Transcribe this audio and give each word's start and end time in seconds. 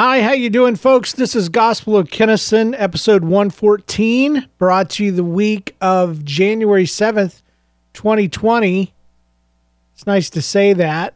Hi, 0.00 0.22
how 0.22 0.30
you 0.30 0.48
doing, 0.48 0.76
folks? 0.76 1.12
This 1.12 1.34
is 1.34 1.48
Gospel 1.48 1.96
of 1.96 2.06
Kennison, 2.06 2.72
episode 2.78 3.24
114, 3.24 4.48
brought 4.56 4.90
to 4.90 5.04
you 5.04 5.10
the 5.10 5.24
week 5.24 5.74
of 5.80 6.24
January 6.24 6.84
7th, 6.84 7.42
2020. 7.94 8.94
It's 9.92 10.06
nice 10.06 10.30
to 10.30 10.40
say 10.40 10.72
that. 10.74 11.14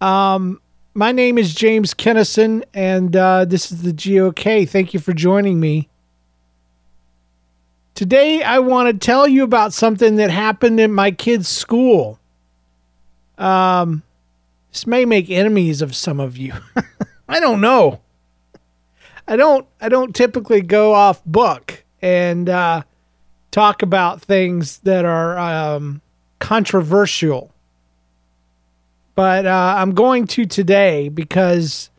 Um, 0.00 0.60
my 0.94 1.10
name 1.10 1.38
is 1.38 1.56
James 1.56 1.92
Kennison, 1.92 2.62
and 2.72 3.16
uh, 3.16 3.44
this 3.44 3.72
is 3.72 3.82
the 3.82 3.92
GOK. 3.92 4.68
Thank 4.68 4.94
you 4.94 5.00
for 5.00 5.12
joining 5.12 5.58
me. 5.58 5.88
Today, 7.96 8.44
I 8.44 8.60
want 8.60 8.92
to 8.92 9.04
tell 9.04 9.26
you 9.26 9.42
about 9.42 9.72
something 9.72 10.14
that 10.14 10.30
happened 10.30 10.78
in 10.78 10.92
my 10.92 11.10
kid's 11.10 11.48
school. 11.48 12.20
Um, 13.36 14.04
this 14.70 14.86
may 14.86 15.04
make 15.04 15.28
enemies 15.30 15.82
of 15.82 15.96
some 15.96 16.20
of 16.20 16.36
you. 16.36 16.52
I 17.28 17.40
don't 17.40 17.60
know. 17.60 18.00
I 19.28 19.36
don't 19.36 19.66
I 19.80 19.88
don't 19.88 20.14
typically 20.14 20.60
go 20.60 20.94
off 20.94 21.24
book 21.24 21.84
and 22.00 22.48
uh, 22.48 22.82
talk 23.50 23.82
about 23.82 24.20
things 24.20 24.78
that 24.78 25.04
are 25.04 25.36
um, 25.38 26.00
controversial. 26.38 27.52
But 29.14 29.46
uh, 29.46 29.74
I'm 29.78 29.94
going 29.94 30.26
to 30.28 30.44
today 30.44 31.08
because 31.08 31.90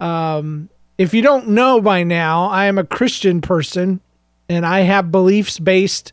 um, 0.00 0.68
if 0.96 1.12
you 1.12 1.20
don't 1.20 1.48
know 1.48 1.80
by 1.80 2.04
now, 2.04 2.46
I 2.46 2.66
am 2.66 2.78
a 2.78 2.84
Christian 2.84 3.40
person 3.40 4.00
and 4.48 4.64
I 4.64 4.80
have 4.80 5.10
beliefs 5.10 5.58
based 5.58 6.12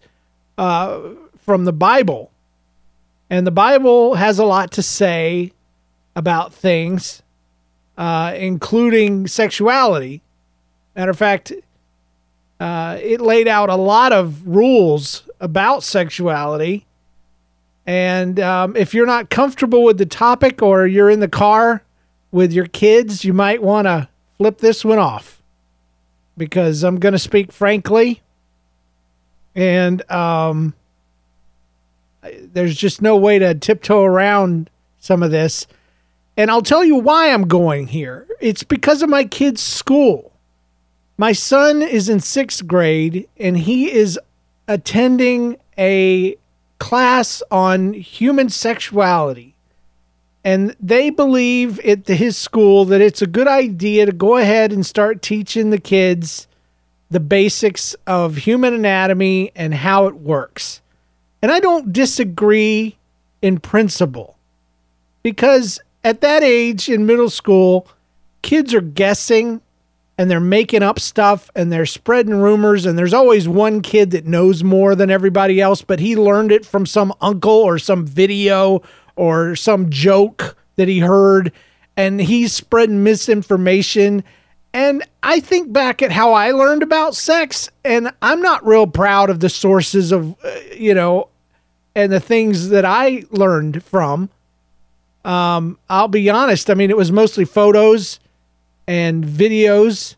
uh, 0.57 1.01
from 1.37 1.65
the 1.65 1.73
Bible. 1.73 2.31
And 3.29 3.47
the 3.47 3.51
Bible 3.51 4.15
has 4.15 4.39
a 4.39 4.45
lot 4.45 4.71
to 4.71 4.81
say 4.81 5.53
about 6.15 6.53
things 6.53 7.21
uh, 7.97 8.33
including 8.35 9.27
sexuality. 9.27 10.21
Matter 10.95 11.11
of 11.11 11.17
fact, 11.17 11.51
uh, 12.59 12.97
it 13.01 13.19
laid 13.19 13.47
out 13.47 13.69
a 13.69 13.75
lot 13.75 14.13
of 14.13 14.47
rules 14.47 15.23
about 15.39 15.83
sexuality. 15.83 16.85
And 17.85 18.39
um, 18.39 18.77
if 18.77 18.93
you're 18.93 19.05
not 19.05 19.29
comfortable 19.29 19.83
with 19.83 19.97
the 19.97 20.05
topic 20.05 20.61
or 20.61 20.87
you're 20.87 21.09
in 21.09 21.19
the 21.19 21.27
car 21.27 21.83
with 22.31 22.53
your 22.53 22.67
kids, 22.67 23.25
you 23.25 23.33
might 23.33 23.61
want 23.61 23.87
to 23.87 24.07
flip 24.37 24.59
this 24.59 24.85
one 24.85 24.99
off 24.99 25.41
because 26.37 26.83
I'm 26.83 26.99
going 26.99 27.13
to 27.13 27.19
speak 27.19 27.51
frankly. 27.51 28.21
And 29.55 30.09
um, 30.09 30.73
there's 32.23 32.75
just 32.75 33.01
no 33.01 33.17
way 33.17 33.39
to 33.39 33.53
tiptoe 33.53 34.03
around 34.03 34.69
some 34.99 35.21
of 35.21 35.31
this. 35.31 35.67
And 36.35 36.49
I'll 36.49 36.61
tell 36.61 36.83
you 36.83 36.95
why 36.95 37.31
I'm 37.31 37.47
going 37.47 37.87
here. 37.87 38.27
It's 38.39 38.63
because 38.63 39.01
of 39.01 39.09
my 39.09 39.23
kid's 39.23 39.61
school. 39.61 40.31
My 41.17 41.31
son 41.31 41.81
is 41.81 42.09
in 42.09 42.19
sixth 42.19 42.65
grade 42.65 43.27
and 43.37 43.57
he 43.57 43.91
is 43.91 44.19
attending 44.67 45.57
a 45.77 46.35
class 46.79 47.43
on 47.51 47.93
human 47.93 48.49
sexuality. 48.49 49.55
And 50.43 50.75
they 50.79 51.09
believe 51.09 51.79
at 51.81 52.07
his 52.07 52.35
school 52.35 52.83
that 52.85 52.99
it's 52.99 53.21
a 53.21 53.27
good 53.27 53.47
idea 53.47 54.05
to 54.05 54.11
go 54.11 54.37
ahead 54.37 54.71
and 54.71 54.85
start 54.85 55.21
teaching 55.21 55.69
the 55.69 55.79
kids 55.79 56.47
the 57.09 57.19
basics 57.19 57.95
of 58.07 58.37
human 58.37 58.73
anatomy 58.73 59.51
and 59.55 59.73
how 59.73 60.07
it 60.07 60.15
works. 60.15 60.81
And 61.41 61.51
I 61.51 61.59
don't 61.59 61.93
disagree 61.93 62.97
in 63.41 63.59
principle 63.59 64.35
because 65.21 65.79
at 66.03 66.21
that 66.21 66.43
age 66.43 66.89
in 66.89 67.05
middle 67.05 67.29
school, 67.29 67.87
kids 68.41 68.73
are 68.73 68.81
guessing 68.81 69.61
and 70.17 70.29
they're 70.29 70.39
making 70.39 70.83
up 70.83 70.99
stuff 70.99 71.49
and 71.55 71.71
they're 71.71 71.85
spreading 71.85 72.35
rumors 72.35 72.85
and 72.85 72.97
there's 72.97 73.13
always 73.13 73.47
one 73.47 73.81
kid 73.81 74.11
that 74.11 74.25
knows 74.25 74.63
more 74.63 74.95
than 74.95 75.09
everybody 75.09 75.59
else 75.59 75.81
but 75.81 75.99
he 75.99 76.15
learned 76.15 76.51
it 76.51 76.65
from 76.65 76.85
some 76.85 77.11
uncle 77.19 77.51
or 77.51 77.79
some 77.79 78.05
video 78.05 78.81
or 79.15 79.55
some 79.55 79.89
joke 79.89 80.55
that 80.75 80.87
he 80.87 80.99
heard 80.99 81.51
and 81.95 82.19
he's 82.19 82.53
spreading 82.53 83.03
misinformation. 83.03 84.23
And 84.73 85.03
I 85.21 85.39
think 85.39 85.71
back 85.71 86.01
at 86.01 86.11
how 86.11 86.33
I 86.33 86.51
learned 86.51 86.83
about 86.83 87.15
sex 87.15 87.69
and 87.85 88.11
I'm 88.21 88.41
not 88.41 88.65
real 88.65 88.87
proud 88.87 89.29
of 89.29 89.39
the 89.39 89.49
sources 89.49 90.11
of 90.11 90.35
uh, 90.43 90.51
you 90.75 90.93
know 90.93 91.29
and 91.95 92.11
the 92.11 92.19
things 92.19 92.69
that 92.69 92.85
I 92.85 93.23
learned 93.29 93.83
from 93.83 94.29
um, 95.25 95.77
I'll 95.89 96.07
be 96.07 96.29
honest. 96.29 96.69
I 96.69 96.73
mean, 96.73 96.89
it 96.89 96.97
was 96.97 97.11
mostly 97.11 97.45
photos 97.45 98.19
and 98.87 99.23
videos 99.23 100.15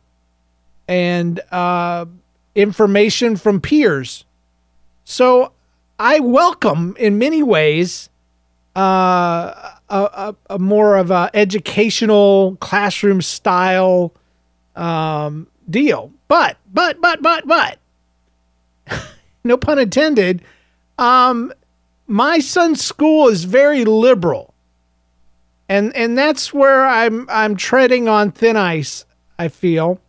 and 0.88 1.39
uh, 1.51 2.05
information 2.55 3.35
from 3.35 3.61
peers. 3.61 4.25
So 5.03 5.51
I 5.99 6.19
welcome, 6.19 6.95
in 6.97 7.17
many 7.17 7.43
ways, 7.43 8.09
uh, 8.75 9.73
a, 9.89 9.97
a, 9.97 10.35
a, 10.49 10.59
more 10.59 10.97
of 10.97 11.11
a 11.11 11.29
educational 11.33 12.57
classroom 12.59 13.22
style 13.22 14.13
um, 14.75 15.47
deal. 15.69 16.11
But, 16.27 16.57
but, 16.73 16.99
but, 16.99 17.22
but, 17.22 17.47
but, 17.47 17.79
no 19.43 19.57
pun 19.57 19.79
intended. 19.79 20.41
Um, 20.97 21.53
my 22.07 22.39
son's 22.39 22.83
school 22.83 23.27
is 23.27 23.43
very 23.43 23.85
liberal 23.85 24.54
and 25.68 25.96
and 25.96 26.18
that's 26.18 26.53
where 26.53 26.86
I'm 26.86 27.28
I'm 27.30 27.56
treading 27.56 28.08
on 28.08 28.31
thin 28.31 28.56
ice. 28.58 29.06
I 29.38 29.50
feel 29.50 30.00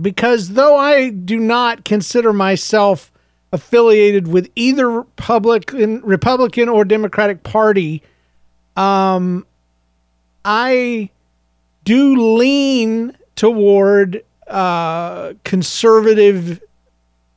because 0.00 0.50
though 0.50 0.76
I 0.76 1.10
do 1.10 1.38
not 1.38 1.84
consider 1.84 2.32
myself 2.32 3.12
affiliated 3.52 4.28
with 4.28 4.50
either 4.54 4.90
Republican 4.90 6.00
Republican 6.02 6.68
or 6.68 6.84
Democratic 6.84 7.42
Party, 7.42 8.02
um, 8.76 9.46
I 10.44 11.10
do 11.84 12.36
lean 12.36 13.16
toward 13.36 14.24
uh, 14.46 15.34
conservative 15.44 16.60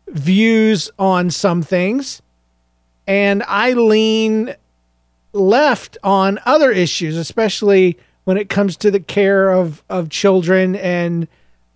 views 0.08 0.92
on 1.00 1.30
some 1.30 1.62
things, 1.62 2.22
and 3.08 3.44
I 3.48 3.74
lean 3.74 4.56
left 5.34 5.98
on 6.04 6.40
other 6.46 6.72
issues, 6.72 7.18
especially 7.18 7.98
when 8.24 8.38
it 8.38 8.50
comes 8.50 8.78
to 8.78 8.92
the 8.92 9.00
care 9.00 9.52
of, 9.52 9.84
of 9.90 10.10
children 10.10 10.76
and 10.76 11.28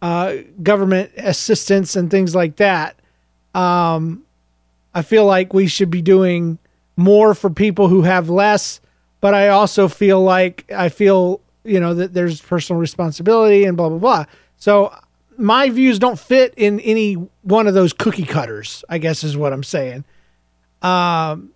uh, 0.01 0.35
government 0.63 1.11
assistance 1.17 1.95
and 1.95 2.09
things 2.09 2.33
like 2.35 2.57
that. 2.57 2.95
Um, 3.53 4.23
I 4.93 5.01
feel 5.01 5.25
like 5.25 5.53
we 5.53 5.67
should 5.67 5.89
be 5.89 6.01
doing 6.01 6.57
more 6.95 7.33
for 7.33 7.49
people 7.49 7.87
who 7.87 8.03
have 8.03 8.29
less, 8.29 8.79
but 9.21 9.33
I 9.33 9.49
also 9.49 9.87
feel 9.87 10.21
like 10.21 10.71
I 10.71 10.89
feel, 10.89 11.41
you 11.63 11.79
know, 11.79 11.93
that 11.95 12.13
there's 12.13 12.41
personal 12.41 12.79
responsibility 12.79 13.65
and 13.65 13.75
blah, 13.75 13.89
blah, 13.89 13.97
blah. 13.97 14.25
So 14.57 14.95
my 15.37 15.69
views 15.69 15.99
don't 15.99 16.19
fit 16.19 16.53
in 16.57 16.79
any 16.79 17.13
one 17.43 17.67
of 17.67 17.73
those 17.73 17.93
cookie 17.93 18.25
cutters, 18.25 18.83
I 18.89 18.97
guess 18.97 19.23
is 19.23 19.37
what 19.37 19.53
I'm 19.53 19.63
saying. 19.63 20.03
Um, 20.81 21.51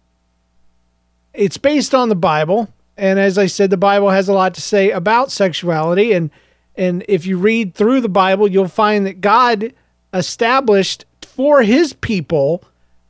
it's 1.34 1.58
based 1.58 1.96
on 1.96 2.09
the 2.09 2.16
Bible, 2.16 2.69
and 2.97 3.19
as 3.19 3.38
I 3.38 3.46
said, 3.46 3.69
the 3.69 3.78
Bible 3.78 4.09
has 4.09 4.28
a 4.28 4.34
lot 4.34 4.53
to 4.56 4.62
say 4.62 4.92
about 4.92 5.31
sexuality. 5.31 6.14
And 6.14 6.30
and 6.75 7.03
if 7.08 7.25
you 7.25 7.38
read 7.38 7.74
through 7.75 8.02
the 8.02 8.09
Bible, 8.09 8.47
you'll 8.47 8.68
find 8.68 9.06
that 9.06 9.22
God 9.22 9.74
established 10.14 11.06
for 11.22 11.64
His 11.64 11.94
people 11.94 12.64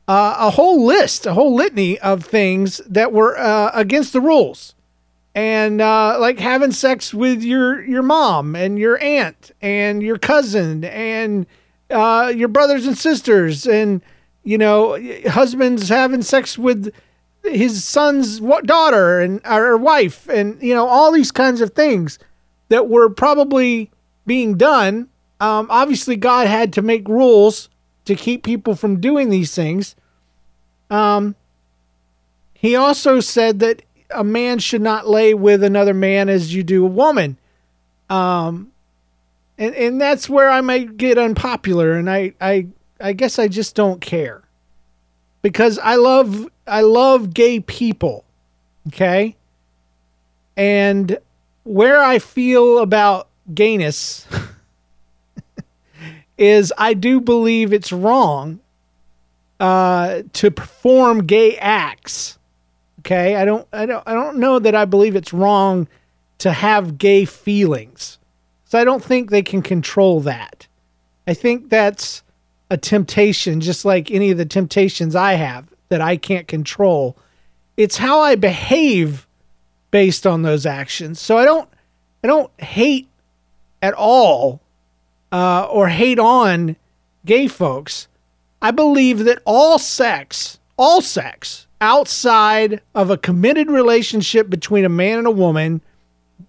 uh, 0.08 0.36
a 0.38 0.50
whole 0.50 0.84
list, 0.84 1.26
a 1.26 1.34
whole 1.34 1.54
litany 1.54 1.98
of 2.00 2.24
things 2.24 2.78
that 2.88 3.12
were 3.12 3.38
uh, 3.38 3.70
against 3.72 4.12
the 4.12 4.20
rules, 4.20 4.74
and 5.34 5.80
uh, 5.80 6.16
like 6.18 6.38
having 6.38 6.72
sex 6.72 7.14
with 7.14 7.42
your 7.42 7.82
your 7.84 8.02
mom 8.02 8.56
and 8.56 8.78
your 8.78 8.98
aunt 8.98 9.52
and 9.60 10.02
your 10.02 10.18
cousin 10.18 10.84
and 10.84 11.46
uh, 11.90 12.32
your 12.34 12.48
brothers 12.48 12.86
and 12.86 12.98
sisters, 12.98 13.66
and 13.66 14.02
you 14.42 14.58
know 14.58 14.98
husbands 15.28 15.88
having 15.88 16.22
sex 16.22 16.58
with 16.58 16.92
his 17.44 17.84
son's 17.84 18.40
daughter 18.40 19.20
and 19.20 19.40
or 19.46 19.76
wife 19.76 20.28
and 20.28 20.62
you 20.62 20.74
know 20.74 20.86
all 20.86 21.12
these 21.12 21.32
kinds 21.32 21.60
of 21.60 21.72
things 21.72 22.18
that 22.68 22.88
were 22.88 23.10
probably 23.10 23.90
being 24.26 24.56
done. 24.56 25.08
Um, 25.40 25.66
obviously 25.70 26.16
god 26.16 26.46
had 26.46 26.72
to 26.74 26.82
make 26.82 27.08
rules 27.08 27.68
to 28.04 28.14
keep 28.14 28.44
people 28.44 28.74
from 28.74 29.00
doing 29.00 29.30
these 29.30 29.54
things. 29.54 29.96
Um, 30.90 31.34
he 32.54 32.76
also 32.76 33.20
said 33.20 33.58
that 33.60 33.82
a 34.14 34.22
man 34.22 34.58
should 34.58 34.82
not 34.82 35.08
lay 35.08 35.34
with 35.34 35.64
another 35.64 35.94
man 35.94 36.28
as 36.28 36.54
you 36.54 36.62
do 36.62 36.84
a 36.84 36.88
woman. 36.88 37.38
Um, 38.08 38.72
and, 39.58 39.74
and 39.74 40.00
that's 40.00 40.28
where 40.28 40.50
i 40.50 40.60
might 40.60 40.96
get 40.96 41.18
unpopular 41.18 41.92
and 41.92 42.10
I, 42.10 42.34
I 42.40 42.66
i 43.00 43.12
guess 43.12 43.38
i 43.38 43.48
just 43.48 43.74
don't 43.74 44.00
care. 44.00 44.42
Because 45.40 45.78
i 45.78 45.96
love 45.96 46.48
I 46.66 46.82
love 46.82 47.34
gay 47.34 47.60
people. 47.60 48.24
Okay? 48.88 49.36
And 50.56 51.18
where 51.64 52.02
I 52.02 52.18
feel 52.18 52.78
about 52.78 53.28
gayness 53.52 54.26
is 56.38 56.72
I 56.76 56.94
do 56.94 57.20
believe 57.20 57.72
it's 57.72 57.92
wrong 57.92 58.60
uh, 59.60 60.22
to 60.34 60.50
perform 60.50 61.26
gay 61.26 61.56
acts. 61.58 62.38
Okay, 63.00 63.34
I 63.36 63.44
don't, 63.44 63.66
I 63.72 63.86
don't, 63.86 64.02
I 64.06 64.12
don't 64.12 64.38
know 64.38 64.58
that 64.58 64.74
I 64.74 64.84
believe 64.84 65.16
it's 65.16 65.32
wrong 65.32 65.88
to 66.38 66.52
have 66.52 66.98
gay 66.98 67.24
feelings. 67.24 68.18
So 68.64 68.78
I 68.78 68.84
don't 68.84 69.02
think 69.02 69.30
they 69.30 69.42
can 69.42 69.60
control 69.60 70.20
that. 70.20 70.66
I 71.26 71.34
think 71.34 71.68
that's 71.68 72.22
a 72.70 72.76
temptation, 72.76 73.60
just 73.60 73.84
like 73.84 74.10
any 74.10 74.30
of 74.30 74.38
the 74.38 74.46
temptations 74.46 75.14
I 75.14 75.34
have 75.34 75.71
that 75.92 76.00
I 76.00 76.16
can't 76.16 76.48
control. 76.48 77.18
It's 77.76 77.98
how 77.98 78.20
I 78.20 78.34
behave 78.34 79.26
based 79.90 80.26
on 80.26 80.40
those 80.40 80.64
actions. 80.64 81.20
So 81.20 81.36
I 81.36 81.44
don't, 81.44 81.68
I 82.24 82.28
don't 82.28 82.50
hate 82.58 83.08
at 83.82 83.92
all 83.92 84.62
uh, 85.30 85.66
or 85.70 85.88
hate 85.88 86.18
on 86.18 86.76
gay 87.26 87.46
folks. 87.46 88.08
I 88.62 88.70
believe 88.70 89.24
that 89.26 89.42
all 89.44 89.78
sex, 89.78 90.58
all 90.78 91.02
sex 91.02 91.66
outside 91.82 92.80
of 92.94 93.10
a 93.10 93.18
committed 93.18 93.70
relationship 93.70 94.48
between 94.48 94.86
a 94.86 94.88
man 94.88 95.18
and 95.18 95.26
a 95.26 95.30
woman 95.30 95.82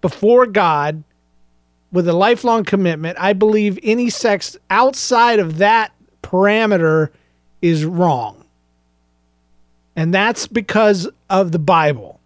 before 0.00 0.46
God 0.46 1.04
with 1.92 2.08
a 2.08 2.14
lifelong 2.14 2.64
commitment, 2.64 3.18
I 3.20 3.34
believe 3.34 3.78
any 3.82 4.08
sex 4.08 4.56
outside 4.70 5.38
of 5.38 5.58
that 5.58 5.92
parameter 6.22 7.10
is 7.60 7.84
wrong. 7.84 8.43
And 9.96 10.12
that's 10.12 10.46
because 10.46 11.08
of 11.30 11.52
the 11.52 11.58
Bible. 11.58 12.20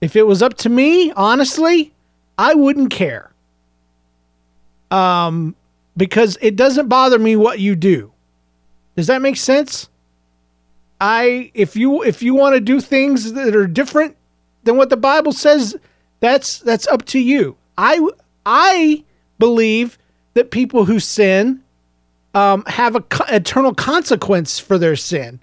If 0.00 0.16
it 0.16 0.26
was 0.26 0.42
up 0.42 0.54
to 0.58 0.68
me, 0.68 1.12
honestly, 1.12 1.92
I 2.36 2.54
wouldn't 2.54 2.90
care. 2.90 3.30
Um, 4.90 5.54
because 5.96 6.36
it 6.40 6.56
doesn't 6.56 6.88
bother 6.88 7.18
me 7.18 7.36
what 7.36 7.60
you 7.60 7.76
do. 7.76 8.12
Does 8.96 9.06
that 9.06 9.22
make 9.22 9.36
sense? 9.36 9.88
I 11.00 11.50
if 11.54 11.74
you 11.76 12.02
if 12.02 12.22
you 12.22 12.34
want 12.34 12.54
to 12.54 12.60
do 12.60 12.80
things 12.80 13.32
that 13.32 13.56
are 13.56 13.66
different 13.66 14.16
than 14.64 14.76
what 14.76 14.90
the 14.90 14.96
Bible 14.96 15.32
says, 15.32 15.76
that's 16.20 16.58
that's 16.58 16.86
up 16.86 17.04
to 17.06 17.18
you. 17.18 17.56
I 17.76 18.06
I 18.46 19.02
believe 19.38 19.98
that 20.34 20.50
people 20.50 20.84
who 20.84 21.00
sin 21.00 21.62
um, 22.34 22.64
have 22.66 22.94
a 22.94 23.00
co- 23.00 23.24
eternal 23.28 23.74
consequence 23.74 24.58
for 24.58 24.78
their 24.78 24.96
sin, 24.96 25.40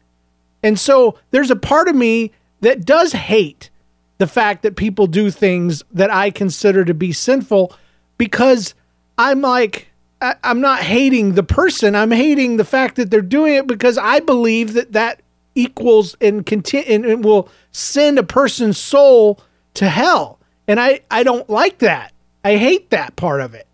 and 0.64 0.80
so 0.80 1.18
there's 1.32 1.52
a 1.52 1.56
part 1.56 1.88
of 1.88 1.96
me 1.96 2.32
that 2.62 2.86
does 2.86 3.14
hate 3.14 3.70
the 4.18 4.28
fact 4.28 4.64
that 4.64 4.76
people 4.76 5.08
do 5.08 5.32
things 5.32 5.84
that 5.92 6.12
I 6.12 6.30
consider 6.30 6.84
to 6.86 6.94
be 6.94 7.14
sinful 7.14 7.74
because 8.18 8.74
I'm 9.18 9.42
like 9.42 9.90
I, 10.22 10.36
am 10.44 10.62
not 10.62 10.82
hating 10.82 11.36
the 11.36 11.44
person. 11.44 11.96
I'm 11.96 12.12
hating 12.12 12.58
the 12.58 12.66
fact 12.66 12.96
that 12.98 13.10
they're 13.10 13.22
doing 13.22 13.56
it 13.56 13.68
because 13.68 13.98
I 13.98 14.20
believe 14.20 14.74
that 14.74 14.94
that 14.94 15.22
equals 15.56 16.16
and 16.22 16.46
continue 16.46 16.86
and, 16.94 17.06
and 17.06 17.24
will 17.24 17.50
send 17.72 18.20
a 18.20 18.24
person's 18.24 18.78
soul 18.78 19.40
to 19.76 19.88
hell. 19.88 20.40
And 20.68 20.80
I, 20.80 21.02
I 21.10 21.24
don't 21.24 21.50
like 21.50 21.80
that. 21.80 22.14
I 22.44 22.58
hate 22.58 22.90
that 22.90 23.16
part 23.16 23.42
of 23.42 23.54
it. 23.54 23.68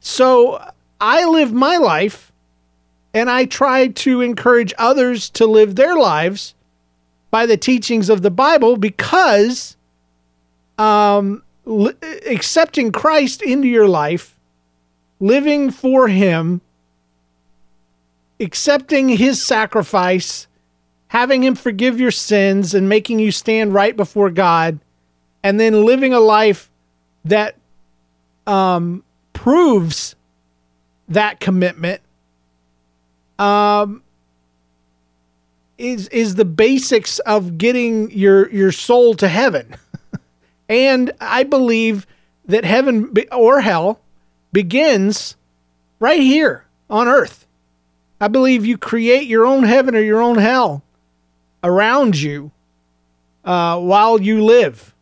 So 0.00 0.64
I 1.00 1.24
live 1.26 1.52
my 1.52 1.76
life 1.76 2.29
and 3.12 3.28
I 3.28 3.44
try 3.44 3.88
to 3.88 4.20
encourage 4.20 4.72
others 4.78 5.30
to 5.30 5.46
live 5.46 5.76
their 5.76 5.96
lives 5.96 6.54
by 7.30 7.46
the 7.46 7.56
teachings 7.56 8.08
of 8.08 8.22
the 8.22 8.30
Bible 8.30 8.76
because 8.76 9.76
um, 10.78 11.42
accepting 12.26 12.92
Christ 12.92 13.42
into 13.42 13.68
your 13.68 13.88
life 13.88 14.36
living 15.18 15.70
for 15.70 16.08
Him, 16.08 16.60
accepting 18.38 19.08
His 19.08 19.42
sacrifice, 19.42 20.46
having 21.08 21.44
Him 21.44 21.54
forgive 21.54 22.00
your 22.00 22.10
sins, 22.10 22.74
and 22.74 22.88
making 22.88 23.18
you 23.18 23.30
stand 23.30 23.74
right 23.74 23.96
before 23.96 24.30
God, 24.30 24.78
and 25.42 25.60
then 25.60 25.84
living 25.84 26.12
a 26.12 26.20
life 26.20 26.70
that 27.24 27.56
um, 28.46 29.04
proves 29.32 30.14
that 31.08 31.40
commitment 31.40 32.00
um, 33.40 34.02
is 35.78 36.08
is 36.08 36.34
the 36.34 36.44
basics 36.44 37.18
of 37.20 37.56
getting 37.58 38.10
your 38.10 38.50
your 38.50 38.70
soul 38.70 39.14
to 39.14 39.26
heaven. 39.26 39.74
and 40.68 41.10
I 41.20 41.42
believe 41.44 42.06
that 42.44 42.64
heaven 42.64 43.12
or 43.32 43.60
hell 43.60 44.00
begins 44.52 45.36
right 45.98 46.20
here 46.20 46.66
on 46.90 47.08
earth. 47.08 47.46
I 48.20 48.28
believe 48.28 48.66
you 48.66 48.76
create 48.76 49.26
your 49.26 49.46
own 49.46 49.62
heaven 49.62 49.96
or 49.96 50.00
your 50.00 50.20
own 50.20 50.36
hell 50.36 50.82
around 51.64 52.20
you 52.20 52.50
uh, 53.44 53.80
while 53.80 54.20
you 54.20 54.44
live. 54.44 54.94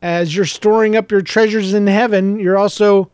As 0.00 0.36
you're 0.36 0.44
storing 0.44 0.96
up 0.96 1.10
your 1.10 1.22
treasures 1.22 1.72
in 1.72 1.86
heaven, 1.86 2.38
you're 2.38 2.58
also 2.58 3.10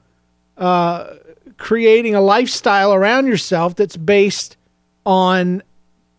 uh, 0.59 1.15
creating 1.61 2.15
a 2.15 2.21
lifestyle 2.21 2.93
around 2.93 3.27
yourself 3.27 3.77
that's 3.77 3.97
based 3.97 4.57
on 5.05 5.63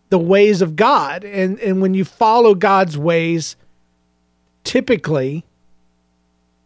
the 0.08 0.18
ways 0.18 0.62
of 0.62 0.76
God. 0.76 1.24
And, 1.24 1.58
and 1.58 1.82
when 1.82 1.94
you 1.94 2.04
follow 2.04 2.54
God's 2.54 2.96
ways, 2.96 3.56
typically 4.62 5.44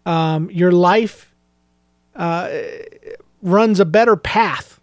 um, 0.04 0.50
your 0.50 0.72
life 0.72 1.34
uh, 2.14 2.50
runs 3.42 3.80
a 3.80 3.86
better 3.86 4.14
path, 4.14 4.78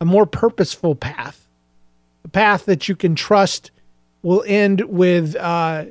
a 0.00 0.06
more 0.06 0.24
purposeful 0.24 0.94
path, 0.94 1.46
a 2.24 2.28
path 2.28 2.64
that 2.64 2.88
you 2.88 2.96
can 2.96 3.14
trust 3.14 3.70
will 4.22 4.42
end 4.46 4.80
with 4.80 5.36
uh, 5.36 5.84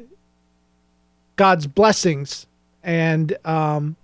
God's 1.35 1.67
blessings 1.67 2.47
and 2.83 3.37
um, 3.45 3.95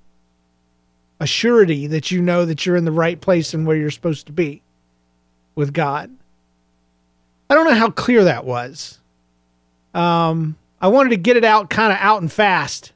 a 1.22 1.28
surety 1.28 1.86
that 1.86 2.10
you 2.10 2.20
know 2.20 2.46
that 2.46 2.66
you're 2.66 2.76
in 2.76 2.84
the 2.84 2.92
right 2.92 3.22
place 3.22 3.54
and 3.54 3.68
where 3.68 3.78
you're 3.78 3.92
supposed 3.92 4.26
to 4.26 4.32
be 4.32 4.64
with 5.54 5.72
God. 5.72 6.10
I 7.48 7.54
don't 7.54 7.66
know 7.66 7.76
how 7.76 7.92
clear 7.92 8.24
that 8.24 8.44
was. 8.44 8.98
Um, 9.94 10.58
I 10.82 10.88
wanted 10.88 11.12
to 11.12 11.18
get 11.18 11.38
it 11.38 11.44
out 11.44 11.70
kind 11.70 11.94
of 11.94 12.00
out 12.00 12.22
and 12.22 12.32
fast 12.32 12.92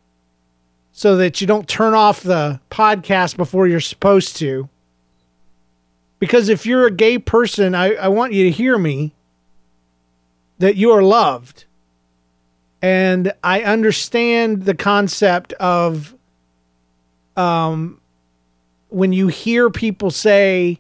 so 0.92 1.18
that 1.18 1.40
you 1.40 1.46
don't 1.46 1.70
turn 1.70 1.94
off 1.94 2.22
the 2.22 2.60
podcast 2.72 3.38
before 3.38 3.68
you're 3.68 3.80
supposed 3.80 4.38
to. 4.38 4.70
Because 6.18 6.50
if 6.50 6.66
you're 6.66 6.88
a 6.88 6.92
gay 6.92 7.20
person, 7.20 7.76
I, 7.76 7.94
I 7.94 8.08
want 8.08 8.34
you 8.34 8.46
to 8.46 8.52
hear 8.52 8.76
me 8.76 9.14
that 10.58 10.78
you 10.78 10.90
are 10.94 11.04
loved. 11.04 11.66
And 12.82 13.34
I 13.44 13.62
understand 13.62 14.66
the 14.66 14.74
concept 14.74 15.54
of 15.54 16.16
um, 17.38 18.00
when 18.96 19.12
you 19.12 19.28
hear 19.28 19.70
people 19.70 20.10
say, 20.10 20.80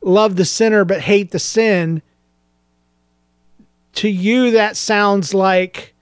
love 0.00 0.36
the 0.36 0.44
sinner 0.46 0.86
but 0.86 1.02
hate 1.02 1.30
the 1.30 1.38
sin, 1.38 2.00
to 3.92 4.08
you, 4.08 4.52
that 4.52 4.74
sounds 4.74 5.34
like 5.34 5.92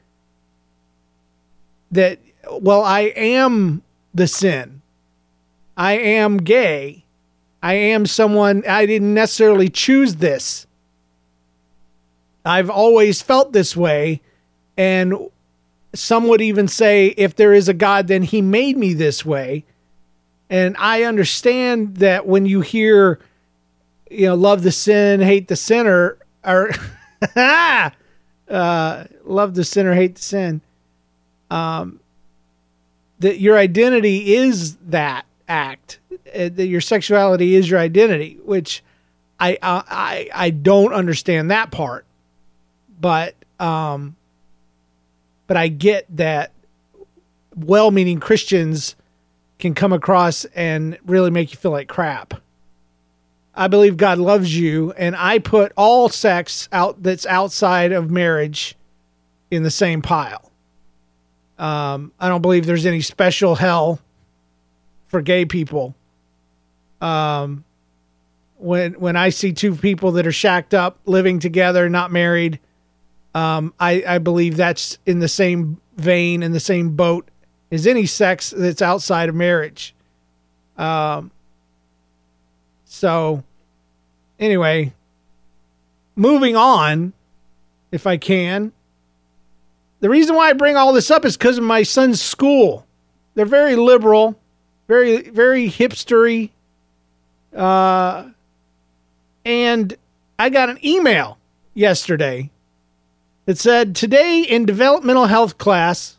that 1.90 2.20
well, 2.52 2.84
I 2.84 3.00
am 3.16 3.82
the 4.14 4.28
sin. 4.28 4.80
I 5.76 5.94
am 5.94 6.36
gay. 6.36 7.04
I 7.60 7.74
am 7.74 8.06
someone, 8.06 8.62
I 8.68 8.86
didn't 8.86 9.12
necessarily 9.12 9.68
choose 9.68 10.16
this. 10.16 10.68
I've 12.44 12.70
always 12.70 13.20
felt 13.20 13.52
this 13.52 13.76
way. 13.76 14.20
And 14.76 15.14
some 15.94 16.28
would 16.28 16.40
even 16.40 16.68
say, 16.68 17.08
if 17.16 17.34
there 17.34 17.52
is 17.52 17.68
a 17.68 17.74
God, 17.74 18.06
then 18.06 18.22
he 18.22 18.40
made 18.40 18.76
me 18.76 18.94
this 18.94 19.24
way. 19.24 19.64
And 20.54 20.76
I 20.78 21.02
understand 21.02 21.96
that 21.96 22.28
when 22.28 22.46
you 22.46 22.60
hear, 22.60 23.18
you 24.08 24.26
know, 24.26 24.36
love 24.36 24.62
the 24.62 24.70
sin, 24.70 25.20
hate 25.20 25.48
the 25.48 25.56
sinner, 25.56 26.16
or 26.44 26.70
uh, 28.48 29.04
love 29.24 29.56
the 29.56 29.64
sinner, 29.64 29.94
hate 29.94 30.14
the 30.14 30.22
sin. 30.22 30.60
Um, 31.50 31.98
that 33.18 33.40
your 33.40 33.58
identity 33.58 34.36
is 34.36 34.76
that 34.76 35.26
act, 35.48 35.98
uh, 36.12 36.50
that 36.50 36.66
your 36.66 36.80
sexuality 36.80 37.56
is 37.56 37.68
your 37.68 37.80
identity, 37.80 38.38
which 38.44 38.84
I 39.40 39.58
I 39.60 40.30
I 40.32 40.50
don't 40.50 40.92
understand 40.92 41.50
that 41.50 41.72
part, 41.72 42.06
but 43.00 43.34
um, 43.58 44.14
but 45.48 45.56
I 45.56 45.66
get 45.66 46.06
that 46.16 46.52
well-meaning 47.56 48.20
Christians 48.20 48.94
can 49.64 49.74
come 49.74 49.94
across 49.94 50.44
and 50.54 50.98
really 51.06 51.30
make 51.30 51.50
you 51.50 51.56
feel 51.56 51.70
like 51.70 51.88
crap. 51.88 52.34
I 53.54 53.66
believe 53.68 53.96
God 53.96 54.18
loves 54.18 54.54
you, 54.54 54.92
and 54.92 55.16
I 55.16 55.38
put 55.38 55.72
all 55.74 56.10
sex 56.10 56.68
out 56.70 57.02
that's 57.02 57.24
outside 57.24 57.90
of 57.90 58.10
marriage 58.10 58.76
in 59.50 59.62
the 59.62 59.70
same 59.70 60.02
pile. 60.02 60.50
Um, 61.58 62.12
I 62.20 62.28
don't 62.28 62.42
believe 62.42 62.66
there's 62.66 62.84
any 62.84 63.00
special 63.00 63.54
hell 63.54 64.00
for 65.06 65.22
gay 65.22 65.46
people. 65.46 65.94
Um, 67.00 67.64
when 68.58 68.92
when 69.00 69.16
I 69.16 69.30
see 69.30 69.54
two 69.54 69.74
people 69.76 70.12
that 70.12 70.26
are 70.26 70.32
shacked 70.32 70.74
up, 70.74 70.98
living 71.06 71.38
together, 71.38 71.88
not 71.88 72.12
married, 72.12 72.60
um, 73.34 73.72
I 73.80 74.04
I 74.06 74.18
believe 74.18 74.58
that's 74.58 74.98
in 75.06 75.20
the 75.20 75.28
same 75.28 75.80
vein, 75.96 76.42
in 76.42 76.52
the 76.52 76.60
same 76.60 76.96
boat 76.96 77.30
as 77.70 77.86
any 77.86 78.06
sex 78.06 78.50
that's 78.50 78.82
outside 78.82 79.28
of 79.28 79.34
marriage. 79.34 79.94
Um. 80.76 81.30
So, 82.84 83.42
anyway, 84.38 84.92
moving 86.14 86.54
on, 86.54 87.12
if 87.90 88.06
I 88.06 88.16
can. 88.16 88.72
The 90.00 90.10
reason 90.10 90.36
why 90.36 90.50
I 90.50 90.52
bring 90.52 90.76
all 90.76 90.92
this 90.92 91.10
up 91.10 91.24
is 91.24 91.36
because 91.36 91.58
of 91.58 91.64
my 91.64 91.82
son's 91.82 92.20
school. 92.20 92.86
They're 93.34 93.46
very 93.46 93.74
liberal, 93.74 94.38
very 94.86 95.28
very 95.28 95.68
hipstery. 95.68 96.50
Uh, 97.54 98.30
and 99.44 99.96
I 100.38 100.50
got 100.50 100.70
an 100.70 100.84
email 100.84 101.38
yesterday 101.74 102.50
that 103.46 103.58
said 103.58 103.94
today 103.94 104.42
in 104.42 104.66
developmental 104.66 105.26
health 105.26 105.58
class 105.58 106.13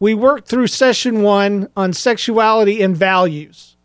we 0.00 0.14
worked 0.14 0.48
through 0.48 0.68
session 0.68 1.22
one 1.22 1.68
on 1.76 1.92
sexuality 1.92 2.82
and 2.82 2.96
values. 2.96 3.76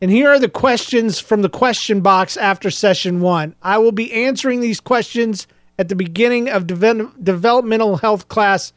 And 0.00 0.10
here 0.10 0.30
are 0.30 0.38
the 0.38 0.48
questions 0.48 1.20
from 1.20 1.42
the 1.42 1.48
question 1.48 2.00
box 2.00 2.36
after 2.36 2.70
session 2.70 3.20
one. 3.20 3.54
I 3.62 3.78
will 3.78 3.92
be 3.92 4.12
answering 4.12 4.60
these 4.60 4.80
questions 4.80 5.46
at 5.78 5.88
the 5.88 5.96
beginning 5.96 6.48
of 6.48 6.66
de- 6.66 7.10
developmental 7.22 7.96
health 7.96 8.28
class 8.28 8.72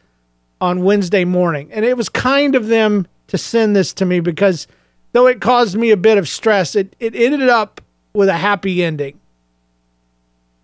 on 0.61 0.83
Wednesday 0.83 1.25
morning. 1.25 1.71
And 1.71 1.83
it 1.83 1.97
was 1.97 2.09
kind 2.09 2.55
of 2.55 2.67
them 2.67 3.07
to 3.27 3.37
send 3.37 3.75
this 3.75 3.93
to 3.93 4.05
me 4.05 4.19
because 4.19 4.67
though 5.11 5.27
it 5.27 5.41
caused 5.41 5.75
me 5.75 5.91
a 5.91 5.97
bit 5.97 6.17
of 6.17 6.29
stress, 6.29 6.75
it, 6.75 6.95
it 6.99 7.15
ended 7.15 7.49
up 7.49 7.81
with 8.13 8.29
a 8.29 8.37
happy 8.37 8.83
ending. 8.83 9.19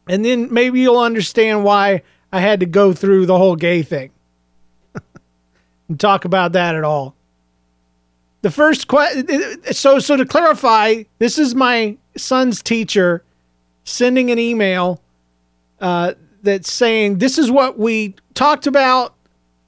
And 0.08 0.24
then 0.24 0.52
maybe 0.52 0.82
you'll 0.82 1.00
understand 1.00 1.64
why 1.64 2.04
I 2.32 2.40
had 2.40 2.60
to 2.62 2.66
go 2.66 2.94
through 2.94 3.26
the 3.26 3.38
whole 3.38 3.56
gay 3.56 3.84
thing 3.84 4.12
and 5.92 6.00
talk 6.00 6.24
about 6.24 6.54
that 6.54 6.76
at 6.76 6.84
all. 6.84 7.16
The 8.42 8.50
first 8.50 8.88
question 8.88 9.28
so 9.72 10.00
so 10.00 10.16
to 10.16 10.26
clarify, 10.26 11.04
this 11.20 11.38
is 11.38 11.54
my 11.54 11.98
son's 12.18 12.64
teacher 12.64 13.24
sending 13.84 14.32
an 14.32 14.40
email 14.40 15.02
uh, 15.80 16.14
that's 16.44 16.72
saying 16.72 17.18
this 17.18 17.38
is 17.38 17.52
what 17.52 17.78
we 17.78 18.16
talked 18.34 18.68
about 18.68 19.14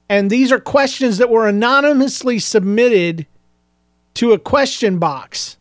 and 0.08 0.30
these 0.30 0.50
are 0.50 0.58
questions 0.58 1.18
that 1.18 1.30
were 1.30 1.46
anonymously 1.46 2.38
submitted 2.38 3.26
to 4.14 4.32
a 4.32 4.38
question 4.38 4.98
box 4.98 5.56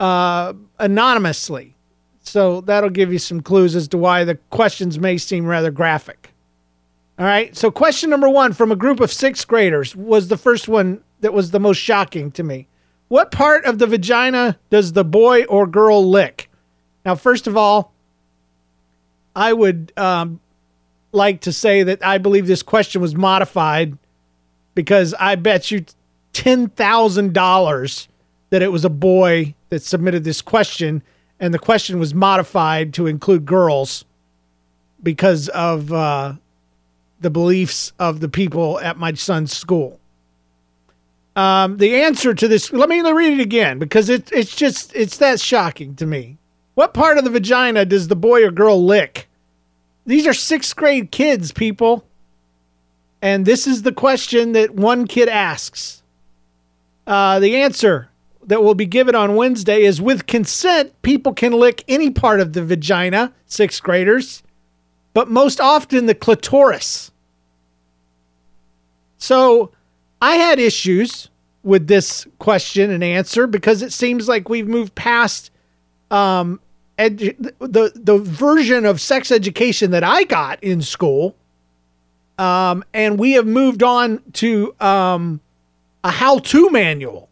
uh, 0.00 0.54
anonymously. 0.78 1.74
So 2.20 2.60
that'll 2.62 2.90
give 2.90 3.12
you 3.12 3.18
some 3.18 3.40
clues 3.40 3.76
as 3.76 3.88
to 3.88 3.98
why 3.98 4.24
the 4.24 4.36
questions 4.50 4.98
may 4.98 5.18
seem 5.18 5.44
rather 5.44 5.70
graphic. 5.70 6.21
All 7.18 7.26
right. 7.26 7.56
So, 7.56 7.70
question 7.70 8.10
number 8.10 8.28
one 8.28 8.52
from 8.52 8.72
a 8.72 8.76
group 8.76 9.00
of 9.00 9.12
sixth 9.12 9.46
graders 9.46 9.94
was 9.94 10.28
the 10.28 10.36
first 10.36 10.68
one 10.68 11.02
that 11.20 11.32
was 11.32 11.50
the 11.50 11.60
most 11.60 11.78
shocking 11.78 12.30
to 12.32 12.42
me. 12.42 12.68
What 13.08 13.30
part 13.30 13.64
of 13.64 13.78
the 13.78 13.86
vagina 13.86 14.58
does 14.70 14.92
the 14.92 15.04
boy 15.04 15.44
or 15.44 15.66
girl 15.66 16.08
lick? 16.08 16.50
Now, 17.04 17.14
first 17.14 17.46
of 17.46 17.56
all, 17.56 17.92
I 19.36 19.52
would 19.52 19.92
um, 19.96 20.40
like 21.12 21.42
to 21.42 21.52
say 21.52 21.82
that 21.82 22.04
I 22.04 22.18
believe 22.18 22.46
this 22.46 22.62
question 22.62 23.02
was 23.02 23.14
modified 23.14 23.98
because 24.74 25.14
I 25.18 25.34
bet 25.34 25.70
you 25.70 25.84
$10,000 26.32 28.08
that 28.50 28.62
it 28.62 28.72
was 28.72 28.84
a 28.84 28.90
boy 28.90 29.54
that 29.68 29.82
submitted 29.82 30.24
this 30.24 30.42
question 30.42 31.02
and 31.38 31.52
the 31.52 31.58
question 31.58 31.98
was 31.98 32.14
modified 32.14 32.94
to 32.94 33.06
include 33.06 33.44
girls 33.44 34.04
because 35.02 35.48
of 35.48 35.92
uh, 35.92 36.34
the 37.22 37.30
beliefs 37.30 37.92
of 37.98 38.20
the 38.20 38.28
people 38.28 38.78
at 38.80 38.98
my 38.98 39.12
son's 39.14 39.56
school. 39.56 39.98
Um, 41.34 41.78
the 41.78 42.02
answer 42.02 42.34
to 42.34 42.46
this, 42.48 42.72
let 42.72 42.88
me 42.88 43.00
read 43.00 43.38
it 43.38 43.42
again 43.42 43.78
because 43.78 44.10
it, 44.10 44.30
it's 44.32 44.54
just, 44.54 44.94
it's 44.94 45.16
that 45.18 45.40
shocking 45.40 45.94
to 45.96 46.06
me. 46.06 46.36
What 46.74 46.94
part 46.94 47.18
of 47.18 47.24
the 47.24 47.30
vagina 47.30 47.84
does 47.84 48.08
the 48.08 48.16
boy 48.16 48.44
or 48.44 48.50
girl 48.50 48.84
lick? 48.84 49.28
These 50.04 50.26
are 50.26 50.34
sixth 50.34 50.74
grade 50.74 51.10
kids, 51.10 51.52
people. 51.52 52.04
And 53.22 53.46
this 53.46 53.66
is 53.66 53.82
the 53.82 53.92
question 53.92 54.52
that 54.52 54.74
one 54.74 55.06
kid 55.06 55.28
asks. 55.28 56.02
Uh, 57.06 57.38
the 57.38 57.56
answer 57.56 58.10
that 58.44 58.62
will 58.62 58.74
be 58.74 58.86
given 58.86 59.14
on 59.14 59.36
Wednesday 59.36 59.82
is 59.82 60.02
with 60.02 60.26
consent, 60.26 61.00
people 61.02 61.32
can 61.32 61.52
lick 61.52 61.84
any 61.86 62.10
part 62.10 62.40
of 62.40 62.52
the 62.52 62.64
vagina, 62.64 63.32
sixth 63.46 63.82
graders, 63.82 64.42
but 65.14 65.30
most 65.30 65.60
often 65.60 66.06
the 66.06 66.14
clitoris. 66.14 67.11
So 69.22 69.70
I 70.20 70.34
had 70.34 70.58
issues 70.58 71.30
with 71.62 71.86
this 71.86 72.26
question 72.40 72.90
and 72.90 73.04
answer 73.04 73.46
because 73.46 73.80
it 73.80 73.92
seems 73.92 74.26
like 74.26 74.48
we've 74.48 74.66
moved 74.66 74.96
past 74.96 75.52
um, 76.10 76.58
edu- 76.98 77.36
the 77.60 77.92
the 77.94 78.18
version 78.18 78.84
of 78.84 79.00
sex 79.00 79.30
education 79.30 79.92
that 79.92 80.02
I 80.02 80.24
got 80.24 80.60
in 80.64 80.82
school, 80.82 81.36
um, 82.36 82.82
and 82.92 83.16
we 83.16 83.34
have 83.34 83.46
moved 83.46 83.84
on 83.84 84.20
to 84.32 84.74
um, 84.80 85.40
a 86.02 86.10
how-to 86.10 86.70
manual. 86.70 87.28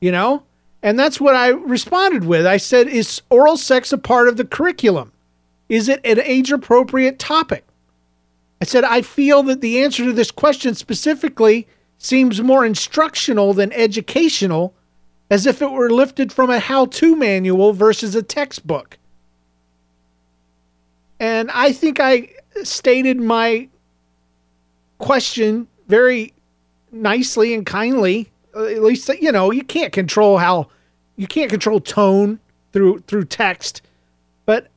You 0.00 0.10
know, 0.10 0.42
and 0.82 0.98
that's 0.98 1.20
what 1.20 1.36
I 1.36 1.50
responded 1.50 2.24
with. 2.24 2.44
I 2.44 2.56
said, 2.56 2.88
"Is 2.88 3.22
oral 3.30 3.56
sex 3.56 3.92
a 3.92 3.98
part 3.98 4.26
of 4.26 4.36
the 4.36 4.44
curriculum? 4.44 5.12
Is 5.68 5.88
it 5.88 6.00
an 6.04 6.18
age-appropriate 6.20 7.20
topic?" 7.20 7.67
I 8.60 8.64
said, 8.64 8.84
"I 8.84 9.02
feel 9.02 9.42
that 9.44 9.60
the 9.60 9.82
answer 9.82 10.04
to 10.04 10.12
this 10.12 10.30
question 10.30 10.74
specifically." 10.74 11.66
seems 11.98 12.40
more 12.40 12.64
instructional 12.64 13.52
than 13.52 13.72
educational 13.72 14.72
as 15.30 15.46
if 15.46 15.60
it 15.60 15.70
were 15.70 15.90
lifted 15.90 16.32
from 16.32 16.48
a 16.48 16.58
how 16.58 16.86
to 16.86 17.14
manual 17.16 17.72
versus 17.72 18.14
a 18.14 18.22
textbook. 18.22 18.96
And 21.20 21.50
I 21.50 21.72
think 21.72 22.00
I 22.00 22.30
stated 22.62 23.20
my 23.20 23.68
question 24.98 25.66
very 25.88 26.32
nicely 26.92 27.52
and 27.52 27.66
kindly. 27.66 28.30
Uh, 28.54 28.64
at 28.64 28.82
least 28.82 29.10
you 29.20 29.32
know 29.32 29.50
you 29.50 29.64
can't 29.64 29.92
control 29.92 30.38
how 30.38 30.68
you 31.16 31.26
can't 31.26 31.50
control 31.50 31.80
tone 31.80 32.38
through 32.72 33.00
through 33.00 33.24
text, 33.24 33.82
but 34.46 34.68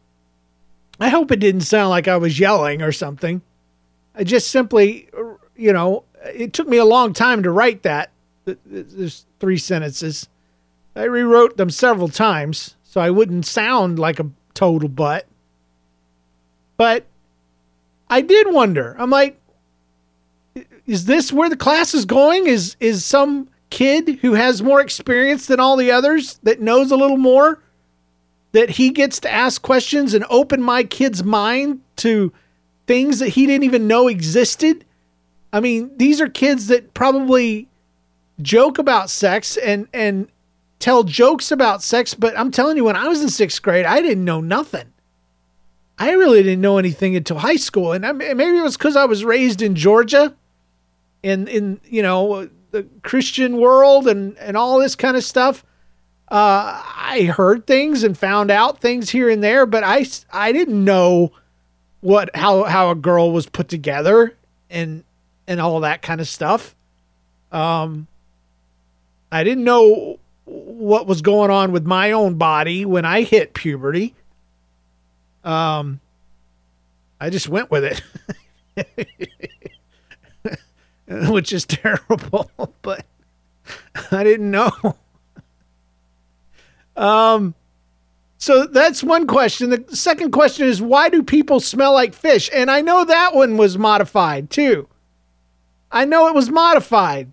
I 0.99 1.09
hope 1.09 1.31
it 1.31 1.39
didn't 1.39 1.61
sound 1.61 1.91
like 1.91 2.07
I 2.07 2.17
was 2.17 2.39
yelling 2.39 2.81
or 2.81 2.91
something. 2.91 3.41
I 4.15 4.23
just 4.23 4.49
simply, 4.49 5.09
you 5.55 5.73
know, 5.73 6.03
it 6.25 6.53
took 6.53 6.67
me 6.67 6.77
a 6.77 6.85
long 6.85 7.13
time 7.13 7.43
to 7.43 7.51
write 7.51 7.83
that. 7.83 8.11
There's 8.45 9.25
three 9.39 9.57
sentences. 9.57 10.27
I 10.95 11.03
rewrote 11.03 11.57
them 11.57 11.69
several 11.69 12.09
times 12.09 12.75
so 12.83 12.99
I 12.99 13.09
wouldn't 13.09 13.45
sound 13.45 13.99
like 13.99 14.19
a 14.19 14.29
total 14.53 14.89
butt. 14.89 15.25
But 16.75 17.05
I 18.09 18.19
did 18.19 18.51
wonder. 18.51 18.97
I'm 18.99 19.09
like, 19.09 19.39
is 20.85 21.05
this 21.05 21.31
where 21.31 21.49
the 21.49 21.55
class 21.55 21.93
is 21.93 22.03
going? 22.03 22.47
Is 22.47 22.75
is 22.81 23.05
some 23.05 23.47
kid 23.69 24.19
who 24.21 24.33
has 24.33 24.61
more 24.61 24.81
experience 24.81 25.45
than 25.45 25.61
all 25.61 25.77
the 25.77 25.91
others 25.91 26.39
that 26.43 26.59
knows 26.59 26.91
a 26.91 26.97
little 26.97 27.17
more 27.17 27.63
that 28.51 28.71
he 28.71 28.89
gets 28.89 29.21
to 29.21 29.31
ask 29.31 29.61
questions 29.61 30.13
and 30.13 30.25
open 30.29 30.61
my 30.61 30.83
kid's 30.83 31.23
mind 31.23 31.79
to 31.95 32.33
things 32.87 33.19
that 33.19 33.29
he 33.29 33.45
didn't 33.45 33.63
even 33.63 33.87
know 33.87 34.07
existed? 34.07 34.85
I 35.53 35.59
mean, 35.59 35.91
these 35.97 36.21
are 36.21 36.29
kids 36.29 36.67
that 36.67 36.93
probably 36.93 37.67
joke 38.41 38.79
about 38.79 39.09
sex 39.09 39.57
and 39.57 39.87
and 39.93 40.27
tell 40.79 41.03
jokes 41.03 41.51
about 41.51 41.83
sex, 41.83 42.13
but 42.13 42.37
I'm 42.37 42.51
telling 42.51 42.75
you, 42.75 42.83
when 42.83 42.95
I 42.95 43.07
was 43.07 43.21
in 43.21 43.29
sixth 43.29 43.61
grade, 43.61 43.85
I 43.85 44.01
didn't 44.01 44.25
know 44.25 44.41
nothing. 44.41 44.91
I 45.97 46.13
really 46.13 46.41
didn't 46.41 46.61
know 46.61 46.79
anything 46.79 47.15
until 47.15 47.37
high 47.37 47.57
school, 47.57 47.93
and 47.93 48.05
I, 48.05 48.11
maybe 48.11 48.57
it 48.57 48.63
was 48.63 48.77
because 48.77 48.95
I 48.95 49.05
was 49.05 49.23
raised 49.23 49.61
in 49.61 49.75
Georgia, 49.75 50.35
in 51.21 51.47
in 51.47 51.79
you 51.85 52.01
know 52.01 52.49
the 52.71 52.87
Christian 53.03 53.57
world 53.57 54.07
and 54.07 54.37
and 54.39 54.57
all 54.57 54.79
this 54.79 54.95
kind 54.95 55.15
of 55.15 55.23
stuff. 55.23 55.63
Uh, 56.29 56.81
I 56.95 57.23
heard 57.35 57.67
things 57.67 58.03
and 58.03 58.17
found 58.17 58.51
out 58.51 58.79
things 58.79 59.09
here 59.09 59.29
and 59.29 59.43
there, 59.43 59.65
but 59.65 59.83
I 59.83 60.05
I 60.31 60.51
didn't 60.51 60.83
know 60.83 61.33
what 62.01 62.35
how 62.35 62.63
how 62.63 62.91
a 62.91 62.95
girl 62.95 63.31
was 63.31 63.45
put 63.47 63.69
together 63.69 64.35
and 64.69 65.03
and 65.47 65.59
all 65.61 65.79
that 65.81 66.01
kind 66.01 66.19
of 66.19 66.27
stuff. 66.27 66.75
Um, 67.51 68.07
I 69.31 69.43
didn't 69.43 69.63
know 69.63 70.19
what 70.45 71.07
was 71.07 71.21
going 71.21 71.51
on 71.51 71.71
with 71.71 71.85
my 71.85 72.11
own 72.11 72.35
body 72.35 72.85
when 72.85 73.05
I 73.05 73.21
hit 73.21 73.53
puberty. 73.53 74.13
Um, 75.43 75.99
I 77.19 77.29
just 77.29 77.47
went 77.47 77.71
with 77.71 77.83
it, 77.83 79.29
which 81.29 81.53
is 81.53 81.65
terrible. 81.65 82.51
but 82.81 83.05
I 84.11 84.23
didn't 84.23 84.51
know. 84.51 84.71
um, 86.95 87.53
so 88.41 88.65
that's 88.65 89.03
one 89.03 89.27
question. 89.27 89.69
The 89.69 89.85
second 89.95 90.31
question 90.31 90.67
is 90.67 90.81
why 90.81 91.09
do 91.09 91.21
people 91.21 91.59
smell 91.59 91.93
like 91.93 92.15
fish? 92.15 92.49
And 92.51 92.71
I 92.71 92.81
know 92.81 93.05
that 93.05 93.35
one 93.35 93.55
was 93.55 93.77
modified 93.77 94.49
too. 94.49 94.87
I 95.91 96.05
know 96.05 96.27
it 96.27 96.33
was 96.33 96.49
modified 96.49 97.31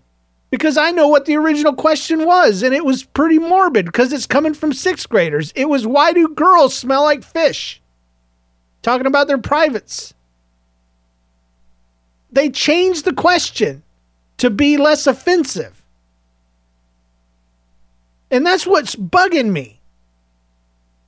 because 0.51 0.77
I 0.77 0.91
know 0.91 1.07
what 1.07 1.25
the 1.25 1.35
original 1.35 1.73
question 1.73 2.27
was, 2.27 2.61
and 2.61 2.75
it 2.75 2.85
was 2.85 3.01
pretty 3.01 3.39
morbid 3.39 3.87
because 3.87 4.13
it's 4.13 4.27
coming 4.27 4.53
from 4.53 4.71
sixth 4.71 5.09
graders. 5.09 5.51
It 5.55 5.67
was 5.67 5.87
why 5.87 6.13
do 6.13 6.27
girls 6.27 6.75
smell 6.75 7.01
like 7.01 7.23
fish? 7.23 7.81
Talking 8.83 9.07
about 9.07 9.27
their 9.27 9.39
privates. 9.39 10.13
They 12.31 12.51
changed 12.51 13.05
the 13.05 13.13
question 13.13 13.81
to 14.37 14.51
be 14.51 14.77
less 14.77 15.07
offensive. 15.07 15.83
And 18.29 18.45
that's 18.45 18.67
what's 18.67 18.95
bugging 18.95 19.49
me 19.49 19.78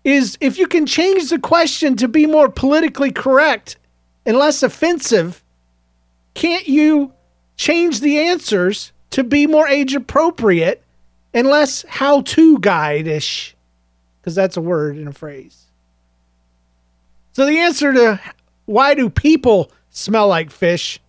is 0.03 0.37
if 0.41 0.57
you 0.57 0.67
can 0.67 0.85
change 0.85 1.29
the 1.29 1.39
question 1.39 1.95
to 1.97 2.07
be 2.07 2.25
more 2.25 2.49
politically 2.49 3.11
correct 3.11 3.77
and 4.25 4.37
less 4.37 4.63
offensive, 4.63 5.43
can't 6.33 6.67
you 6.67 7.13
change 7.55 7.99
the 7.99 8.19
answers 8.19 8.91
to 9.11 9.23
be 9.23 9.45
more 9.45 9.67
age 9.67 9.93
appropriate 9.93 10.83
and 11.33 11.47
less 11.47 11.85
how 11.87 12.21
to 12.21 12.59
guide 12.59 13.07
ish? 13.07 13.55
Because 14.19 14.35
that's 14.35 14.57
a 14.57 14.61
word 14.61 14.95
and 14.95 15.07
a 15.07 15.13
phrase. 15.13 15.65
So 17.33 17.45
the 17.45 17.59
answer 17.59 17.93
to 17.93 18.19
why 18.65 18.93
do 18.93 19.09
people 19.09 19.71
smell 19.89 20.27
like 20.27 20.51
fish? 20.51 20.99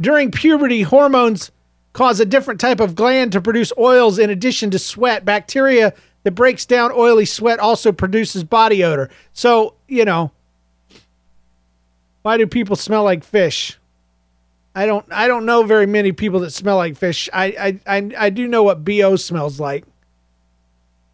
During 0.00 0.30
puberty, 0.30 0.82
hormones 0.82 1.50
cause 1.92 2.20
a 2.20 2.26
different 2.26 2.60
type 2.60 2.80
of 2.80 2.94
gland 2.94 3.32
to 3.32 3.40
produce 3.40 3.72
oils 3.78 4.18
in 4.18 4.28
addition 4.28 4.70
to 4.70 4.78
sweat. 4.78 5.24
Bacteria 5.24 5.94
that 6.26 6.32
breaks 6.32 6.66
down 6.66 6.90
oily 6.90 7.24
sweat 7.24 7.60
also 7.60 7.92
produces 7.92 8.42
body 8.42 8.82
odor. 8.82 9.08
So, 9.32 9.74
you 9.86 10.04
know, 10.04 10.32
why 12.22 12.36
do 12.36 12.48
people 12.48 12.74
smell 12.74 13.04
like 13.04 13.22
fish? 13.22 13.78
I 14.74 14.86
don't 14.86 15.06
I 15.12 15.28
don't 15.28 15.46
know 15.46 15.62
very 15.62 15.86
many 15.86 16.10
people 16.10 16.40
that 16.40 16.50
smell 16.50 16.78
like 16.78 16.96
fish. 16.96 17.28
I 17.32 17.78
I 17.86 17.96
I, 17.98 18.10
I 18.18 18.30
do 18.30 18.48
know 18.48 18.64
what 18.64 18.84
BO 18.84 19.14
smells 19.14 19.60
like. 19.60 19.84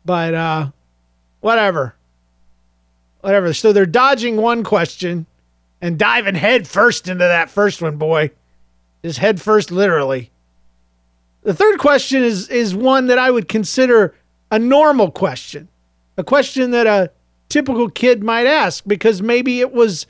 But 0.03 0.33
uh 0.33 0.71
whatever. 1.41 1.95
Whatever. 3.21 3.53
So 3.53 3.75
they're 3.75 3.85
dodging 3.85 4.39
one 4.39 4.65
question 4.65 5.27
and 5.83 5.99
diving 5.99 6.37
head 6.37 6.67
first 6.67 7.07
into 7.07 7.25
that 7.25 7.51
first 7.51 7.83
one, 7.83 7.99
boy. 7.99 8.31
Just 9.05 9.19
head 9.19 9.43
first 9.43 9.71
literally. 9.71 10.31
The 11.43 11.53
third 11.53 11.79
question 11.79 12.23
is 12.23 12.49
is 12.49 12.75
one 12.75 13.09
that 13.09 13.19
I 13.19 13.31
would 13.31 13.47
consider 13.47 14.15
a 14.53 14.59
normal 14.59 15.11
question, 15.11 15.67
a 16.19 16.23
question 16.23 16.73
that 16.73 16.87
a 16.87 17.11
typical 17.49 17.89
kid 17.89 18.23
might 18.23 18.47
ask 18.47 18.85
because 18.87 19.23
maybe 19.23 19.61
it 19.61 19.73
was 19.73 20.07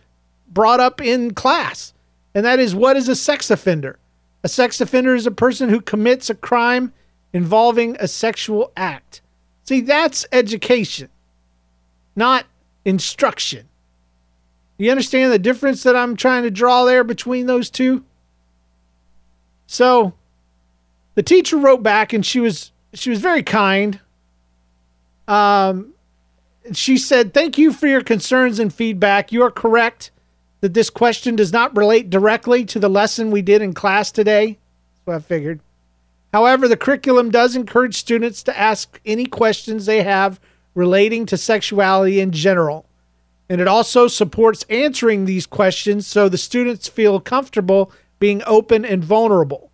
brought 0.49 0.81
up 0.81 1.01
in 1.01 1.33
class. 1.33 1.95
And 2.35 2.45
that 2.45 2.59
is 2.59 2.75
what 2.75 2.97
is 2.97 3.09
a 3.09 3.15
sex 3.15 3.51
offender? 3.51 3.99
A 4.43 4.49
sex 4.49 4.81
offender 4.81 5.15
is 5.15 5.27
a 5.27 5.31
person 5.31 5.69
who 5.69 5.81
commits 5.81 6.29
a 6.29 6.35
crime 6.35 6.93
involving 7.33 7.97
a 8.01 8.09
sexual 8.09 8.73
act. 8.77 9.23
See, 9.63 9.81
that's 9.81 10.27
education, 10.33 11.09
not 12.17 12.45
instruction. 12.85 13.69
You 14.77 14.91
understand 14.91 15.33
the 15.33 15.39
difference 15.39 15.85
that 15.85 15.95
I'm 15.95 16.17
trying 16.17 16.43
to 16.43 16.51
draw 16.51 16.85
there 16.85 17.05
between 17.05 17.47
those 17.47 17.71
two? 17.71 18.05
So, 19.69 20.15
the 21.15 21.23
teacher 21.23 21.57
wrote 21.57 21.85
back 21.85 22.13
and 22.13 22.27
she 22.27 22.41
was 22.41 22.73
she 22.93 23.09
was 23.09 23.21
very 23.21 23.45
kind. 23.45 24.01
Um, 25.33 25.95
she 26.73 26.99
said, 26.99 27.33
Thank 27.33 27.57
you 27.57 27.73
for 27.73 27.87
your 27.87 28.03
concerns 28.03 28.59
and 28.59 28.73
feedback. 28.73 29.33
You 29.33 29.43
are 29.43 29.51
correct 29.51 30.11
that 30.61 30.75
this 30.75 30.91
question 30.91 31.37
does 31.37 31.53
not 31.53 31.77
relate 31.77 32.11
directly 32.11 32.65
to 32.67 32.79
the 32.79 32.91
lesson 32.91 33.31
we 33.31 33.41
did 33.41 33.63
in 33.63 33.73
class 33.73 34.13
today. 34.13 34.59
What 35.05 35.17
I 35.17 35.19
figured. 35.21 35.61
However, 36.35 36.69
the 36.69 36.77
curriculum 36.77 37.31
does 37.31 37.57
encourage 37.57 37.97
students 37.97 38.43
to 38.45 38.59
ask 38.59 39.01
any 39.07 39.25
questions 39.25 39.87
they 39.87 40.03
have 40.03 40.39
relating 40.75 41.27
to 41.27 41.37
sexuality 41.37 42.21
in 42.21 42.31
general. 42.31 42.87
And 43.49 43.61
it 43.61 43.69
also 43.69 44.09
supports 44.09 44.65
answering 44.71 45.25
these 45.25 45.47
questions 45.47 46.07
so 46.07 46.29
the 46.29 46.39
students 46.39 46.89
feel 46.89 47.21
comfortable 47.21 47.91
being 48.19 48.43
open 48.47 48.85
and 48.85 49.03
vulnerable. 49.03 49.71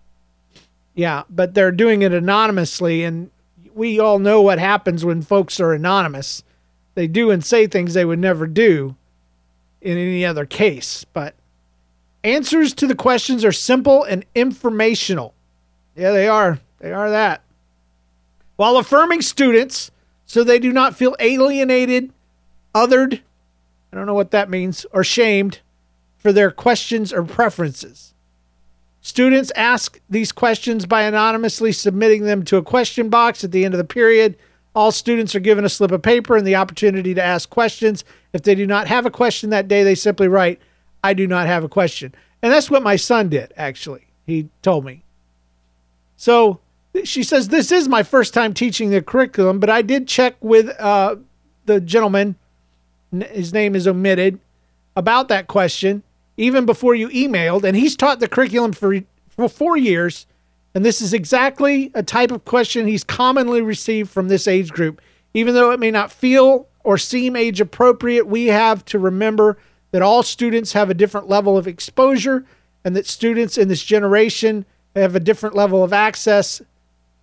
Yeah, 0.95 1.25
but 1.29 1.55
they're 1.55 1.71
doing 1.71 2.03
it 2.03 2.13
anonymously, 2.13 3.05
and 3.05 3.31
we 3.79 4.01
all 4.01 4.19
know 4.19 4.43
what 4.43 4.59
happens 4.59 5.05
when 5.05 5.23
folks 5.23 5.61
are 5.61 5.73
anonymous. 5.73 6.43
They 6.95 7.07
do 7.07 7.31
and 7.31 7.45
say 7.45 7.67
things 7.67 7.95
they 7.95 8.05
would 8.05 8.19
never 8.19 8.47
do 8.47 8.97
in 9.81 9.97
any 9.97 10.25
other 10.25 10.45
case. 10.45 11.05
But 11.05 11.35
answers 12.25 12.75
to 12.75 12.87
the 12.87 12.97
questions 12.97 13.45
are 13.45 13.53
simple 13.53 14.03
and 14.03 14.27
informational. 14.35 15.33
Yeah, 15.95 16.11
they 16.11 16.27
are. 16.29 16.59
They 16.81 16.93
are 16.93 17.09
that. 17.11 17.43
While 18.57 18.77
affirming 18.77 19.23
students 19.23 19.93
so 20.27 20.45
they 20.45 20.59
do 20.59 20.73
not 20.73 20.97
feel 20.97 21.17
alienated, 21.21 22.13
othered, 22.75 23.21
I 23.93 23.97
don't 23.97 24.07
know 24.07 24.15
what 24.15 24.33
that 24.33 24.51
means, 24.51 24.85
or 24.93 25.03
shamed 25.03 25.61
for 26.19 26.33
their 26.33 26.51
questions 26.51 27.13
or 27.13 27.23
preferences. 27.23 28.13
Students 29.09 29.51
ask 29.57 29.99
these 30.11 30.33
questions 30.33 30.85
by 30.85 31.01
anonymously 31.01 31.73
submitting 31.73 32.25
them 32.25 32.45
to 32.45 32.59
a 32.59 32.63
question 32.63 33.09
box 33.09 33.43
at 33.43 33.53
the 33.53 33.65
end 33.65 33.73
of 33.73 33.79
the 33.79 33.85
period. 33.85 34.37
All 34.75 34.93
students 34.93 35.35
are 35.35 35.41
given 35.41 35.65
a 35.65 35.71
slip 35.71 35.93
of 35.93 36.03
paper 36.03 36.37
and 36.37 36.47
the 36.47 36.57
opportunity 36.57 37.15
to 37.15 37.25
ask 37.25 37.49
questions. 37.49 38.05
If 38.35 38.43
they 38.43 38.55
do 38.55 38.67
not 38.67 38.87
have 38.87 39.07
a 39.07 39.11
question 39.11 39.49
that 39.49 39.67
day, 39.67 39.83
they 39.83 39.95
simply 39.95 40.29
write, 40.29 40.61
I 41.03 41.15
do 41.15 41.27
not 41.27 41.47
have 41.47 41.65
a 41.65 41.71
question. 41.71 42.15
And 42.43 42.53
that's 42.53 42.71
what 42.71 42.83
my 42.83 42.97
son 42.97 43.31
did, 43.31 43.55
actually. 43.57 44.09
He 44.27 44.51
told 44.61 44.85
me. 44.85 45.03
So 46.19 46.61
she 47.03 47.23
says, 47.23 47.49
This 47.49 47.73
is 47.73 47.89
my 47.89 48.03
first 48.03 48.35
time 48.35 48.53
teaching 48.53 48.91
the 48.91 49.01
curriculum, 49.01 49.59
but 49.59 49.71
I 49.71 49.81
did 49.81 50.07
check 50.07 50.37
with 50.43 50.69
uh, 50.79 51.17
the 51.65 51.81
gentleman, 51.81 52.37
his 53.11 53.55
name 53.55 53.75
is 53.75 53.89
omitted, 53.89 54.39
about 54.97 55.29
that 55.29 55.47
question 55.47 56.03
even 56.39 56.65
before 56.65 56.95
you 56.95 57.09
emailed. 57.11 57.65
And 57.65 57.77
he's 57.77 57.97
taught 57.97 58.21
the 58.21 58.29
curriculum 58.29 58.73
for, 58.73 59.01
for 59.29 59.49
four 59.49 59.77
years. 59.77 60.27
And 60.75 60.85
this 60.85 61.03
is 61.03 61.13
exactly 61.13 61.91
a 61.95 62.03
type 62.03 62.31
of 62.31 62.47
question 62.47 62.87
he's 62.87 63.05
commonly 63.05 63.61
received 63.61 64.09
from 64.09 64.29
this 64.29 64.49
age 64.49 64.71
group. 64.71 65.03
Even 65.35 65.55
though 65.55 65.73
it 65.73 65.81
may 65.81 65.91
not 65.91 66.11
feel 66.11 66.69
or 66.85 66.97
seem 66.97 67.37
age 67.37 67.61
appropriate, 67.61 68.27
we 68.27 68.47
have 68.47 68.85
to 68.87 68.99
remember 68.99 69.59
that 69.91 70.01
all 70.01 70.23
students 70.23 70.73
have 70.73 70.89
a 70.89 70.95
different 70.95 71.29
level 71.29 71.59
of 71.59 71.67
exposure 71.67 72.47
and 72.85 72.95
that 72.95 73.07
students 73.07 73.59
in 73.59 73.69
this 73.69 73.83
generation 73.83 74.65
have 74.95 75.17
a 75.17 75.21
different 75.21 75.57
level 75.57 75.83
of 75.83 75.93
access. 75.93 76.63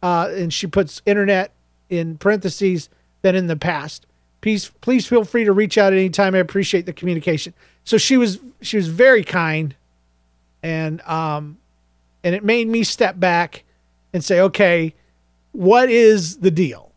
Uh, 0.03 0.29
and 0.31 0.53
she 0.53 0.67
puts 0.67 1.01
internet 1.05 1.51
in 1.89 2.17
parentheses 2.17 2.89
than 3.21 3.35
in 3.35 3.47
the 3.47 3.55
past. 3.55 4.05
Please, 4.45 4.69
please 4.81 5.07
feel 5.07 5.25
free 5.25 5.43
to 5.43 5.51
reach 5.51 5.75
out 5.75 5.91
anytime. 5.91 6.35
I 6.35 6.37
appreciate 6.37 6.85
the 6.85 6.93
communication. 6.93 7.55
So 7.83 7.97
she 7.97 8.15
was 8.15 8.37
she 8.61 8.77
was 8.77 8.89
very 8.89 9.23
kind 9.23 9.75
and 10.61 11.01
um 11.01 11.57
and 12.23 12.35
it 12.35 12.43
made 12.43 12.67
me 12.67 12.83
step 12.83 13.19
back 13.19 13.63
and 14.13 14.23
say 14.23 14.39
okay 14.39 14.93
what 15.53 15.89
is 15.89 16.37
the 16.37 16.51
deal? 16.51 16.91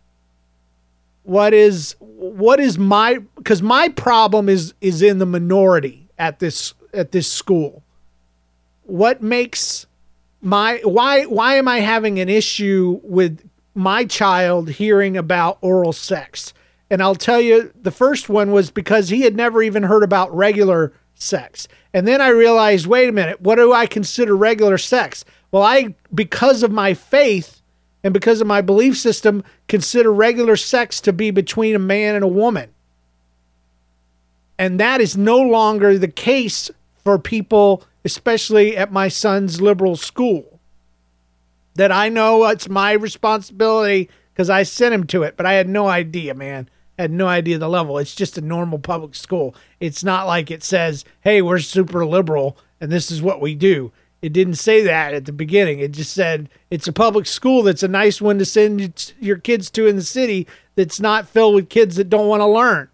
What 1.22 1.54
is 1.54 1.96
what 2.00 2.60
is 2.60 2.76
my 2.76 3.20
because 3.36 3.62
my 3.62 3.88
problem 3.88 4.50
is 4.50 4.74
is 4.82 5.00
in 5.00 5.16
the 5.16 5.24
minority 5.24 6.10
at 6.18 6.40
this 6.40 6.74
at 6.92 7.12
this 7.12 7.32
school. 7.32 7.82
What 8.82 9.22
makes 9.22 9.86
my 10.42 10.82
why 10.84 11.24
why 11.24 11.54
am 11.54 11.66
i 11.66 11.80
having 11.80 12.20
an 12.20 12.28
issue 12.28 13.00
with 13.02 13.48
my 13.74 14.04
child 14.04 14.68
hearing 14.68 15.16
about 15.16 15.56
oral 15.62 15.94
sex 15.94 16.52
and 16.90 17.02
I'll 17.02 17.14
tell 17.14 17.40
you, 17.40 17.72
the 17.80 17.90
first 17.90 18.28
one 18.28 18.50
was 18.50 18.70
because 18.70 19.08
he 19.08 19.22
had 19.22 19.36
never 19.36 19.62
even 19.62 19.82
heard 19.82 20.02
about 20.02 20.34
regular 20.34 20.92
sex. 21.14 21.68
And 21.92 22.06
then 22.06 22.20
I 22.20 22.28
realized, 22.28 22.86
wait 22.86 23.08
a 23.08 23.12
minute, 23.12 23.40
what 23.40 23.56
do 23.56 23.72
I 23.72 23.86
consider 23.86 24.34
regular 24.34 24.78
sex? 24.78 25.24
Well, 25.50 25.62
I, 25.62 25.94
because 26.14 26.62
of 26.62 26.70
my 26.70 26.94
faith 26.94 27.60
and 28.02 28.14
because 28.14 28.40
of 28.40 28.46
my 28.46 28.62
belief 28.62 28.96
system, 28.96 29.44
consider 29.66 30.12
regular 30.12 30.56
sex 30.56 31.00
to 31.02 31.12
be 31.12 31.30
between 31.30 31.74
a 31.74 31.80
man 31.80 32.14
and 32.14 32.24
a 32.24 32.28
woman. 32.28 32.70
And 34.58 34.80
that 34.80 35.00
is 35.00 35.16
no 35.16 35.38
longer 35.38 35.98
the 35.98 36.08
case 36.08 36.70
for 37.04 37.18
people, 37.18 37.84
especially 38.04 38.76
at 38.76 38.92
my 38.92 39.08
son's 39.08 39.60
liberal 39.60 39.96
school. 39.96 40.58
That 41.74 41.92
I 41.92 42.08
know 42.08 42.44
it's 42.46 42.68
my 42.68 42.92
responsibility 42.92 44.08
because 44.32 44.50
I 44.50 44.64
sent 44.64 44.94
him 44.94 45.06
to 45.08 45.22
it, 45.22 45.36
but 45.36 45.46
I 45.46 45.52
had 45.54 45.68
no 45.68 45.86
idea, 45.86 46.34
man 46.34 46.68
had 46.98 47.10
no 47.12 47.26
idea 47.26 47.58
the 47.58 47.68
level. 47.68 47.98
It's 47.98 48.14
just 48.14 48.38
a 48.38 48.42
normal 48.42 48.78
public 48.78 49.14
school. 49.14 49.54
It's 49.80 50.02
not 50.02 50.26
like 50.26 50.50
it 50.50 50.64
says, 50.64 51.04
hey, 51.20 51.42
we're 51.42 51.60
super 51.60 52.04
liberal 52.04 52.56
and 52.80 52.90
this 52.90 53.10
is 53.10 53.22
what 53.22 53.40
we 53.40 53.54
do. 53.54 53.92
It 54.20 54.32
didn't 54.32 54.54
say 54.54 54.82
that 54.82 55.14
at 55.14 55.26
the 55.26 55.32
beginning. 55.32 55.78
It 55.78 55.92
just 55.92 56.12
said 56.12 56.48
it's 56.70 56.88
a 56.88 56.92
public 56.92 57.26
school 57.26 57.62
that's 57.62 57.84
a 57.84 57.88
nice 57.88 58.20
one 58.20 58.38
to 58.38 58.44
send 58.44 59.12
your 59.20 59.38
kids 59.38 59.70
to 59.70 59.86
in 59.86 59.96
the 59.96 60.02
city 60.02 60.46
that's 60.74 60.98
not 60.98 61.28
filled 61.28 61.54
with 61.54 61.68
kids 61.68 61.96
that 61.96 62.10
don't 62.10 62.26
want 62.26 62.40
to 62.40 62.46
learn. 62.46 62.88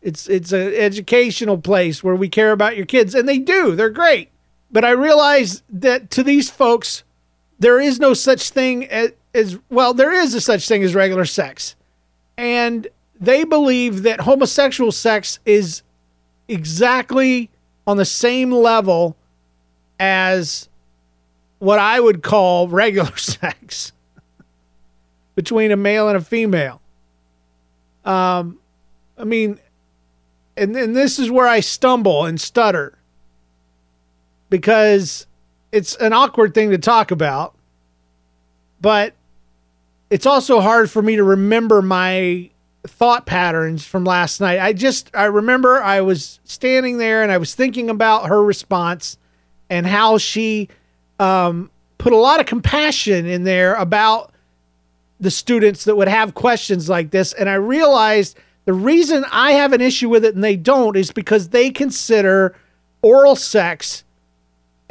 It's 0.00 0.28
it's 0.28 0.52
an 0.52 0.74
educational 0.74 1.58
place 1.58 2.04
where 2.04 2.14
we 2.14 2.28
care 2.28 2.52
about 2.52 2.76
your 2.76 2.86
kids 2.86 3.14
and 3.14 3.28
they 3.28 3.38
do. 3.38 3.74
They're 3.74 3.90
great. 3.90 4.30
But 4.70 4.84
I 4.84 4.90
realize 4.90 5.62
that 5.70 6.10
to 6.12 6.22
these 6.22 6.50
folks 6.50 7.02
there 7.58 7.80
is 7.80 7.98
no 7.98 8.14
such 8.14 8.50
thing 8.50 8.84
as, 8.86 9.12
as 9.34 9.58
well 9.70 9.94
there 9.94 10.12
is 10.12 10.34
a 10.34 10.40
such 10.40 10.68
thing 10.68 10.84
as 10.84 10.94
regular 10.94 11.24
sex. 11.24 11.74
And 12.36 12.86
they 13.20 13.44
believe 13.44 14.02
that 14.02 14.20
homosexual 14.20 14.92
sex 14.92 15.38
is 15.44 15.82
exactly 16.48 17.50
on 17.86 17.96
the 17.96 18.04
same 18.04 18.50
level 18.50 19.16
as 19.98 20.68
what 21.58 21.78
I 21.78 22.00
would 22.00 22.22
call 22.22 22.68
regular 22.68 23.16
sex 23.16 23.92
between 25.34 25.70
a 25.70 25.76
male 25.76 26.08
and 26.08 26.16
a 26.16 26.20
female. 26.20 26.80
Um, 28.04 28.58
I 29.16 29.24
mean, 29.24 29.58
and, 30.56 30.76
and 30.76 30.94
this 30.94 31.18
is 31.18 31.30
where 31.30 31.46
I 31.46 31.60
stumble 31.60 32.26
and 32.26 32.40
stutter 32.40 32.98
because 34.50 35.26
it's 35.72 35.96
an 35.96 36.12
awkward 36.12 36.54
thing 36.54 36.70
to 36.70 36.78
talk 36.78 37.10
about, 37.10 37.54
but 38.80 39.14
it's 40.10 40.26
also 40.26 40.60
hard 40.60 40.90
for 40.90 41.02
me 41.02 41.16
to 41.16 41.24
remember 41.24 41.82
my 41.82 42.50
thought 42.86 43.26
patterns 43.26 43.84
from 43.84 44.04
last 44.04 44.40
night. 44.40 44.60
I 44.60 44.72
just 44.72 45.10
I 45.14 45.24
remember 45.24 45.82
I 45.82 46.00
was 46.00 46.40
standing 46.44 46.98
there 46.98 47.22
and 47.22 47.32
I 47.32 47.38
was 47.38 47.54
thinking 47.54 47.90
about 47.90 48.28
her 48.28 48.42
response 48.42 49.16
and 49.70 49.86
how 49.86 50.18
she 50.18 50.68
um, 51.18 51.70
put 51.98 52.12
a 52.12 52.16
lot 52.16 52.40
of 52.40 52.46
compassion 52.46 53.26
in 53.26 53.44
there 53.44 53.74
about 53.74 54.32
the 55.20 55.30
students 55.30 55.84
that 55.84 55.96
would 55.96 56.08
have 56.08 56.34
questions 56.34 56.88
like 56.88 57.10
this. 57.10 57.32
And 57.32 57.48
I 57.48 57.54
realized 57.54 58.38
the 58.66 58.74
reason 58.74 59.24
I 59.30 59.52
have 59.52 59.72
an 59.72 59.80
issue 59.80 60.08
with 60.08 60.24
it 60.24 60.34
and 60.34 60.44
they 60.44 60.56
don't 60.56 60.96
is 60.96 61.10
because 61.10 61.48
they 61.48 61.70
consider 61.70 62.54
oral 63.02 63.36
sex 63.36 64.04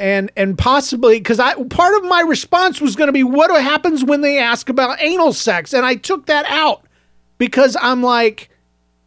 and 0.00 0.30
and 0.36 0.58
possibly 0.58 1.18
because 1.18 1.38
I 1.38 1.54
part 1.64 1.96
of 1.96 2.04
my 2.04 2.20
response 2.20 2.80
was 2.80 2.96
going 2.96 3.06
to 3.08 3.12
be 3.12 3.22
what 3.22 3.50
happens 3.60 4.04
when 4.04 4.22
they 4.22 4.38
ask 4.38 4.68
about 4.68 5.00
anal 5.00 5.32
sex 5.32 5.72
and 5.72 5.86
I 5.86 5.94
took 5.94 6.26
that 6.26 6.46
out 6.46 6.84
because 7.38 7.76
I'm 7.80 8.02
like 8.02 8.50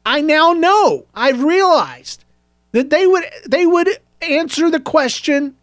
I 0.05 0.21
now 0.21 0.53
know 0.53 1.05
I've 1.13 1.43
realized 1.43 2.23
that 2.71 2.89
they 2.89 3.05
would 3.05 3.23
they 3.45 3.65
would 3.65 3.89
answer 4.21 4.69
the 4.69 4.79
question 4.79 5.55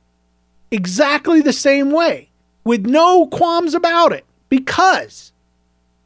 exactly 0.70 1.40
the 1.40 1.52
same 1.52 1.90
way 1.90 2.28
with 2.64 2.86
no 2.86 3.26
qualms 3.26 3.74
about 3.74 4.12
it. 4.12 4.24
Because 4.48 5.32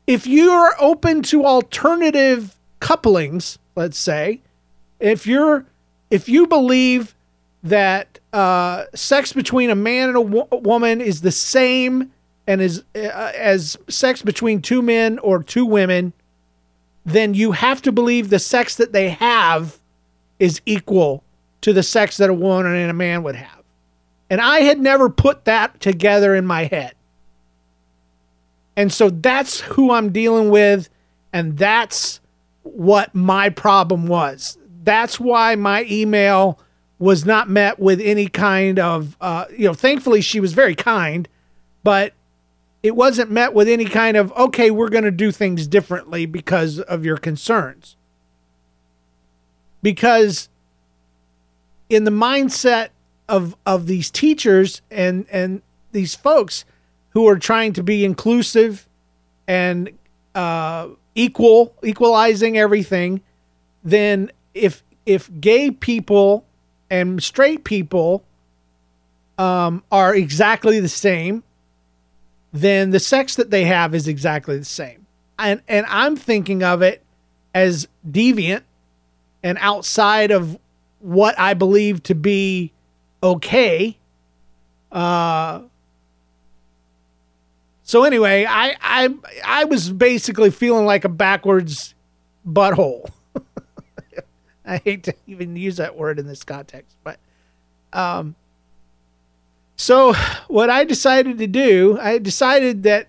if 0.07 0.27
you 0.27 0.51
are 0.51 0.75
open 0.79 1.23
to 1.23 1.45
alternative 1.45 2.57
couplings, 2.81 3.59
let's 3.77 3.99
say, 3.99 4.41
if 5.01 5.27
you're 5.27 5.65
if 6.11 6.29
you 6.29 6.47
believe 6.47 7.15
that 7.63 8.19
uh, 8.33 8.85
sex 8.95 9.33
between 9.33 9.71
a 9.71 9.75
man 9.75 10.09
and 10.09 10.17
a 10.17 10.21
wo- 10.21 10.49
woman 10.53 11.01
is 11.01 11.21
the 11.23 11.33
same 11.33 12.13
and 12.47 12.61
is 12.61 12.85
uh, 12.95 13.33
as 13.37 13.77
sex 13.89 14.23
between 14.23 14.63
two 14.63 14.81
men 14.81 15.19
or 15.19 15.43
two 15.43 15.67
women, 15.67 16.13
then 17.11 17.35
you 17.35 17.53
have 17.53 17.83
to 17.83 17.93
believe 17.93 18.31
the 18.31 18.39
sex 18.39 18.77
that 18.77 18.93
they 18.93 19.11
have 19.11 19.79
is 20.39 20.61
equal 20.67 21.25
to 21.61 21.73
the 21.73 21.83
sex 21.83 22.17
that 22.19 22.31
a 22.31 22.35
woman 22.35 22.75
and 22.75 22.91
a 22.91 22.95
man 22.95 23.23
would 23.23 23.37
have. 23.37 23.63
And 24.31 24.41
I 24.41 24.61
had 24.61 24.79
never 24.79 25.09
put 25.09 25.45
that 25.47 25.81
together 25.81 26.35
in 26.35 26.45
my 26.45 26.65
head. 26.65 26.95
And 28.77 28.93
so 28.93 29.11
that's 29.11 29.61
who 29.61 29.91
I'm 29.91 30.13
dealing 30.13 30.51
with. 30.51 30.89
And 31.33 31.59
that's 31.59 32.21
what 32.63 33.15
my 33.15 33.49
problem 33.49 34.07
was. 34.07 34.59
That's 34.85 35.19
why 35.19 35.55
my 35.57 35.85
email 35.91 36.61
was 36.99 37.25
not 37.25 37.49
met 37.49 37.79
with 37.79 38.01
any 38.01 38.29
kind 38.29 38.79
of, 38.79 39.17
uh, 39.21 39.47
you 39.51 39.67
know, 39.67 39.75
thankfully 39.75 40.21
she 40.21 40.41
was 40.41 40.53
very 40.53 40.75
kind, 40.75 41.29
but 41.83 42.13
it 42.83 42.95
wasn't 42.95 43.31
met 43.31 43.55
with 43.55 43.69
any 43.69 43.85
kind 43.85 44.17
of, 44.17 44.33
okay, 44.33 44.71
we're 44.71 44.89
going 44.89 45.05
to 45.05 45.11
do 45.11 45.33
things 45.33 45.67
differently 45.67 46.27
because 46.27 46.81
of 46.81 47.05
your 47.05 47.17
concerns. 47.17 47.97
Because 49.83 50.49
in 51.89 52.05
the 52.05 52.11
mindset 52.11 52.91
of 53.29 53.57
of 53.67 53.87
these 53.87 54.11
teachers 54.11 54.81
and 54.91 55.27
and 55.31 55.63
these 55.93 56.15
folks 56.15 56.65
who 57.11 57.27
are 57.29 57.39
trying 57.39 57.73
to 57.75 57.83
be 57.83 58.05
inclusive 58.05 58.87
and 59.47 59.91
uh, 60.35 60.89
equal, 61.15 61.75
equalizing 61.83 62.59
everything, 62.59 63.21
then 63.83 64.31
if 64.55 64.83
if 65.07 65.31
gay 65.41 65.71
people 65.71 66.45
and 66.91 67.23
straight 67.23 67.65
people 67.65 68.25
um, 69.39 69.83
are 69.91 70.15
exactly 70.15 70.81
the 70.81 70.89
same, 70.89 71.43
then 72.53 72.91
the 72.91 73.01
sex 73.01 73.37
that 73.37 73.51
they 73.51 73.65
have 73.65 73.95
is 73.95 74.09
exactly 74.09 74.59
the 74.59 74.65
same. 74.65 75.07
And 75.39 75.63
and 75.69 75.87
I'm 75.89 76.17
thinking 76.17 76.63
of 76.63 76.83
it 76.83 77.03
as 77.55 77.89
deviant 78.09 78.63
and 79.43 79.59
outside 79.61 80.31
of 80.31 80.59
what 81.01 81.39
I 81.39 81.55
believe 81.55 82.03
to 82.05 82.15
be 82.15 82.73
okay. 83.23 83.97
Uh, 84.91 85.63
so 87.83 88.05
anyway, 88.05 88.47
I 88.49 88.77
I 88.81 89.15
I 89.45 89.65
was 89.65 89.93
basically 89.93 90.51
feeling 90.51 90.87
like 90.87 91.05
a 91.05 91.09
backwards 91.09 91.95
butthole. 92.47 93.11
I 94.65 94.79
hate 94.79 95.05
to 95.05 95.15
even 95.27 95.57
use 95.57 95.77
that 95.77 95.97
word 95.97 96.19
in 96.19 96.27
this 96.27 96.45
context, 96.45 96.97
but 97.05 97.19
um 97.93 98.35
so 99.79 100.13
what 100.49 100.69
I 100.69 100.85
decided 100.85 101.39
to 101.39 101.47
do, 101.47 101.99
I 101.99 102.19
decided 102.19 102.83
that 102.83 103.09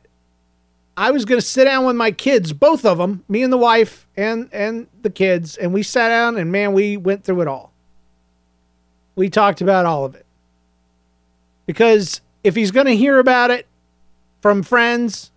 I 0.96 1.12
was 1.12 1.26
going 1.26 1.42
to 1.42 1.46
sit 1.46 1.66
down 1.66 1.86
with 1.86 1.98
my 1.98 2.12
kids, 2.12 2.54
both 2.54 2.86
of 2.86 2.98
them, 2.98 3.26
me 3.28 3.44
and 3.44 3.52
the 3.52 3.58
wife 3.58 4.08
and 4.16 4.50
and 4.54 4.88
the 5.02 5.10
kids, 5.10 5.58
and 5.58 5.74
we 5.74 5.84
sat 5.84 6.08
down 6.08 6.38
and 6.38 6.50
man, 6.50 6.72
we 6.72 6.96
went 6.96 7.26
through 7.26 7.42
it 7.42 7.48
all 7.50 7.70
we 9.20 9.30
talked 9.30 9.60
about 9.60 9.86
all 9.86 10.06
of 10.06 10.16
it. 10.16 10.26
Because 11.66 12.22
if 12.42 12.56
he's 12.56 12.72
going 12.72 12.86
to 12.86 12.96
hear 12.96 13.20
about 13.20 13.52
it 13.52 13.68
from 14.40 14.64
friends 14.64 15.30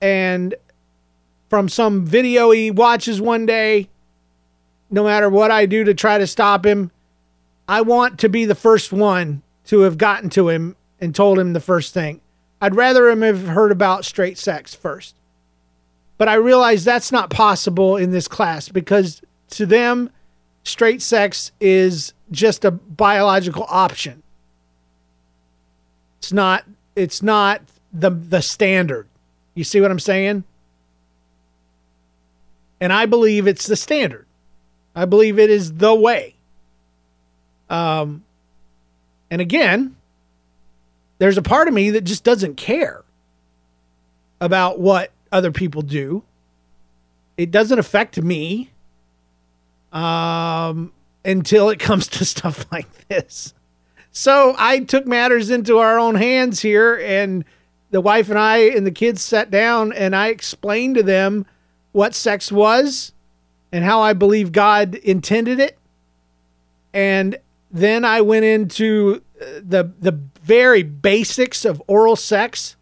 and 0.00 0.54
from 1.50 1.68
some 1.68 2.04
video 2.04 2.52
he 2.52 2.70
watches 2.70 3.20
one 3.20 3.44
day, 3.44 3.88
no 4.88 5.02
matter 5.02 5.28
what 5.28 5.50
I 5.50 5.66
do 5.66 5.82
to 5.82 5.94
try 5.94 6.16
to 6.16 6.28
stop 6.28 6.64
him, 6.64 6.92
I 7.68 7.80
want 7.80 8.20
to 8.20 8.28
be 8.28 8.44
the 8.44 8.54
first 8.54 8.92
one 8.92 9.42
to 9.66 9.80
have 9.80 9.98
gotten 9.98 10.30
to 10.30 10.48
him 10.48 10.76
and 11.00 11.14
told 11.14 11.38
him 11.38 11.52
the 11.52 11.60
first 11.60 11.92
thing. 11.92 12.20
I'd 12.60 12.74
rather 12.74 13.10
him 13.10 13.22
have 13.22 13.48
heard 13.48 13.72
about 13.72 14.04
straight 14.04 14.38
sex 14.38 14.74
first. 14.74 15.14
But 16.18 16.28
I 16.28 16.34
realize 16.34 16.84
that's 16.84 17.12
not 17.12 17.30
possible 17.30 17.96
in 17.96 18.10
this 18.10 18.28
class 18.28 18.68
because 18.68 19.20
to 19.50 19.66
them, 19.66 20.10
straight 20.64 21.02
sex 21.02 21.52
is 21.60 22.14
just 22.30 22.64
a 22.64 22.70
biological 22.70 23.66
option. 23.68 24.22
It's 26.18 26.32
not 26.32 26.64
it's 26.96 27.22
not 27.22 27.62
the 27.92 28.10
the 28.10 28.40
standard. 28.40 29.06
You 29.54 29.64
see 29.64 29.80
what 29.80 29.90
I'm 29.90 30.00
saying? 30.00 30.44
And 32.80 32.92
I 32.92 33.06
believe 33.06 33.46
it's 33.46 33.66
the 33.66 33.76
standard. 33.76 34.26
I 34.94 35.04
believe 35.04 35.38
it 35.38 35.50
is 35.50 35.74
the 35.74 35.94
way. 35.94 36.34
Um 37.68 38.24
and 39.30 39.40
again, 39.40 39.96
there's 41.18 41.38
a 41.38 41.42
part 41.42 41.68
of 41.68 41.74
me 41.74 41.90
that 41.90 42.02
just 42.02 42.24
doesn't 42.24 42.56
care 42.56 43.02
about 44.40 44.78
what 44.78 45.10
other 45.32 45.50
people 45.50 45.82
do. 45.82 46.22
It 47.36 47.50
doesn't 47.50 47.78
affect 47.78 48.20
me. 48.20 48.70
Um 49.92 50.92
until 51.26 51.68
it 51.68 51.78
comes 51.80 52.06
to 52.06 52.24
stuff 52.24 52.64
like 52.72 53.08
this. 53.08 53.52
So 54.12 54.54
I 54.58 54.80
took 54.80 55.06
matters 55.06 55.50
into 55.50 55.78
our 55.78 55.98
own 55.98 56.14
hands 56.14 56.60
here, 56.62 56.98
and 57.04 57.44
the 57.90 58.00
wife 58.00 58.30
and 58.30 58.38
I 58.38 58.58
and 58.58 58.86
the 58.86 58.90
kids 58.90 59.20
sat 59.20 59.50
down, 59.50 59.92
and 59.92 60.16
I 60.16 60.28
explained 60.28 60.94
to 60.94 61.02
them 61.02 61.44
what 61.92 62.14
sex 62.14 62.50
was 62.50 63.12
and 63.72 63.84
how 63.84 64.00
I 64.00 64.14
believe 64.14 64.52
God 64.52 64.94
intended 64.94 65.60
it. 65.60 65.76
And 66.94 67.38
then 67.76 68.04
I 68.04 68.20
went 68.20 68.44
into 68.44 69.22
uh, 69.40 69.44
the 69.62 69.92
the 69.98 70.18
very 70.42 70.82
basics 70.82 71.64
of 71.64 71.82
oral 71.86 72.16
sex 72.16 72.76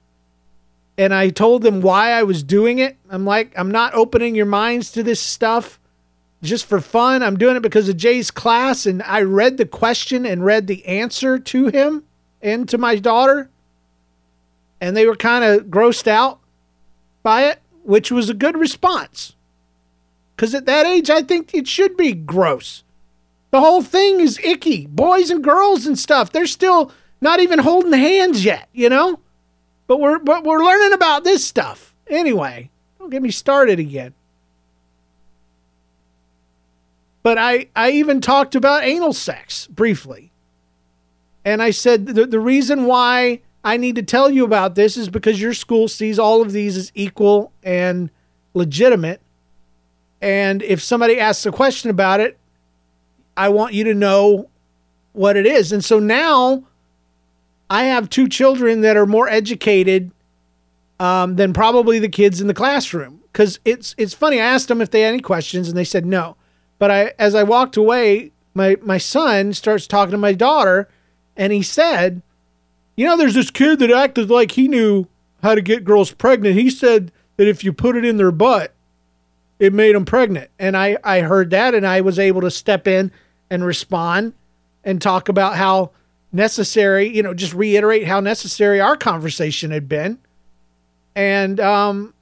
and 0.97 1.13
I 1.13 1.31
told 1.31 1.63
them 1.63 1.81
why 1.81 2.13
I 2.13 2.23
was 2.23 2.43
doing 2.43 2.79
it. 2.79 2.97
I'm 3.11 3.25
like, 3.25 3.53
I'm 3.59 3.71
not 3.71 3.95
opening 3.95 4.35
your 4.35 4.47
minds 4.47 4.93
to 4.93 5.03
this 5.03 5.21
stuff 5.21 5.81
just 6.43 6.67
for 6.67 6.81
fun. 6.81 7.23
I'm 7.23 7.37
doing 7.37 7.57
it 7.57 7.63
because 7.63 7.89
of 7.89 7.97
Jay's 7.97 8.31
class, 8.31 8.87
and 8.87 9.03
I 9.03 9.23
read 9.23 9.57
the 9.57 9.67
question 9.67 10.25
and 10.25 10.45
read 10.45 10.67
the 10.67 10.85
answer 10.87 11.39
to 11.39 11.67
him 11.69 12.05
and 12.43 12.69
to 12.69 12.79
my 12.79 12.97
daughter, 12.97 13.51
and 14.81 14.97
they 14.97 15.07
were 15.07 15.17
kind 15.17 15.45
of 15.45 15.67
grossed 15.67 16.07
out 16.07 16.41
by 17.23 17.45
it, 17.47 17.61
which 17.83 18.13
was 18.13 18.29
a 18.29 18.35
good 18.35 18.57
response. 18.57 19.35
Because 20.37 20.55
at 20.55 20.67
that 20.67 20.87
age, 20.87 21.11
I 21.11 21.23
think 21.23 21.55
it 21.55 21.67
should 21.67 21.97
be 21.97 22.13
gross. 22.13 22.85
The 23.55 23.61
whole 23.61 23.83
thing 23.83 24.19
is 24.19 24.41
icky. 24.43 24.87
Boys 24.87 25.31
and 25.31 25.41
girls 25.41 25.87
and 25.87 25.97
stuff, 25.97 26.33
they're 26.33 26.45
still 26.45 26.91
not 27.21 27.39
even 27.39 27.61
holding 27.61 27.93
hands 27.93 28.45
yet, 28.45 28.69
you 28.73 28.89
know? 28.89 29.21
But 29.87 30.01
we're 30.01 30.19
but 30.19 30.43
we're 30.43 30.65
learning 30.65 30.93
about 30.93 31.23
this 31.23 31.47
stuff. 31.47 31.95
Anyway, 32.09 32.73
don't 32.99 33.11
get 33.11 33.23
me 33.23 33.31
started 33.31 33.79
again. 33.79 34.13
But 37.23 37.39
I, 37.39 37.69
I 37.77 37.93
even 37.93 38.21
talked 38.21 38.57
about 38.57 38.83
anal 38.83 39.13
sex 39.13 39.69
briefly. 39.69 40.33
And 41.45 41.63
I 41.63 41.71
said 41.71 42.07
the, 42.07 42.27
the 42.27 42.41
reason 42.41 42.87
why 42.87 43.41
I 43.63 43.77
need 43.77 43.95
to 43.95 44.03
tell 44.03 44.31
you 44.31 44.45
about 44.45 44.75
this 44.75 44.97
is 44.97 45.09
because 45.09 45.41
your 45.41 45.55
school 45.55 45.87
sees 45.87 46.19
all 46.19 46.43
of 46.43 46.51
these 46.51 46.77
as 46.77 46.91
equal 46.97 47.53
and 47.63 48.11
legitimate. 48.53 49.21
And 50.21 50.61
if 50.61 50.83
somebody 50.83 51.21
asks 51.21 51.47
a 51.47 51.53
question 51.53 51.89
about 51.89 52.19
it, 52.19 52.37
I 53.37 53.49
want 53.49 53.75
you 53.75 53.85
to 53.85 53.95
know 53.95 54.49
what 55.13 55.37
it 55.37 55.47
is. 55.47 55.73
And 55.73 55.85
so 55.85 55.99
now 55.99 56.65
I 57.71 57.85
have 57.85 58.11
two 58.11 58.29
children 58.29 58.83
that 58.83 58.97
are 58.97 59.07
more 59.07 59.29
educated 59.29 60.11
um, 61.01 61.37
than 61.37 61.53
probably 61.53 61.99
the 61.99 62.09
kids 62.09 62.41
in 62.41 62.47
the 62.47 62.55
classroom. 62.55 63.21
Because 63.33 63.59
it's 63.65 63.97
it's 63.99 64.15
funny. 64.15 64.41
I 64.41 64.45
asked 64.45 64.69
them 64.69 64.81
if 64.81 64.91
they 64.91 65.01
had 65.01 65.13
any 65.13 65.21
questions, 65.21 65.69
and 65.69 65.77
they 65.77 65.85
said 65.85 66.07
no. 66.07 66.37
But 66.79 66.91
I, 66.93 67.13
as 67.19 67.35
I 67.35 67.43
walked 67.43 67.77
away, 67.77 68.31
my 68.55 68.77
my 68.81 68.99
son 68.99 69.53
starts 69.55 69.89
talking 69.89 70.13
to 70.13 70.19
my 70.19 70.35
daughter, 70.35 70.89
and 71.37 71.53
he 71.53 71.61
said, 71.61 72.23
"You 72.97 73.07
know, 73.07 73.17
there's 73.17 73.35
this 73.35 73.51
kid 73.51 73.81
that 73.81 73.91
acted 73.91 74.31
like 74.31 74.53
he 74.53 74.69
knew 74.69 75.09
how 75.43 75.57
to 75.57 75.63
get 75.63 75.85
girls 75.85 76.13
pregnant. 76.13 76.55
He 76.55 76.71
said 76.71 77.11
that 77.37 77.49
if 77.49 77.65
you 77.65 77.73
put 77.73 77.97
it 77.97 78.05
in 78.05 78.19
their 78.19 78.31
butt, 78.31 78.73
it 79.59 79.73
made 79.73 79.97
them 79.97 80.05
pregnant." 80.05 80.49
And 80.61 80.77
I 80.77 80.97
I 81.03 81.21
heard 81.21 81.51
that, 81.51 81.75
and 81.75 81.85
I 81.85 82.03
was 82.03 82.21
able 82.21 82.43
to 82.43 82.53
step 82.53 82.87
in 82.87 83.11
and 83.55 83.65
respond 83.65 84.35
and 84.83 85.01
talk 85.01 85.29
about 85.29 85.57
how 85.57 85.93
necessary, 86.33 87.09
you 87.09 87.23
know, 87.23 87.33
just 87.33 87.55
reiterate 87.55 88.07
how 88.07 88.21
necessary 88.21 88.81
our 88.81 88.97
conversation 88.97 89.71
had 89.71 89.89
been. 89.89 90.19
And 91.15 91.61
um 91.61 92.13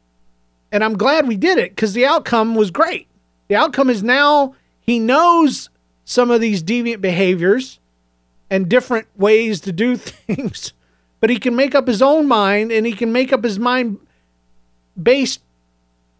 and 0.71 0.85
I'm 0.85 0.97
glad 0.97 1.27
we 1.27 1.37
did 1.37 1.59
it 1.59 1.77
cuz 1.77 1.95
the 1.95 2.07
outcome 2.07 2.55
was 2.55 2.71
great. 2.71 3.09
The 3.49 3.57
outcome 3.57 3.91
is 3.91 4.03
now 4.03 4.55
he 4.81 4.99
knows 4.99 5.71
some 6.05 6.31
of 6.31 6.41
these 6.41 6.63
deviant 6.63 7.01
behaviors 7.01 7.81
and 8.51 8.69
different 8.69 9.07
ways 9.17 9.61
to 9.61 9.73
do 9.73 9.97
things, 9.97 10.73
but 11.21 11.31
he 11.31 11.39
can 11.39 11.57
make 11.57 11.75
up 11.75 11.89
his 11.89 12.03
own 12.03 12.29
mind 12.29 12.71
and 12.71 12.87
he 12.87 12.93
can 12.93 13.13
make 13.13 13.33
up 13.33 13.43
his 13.43 13.59
mind 13.59 13.99
based 15.01 15.41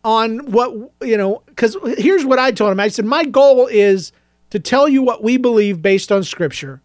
on 0.05 0.51
what, 0.51 0.73
you 1.03 1.17
know, 1.17 1.43
because 1.47 1.77
here's 1.99 2.25
what 2.25 2.39
I 2.39 2.51
told 2.51 2.73
him 2.73 2.81
I 2.81 2.89
said, 2.89 3.05
My 3.05 3.25
goal 3.25 3.67
is 3.67 4.13
to 4.53 4.61
tell 4.61 4.87
you 4.87 5.03
what 5.03 5.23
we 5.23 5.39
believe 5.39 5.81
based 5.81 6.13
on 6.13 6.23
scripture, 6.23 6.83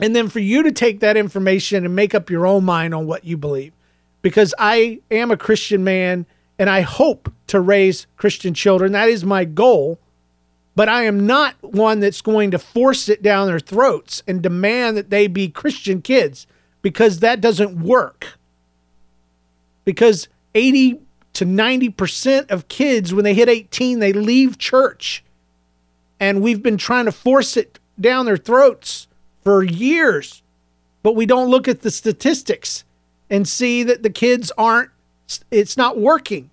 and 0.00 0.16
then 0.16 0.30
for 0.30 0.38
you 0.38 0.62
to 0.62 0.72
take 0.72 1.00
that 1.00 1.14
information 1.14 1.84
and 1.84 1.94
make 1.94 2.14
up 2.14 2.30
your 2.30 2.46
own 2.46 2.64
mind 2.64 2.94
on 2.94 3.06
what 3.06 3.26
you 3.26 3.36
believe. 3.36 3.74
Because 4.22 4.54
I 4.58 5.00
am 5.10 5.30
a 5.30 5.36
Christian 5.36 5.84
man 5.84 6.24
and 6.58 6.70
I 6.70 6.80
hope 6.80 7.30
to 7.48 7.60
raise 7.60 8.06
Christian 8.16 8.54
children. 8.54 8.92
That 8.92 9.10
is 9.10 9.22
my 9.22 9.44
goal. 9.44 9.98
But 10.74 10.88
I 10.88 11.02
am 11.02 11.26
not 11.26 11.56
one 11.60 12.00
that's 12.00 12.22
going 12.22 12.52
to 12.52 12.58
force 12.58 13.10
it 13.10 13.22
down 13.22 13.48
their 13.48 13.60
throats 13.60 14.22
and 14.26 14.40
demand 14.40 14.96
that 14.96 15.10
they 15.10 15.26
be 15.26 15.48
Christian 15.48 16.00
kids 16.00 16.46
because 16.80 17.18
that 17.18 17.42
doesn't 17.42 17.78
work. 17.82 18.38
Because 19.84 20.28
80 20.54 21.02
to 21.34 21.44
90% 21.44 22.50
of 22.50 22.68
kids, 22.68 23.12
when 23.12 23.24
they 23.24 23.34
hit 23.34 23.50
18, 23.50 23.98
they 23.98 24.14
leave 24.14 24.56
church. 24.56 25.22
And 26.18 26.42
we've 26.42 26.62
been 26.62 26.78
trying 26.78 27.04
to 27.04 27.12
force 27.12 27.56
it 27.56 27.78
down 28.00 28.26
their 28.26 28.36
throats 28.36 29.06
for 29.42 29.62
years. 29.62 30.42
But 31.02 31.14
we 31.14 31.26
don't 31.26 31.50
look 31.50 31.68
at 31.68 31.82
the 31.82 31.90
statistics 31.90 32.84
and 33.30 33.46
see 33.46 33.82
that 33.82 34.02
the 34.02 34.10
kids 34.10 34.50
aren't 34.56 34.90
it's 35.50 35.76
not 35.76 35.98
working. 35.98 36.50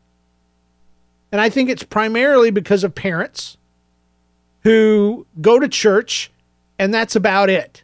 And 1.31 1.41
I 1.41 1.49
think 1.49 1.69
it's 1.69 1.83
primarily 1.83 2.51
because 2.51 2.83
of 2.83 2.93
parents 2.93 3.57
who 4.61 5.25
go 5.41 5.59
to 5.59 5.67
church 5.67 6.31
and 6.77 6.93
that's 6.93 7.15
about 7.15 7.49
it. 7.49 7.83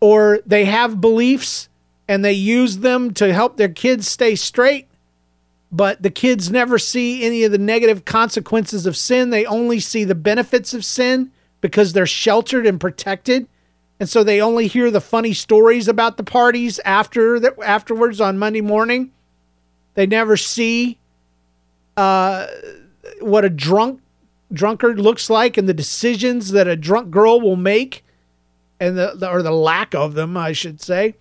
Or 0.00 0.40
they 0.44 0.64
have 0.64 1.00
beliefs 1.00 1.68
and 2.08 2.24
they 2.24 2.32
use 2.32 2.78
them 2.78 3.14
to 3.14 3.32
help 3.32 3.56
their 3.56 3.68
kids 3.68 4.08
stay 4.08 4.34
straight, 4.34 4.87
but 5.70 6.02
the 6.02 6.10
kids 6.10 6.50
never 6.50 6.78
see 6.78 7.24
any 7.24 7.44
of 7.44 7.52
the 7.52 7.58
negative 7.58 8.04
consequences 8.04 8.86
of 8.86 8.96
sin. 8.96 9.30
They 9.30 9.44
only 9.44 9.80
see 9.80 10.04
the 10.04 10.14
benefits 10.14 10.72
of 10.74 10.84
sin 10.84 11.30
because 11.60 11.92
they're 11.92 12.06
sheltered 12.06 12.66
and 12.66 12.80
protected. 12.80 13.46
And 14.00 14.08
so 14.08 14.22
they 14.22 14.40
only 14.40 14.68
hear 14.68 14.90
the 14.90 15.00
funny 15.00 15.32
stories 15.32 15.88
about 15.88 16.16
the 16.16 16.24
parties 16.24 16.78
after 16.84 17.40
the, 17.40 17.54
afterwards 17.62 18.20
on 18.20 18.38
Monday 18.38 18.60
morning 18.60 19.12
they 19.98 20.06
never 20.06 20.36
see 20.36 20.96
uh, 21.96 22.46
what 23.18 23.44
a 23.44 23.50
drunk 23.50 24.00
drunkard 24.52 25.00
looks 25.00 25.28
like 25.28 25.56
and 25.56 25.68
the 25.68 25.74
decisions 25.74 26.52
that 26.52 26.68
a 26.68 26.76
drunk 26.76 27.10
girl 27.10 27.40
will 27.40 27.56
make, 27.56 28.04
and 28.78 28.96
the, 28.96 29.14
the 29.16 29.28
or 29.28 29.42
the 29.42 29.50
lack 29.50 29.96
of 29.96 30.14
them, 30.14 30.36
I 30.36 30.52
should 30.52 30.80
say. 30.80 31.16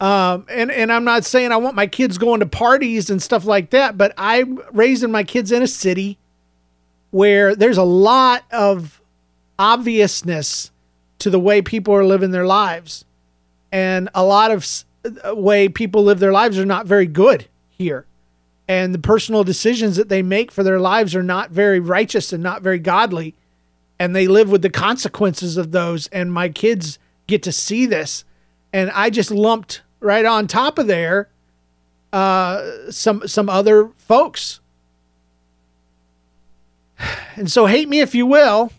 Um, 0.00 0.44
and 0.50 0.70
and 0.70 0.92
I'm 0.92 1.04
not 1.04 1.24
saying 1.24 1.52
I 1.52 1.56
want 1.56 1.74
my 1.74 1.86
kids 1.86 2.18
going 2.18 2.40
to 2.40 2.46
parties 2.46 3.08
and 3.08 3.22
stuff 3.22 3.46
like 3.46 3.70
that, 3.70 3.96
but 3.96 4.12
I'm 4.18 4.60
raising 4.72 5.10
my 5.10 5.24
kids 5.24 5.52
in 5.52 5.62
a 5.62 5.66
city 5.66 6.18
where 7.12 7.56
there's 7.56 7.78
a 7.78 7.82
lot 7.82 8.44
of 8.52 9.00
obviousness 9.58 10.70
to 11.20 11.30
the 11.30 11.40
way 11.40 11.62
people 11.62 11.94
are 11.94 12.04
living 12.04 12.30
their 12.30 12.46
lives, 12.46 13.06
and 13.72 14.10
a 14.14 14.22
lot 14.22 14.50
of 14.50 14.66
way 15.34 15.68
people 15.68 16.02
live 16.02 16.18
their 16.18 16.32
lives 16.32 16.58
are 16.58 16.66
not 16.66 16.86
very 16.86 17.06
good 17.06 17.48
here. 17.70 18.04
And 18.68 18.92
the 18.92 18.98
personal 18.98 19.44
decisions 19.44 19.96
that 19.96 20.08
they 20.08 20.22
make 20.22 20.50
for 20.50 20.62
their 20.62 20.80
lives 20.80 21.14
are 21.14 21.22
not 21.22 21.50
very 21.50 21.78
righteous 21.80 22.32
and 22.32 22.42
not 22.42 22.62
very 22.62 22.78
godly. 22.78 23.34
And 23.98 24.14
they 24.14 24.26
live 24.26 24.50
with 24.50 24.62
the 24.62 24.70
consequences 24.70 25.56
of 25.56 25.70
those. 25.70 26.08
And 26.08 26.32
my 26.32 26.48
kids 26.48 26.98
get 27.26 27.42
to 27.44 27.52
see 27.52 27.86
this. 27.86 28.24
And 28.72 28.90
I 28.90 29.10
just 29.10 29.30
lumped 29.30 29.82
right 30.00 30.24
on 30.24 30.46
top 30.46 30.78
of 30.78 30.86
there 30.86 31.28
uh, 32.12 32.90
some 32.90 33.26
some 33.28 33.48
other 33.48 33.90
folks. 33.98 34.60
And 37.36 37.52
so 37.52 37.66
hate 37.66 37.90
me 37.90 38.00
if 38.00 38.14
you 38.14 38.24
will. 38.24 38.72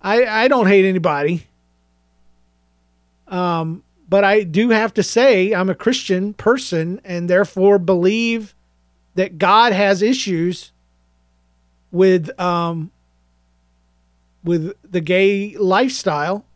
I 0.00 0.24
I 0.24 0.48
don't 0.48 0.66
hate 0.66 0.86
anybody. 0.86 1.46
Um, 3.28 3.82
but 4.08 4.24
I 4.24 4.44
do 4.44 4.70
have 4.70 4.94
to 4.94 5.02
say 5.02 5.52
I'm 5.52 5.68
a 5.68 5.74
Christian 5.74 6.32
person 6.32 7.02
and 7.04 7.28
therefore 7.28 7.78
believe 7.78 8.54
that 9.14 9.36
God 9.36 9.74
has 9.74 10.00
issues 10.00 10.72
with 11.92 12.30
um 12.40 12.90
with 14.42 14.74
the 14.90 15.02
gay 15.02 15.56
lifestyle. 15.58 16.46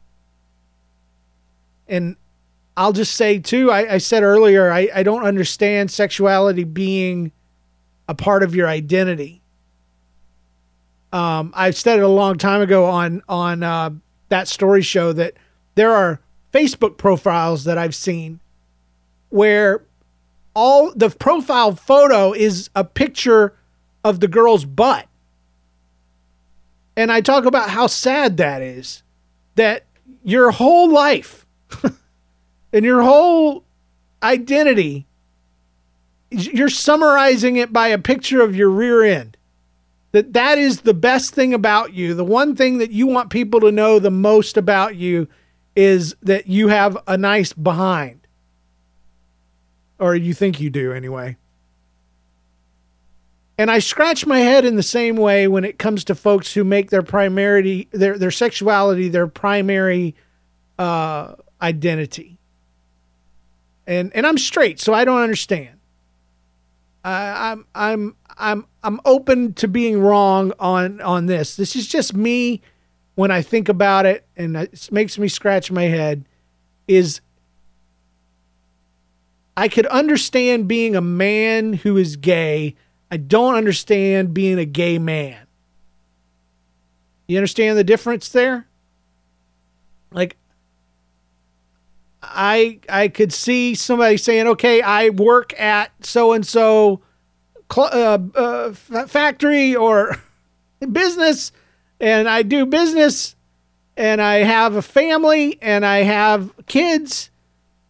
And 1.86 2.16
I'll 2.78 2.92
just 2.92 3.14
say 3.14 3.40
too, 3.40 3.72
I, 3.72 3.94
I 3.94 3.98
said 3.98 4.22
earlier, 4.22 4.70
I, 4.70 4.88
I 4.94 5.02
don't 5.02 5.24
understand 5.24 5.90
sexuality 5.90 6.62
being 6.62 7.32
a 8.08 8.14
part 8.14 8.44
of 8.44 8.54
your 8.54 8.68
identity. 8.68 9.42
Um, 11.12 11.52
I 11.56 11.72
said 11.72 11.98
it 11.98 12.04
a 12.04 12.08
long 12.08 12.38
time 12.38 12.60
ago 12.60 12.84
on 12.84 13.22
on 13.28 13.64
uh, 13.64 13.90
that 14.28 14.46
story 14.46 14.82
show 14.82 15.12
that 15.12 15.34
there 15.74 15.90
are 15.90 16.20
Facebook 16.52 16.98
profiles 16.98 17.64
that 17.64 17.78
I've 17.78 17.96
seen 17.96 18.38
where 19.30 19.82
all 20.54 20.92
the 20.94 21.10
profile 21.10 21.74
photo 21.74 22.32
is 22.32 22.70
a 22.76 22.84
picture 22.84 23.56
of 24.04 24.20
the 24.20 24.28
girl's 24.28 24.64
butt. 24.64 25.08
And 26.96 27.10
I 27.10 27.22
talk 27.22 27.44
about 27.44 27.70
how 27.70 27.88
sad 27.88 28.36
that 28.36 28.62
is 28.62 29.02
that 29.56 29.84
your 30.22 30.52
whole 30.52 30.88
life 30.92 31.44
and 32.78 32.86
your 32.86 33.02
whole 33.02 33.64
identity 34.22 35.06
you're 36.30 36.68
summarizing 36.68 37.56
it 37.56 37.72
by 37.72 37.88
a 37.88 37.98
picture 37.98 38.40
of 38.40 38.56
your 38.56 38.70
rear 38.70 39.02
end 39.02 39.36
that 40.12 40.32
that 40.32 40.56
is 40.58 40.80
the 40.80 40.94
best 40.94 41.34
thing 41.34 41.52
about 41.52 41.92
you 41.92 42.14
the 42.14 42.24
one 42.24 42.56
thing 42.56 42.78
that 42.78 42.90
you 42.90 43.06
want 43.06 43.28
people 43.28 43.60
to 43.60 43.70
know 43.70 43.98
the 43.98 44.10
most 44.10 44.56
about 44.56 44.96
you 44.96 45.28
is 45.78 46.16
that 46.22 46.48
you 46.48 46.66
have 46.66 46.98
a 47.06 47.16
nice 47.16 47.52
behind. 47.52 48.26
Or 50.00 50.16
you 50.16 50.34
think 50.34 50.60
you 50.60 50.70
do 50.70 50.92
anyway. 50.92 51.36
And 53.56 53.70
I 53.70 53.78
scratch 53.78 54.26
my 54.26 54.40
head 54.40 54.64
in 54.64 54.74
the 54.74 54.82
same 54.82 55.14
way 55.14 55.46
when 55.46 55.64
it 55.64 55.78
comes 55.78 56.02
to 56.04 56.16
folks 56.16 56.52
who 56.52 56.64
make 56.64 56.90
their 56.90 57.02
primarity 57.02 57.88
their 57.92 58.18
their 58.18 58.32
sexuality 58.32 59.08
their 59.08 59.28
primary 59.28 60.16
uh, 60.80 61.34
identity. 61.62 62.37
And 63.88 64.14
and 64.14 64.26
I'm 64.26 64.36
straight, 64.36 64.78
so 64.78 64.92
I 64.92 65.06
don't 65.06 65.22
understand. 65.22 65.80
I, 67.02 67.52
I'm 67.52 67.66
I'm 67.74 68.16
I'm 68.36 68.66
I'm 68.84 69.00
open 69.06 69.54
to 69.54 69.66
being 69.66 69.98
wrong 69.98 70.52
on 70.60 71.00
on 71.00 71.24
this. 71.24 71.56
This 71.56 71.74
is 71.74 71.88
just 71.88 72.14
me 72.14 72.60
when 73.14 73.30
I 73.30 73.40
think 73.40 73.70
about 73.70 74.04
it, 74.04 74.26
and 74.36 74.56
it 74.58 74.92
makes 74.92 75.18
me 75.18 75.26
scratch 75.26 75.72
my 75.72 75.84
head. 75.84 76.26
Is 76.86 77.22
I 79.56 79.68
could 79.68 79.86
understand 79.86 80.68
being 80.68 80.94
a 80.94 81.00
man 81.00 81.72
who 81.72 81.96
is 81.96 82.16
gay. 82.16 82.76
I 83.10 83.16
don't 83.16 83.54
understand 83.54 84.34
being 84.34 84.58
a 84.58 84.66
gay 84.66 84.98
man. 84.98 85.46
You 87.26 87.38
understand 87.38 87.78
the 87.78 87.84
difference 87.84 88.28
there? 88.28 88.66
Like 90.12 90.36
I 92.22 92.80
I 92.88 93.08
could 93.08 93.32
see 93.32 93.74
somebody 93.74 94.16
saying, 94.16 94.46
"Okay, 94.48 94.82
I 94.82 95.10
work 95.10 95.58
at 95.58 95.90
so 96.04 96.32
and 96.32 96.46
so 96.46 97.00
factory 99.06 99.76
or 99.76 100.16
business, 100.92 101.52
and 102.00 102.28
I 102.28 102.42
do 102.42 102.66
business, 102.66 103.36
and 103.96 104.20
I 104.20 104.36
have 104.36 104.74
a 104.74 104.82
family, 104.82 105.58
and 105.62 105.86
I 105.86 105.98
have 105.98 106.50
kids, 106.66 107.30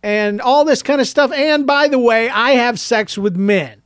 and 0.02 0.40
all 0.40 0.64
this 0.64 0.82
kind 0.82 1.00
of 1.00 1.06
stuff. 1.06 1.32
And 1.32 1.66
by 1.66 1.88
the 1.88 1.98
way, 1.98 2.28
I 2.28 2.52
have 2.52 2.78
sex 2.78 3.16
with 3.16 3.36
men." 3.36 3.82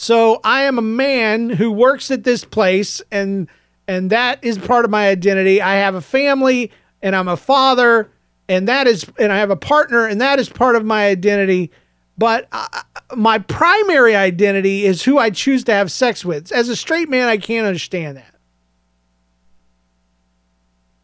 So 0.00 0.40
I 0.44 0.62
am 0.62 0.78
a 0.78 0.82
man 0.82 1.50
who 1.50 1.72
works 1.72 2.10
at 2.12 2.22
this 2.22 2.44
place 2.44 3.02
and 3.10 3.48
and 3.88 4.10
that 4.10 4.38
is 4.44 4.58
part 4.58 4.84
of 4.84 4.90
my 4.90 5.08
identity. 5.08 5.60
I 5.60 5.76
have 5.76 5.94
a 5.94 6.00
family 6.00 6.70
and 7.02 7.16
I'm 7.16 7.26
a 7.26 7.36
father 7.36 8.10
and 8.48 8.68
that 8.68 8.86
is 8.86 9.06
and 9.18 9.32
I 9.32 9.38
have 9.38 9.50
a 9.50 9.56
partner 9.56 10.06
and 10.06 10.20
that 10.20 10.38
is 10.38 10.48
part 10.48 10.76
of 10.76 10.84
my 10.84 11.06
identity. 11.06 11.70
But 12.16 12.48
uh, 12.50 12.66
my 13.14 13.38
primary 13.38 14.16
identity 14.16 14.84
is 14.84 15.04
who 15.04 15.18
I 15.18 15.30
choose 15.30 15.62
to 15.64 15.72
have 15.72 15.92
sex 15.92 16.24
with. 16.24 16.50
As 16.50 16.68
a 16.68 16.74
straight 16.74 17.08
man, 17.08 17.28
I 17.28 17.36
can't 17.36 17.66
understand 17.66 18.16
that. 18.16 18.34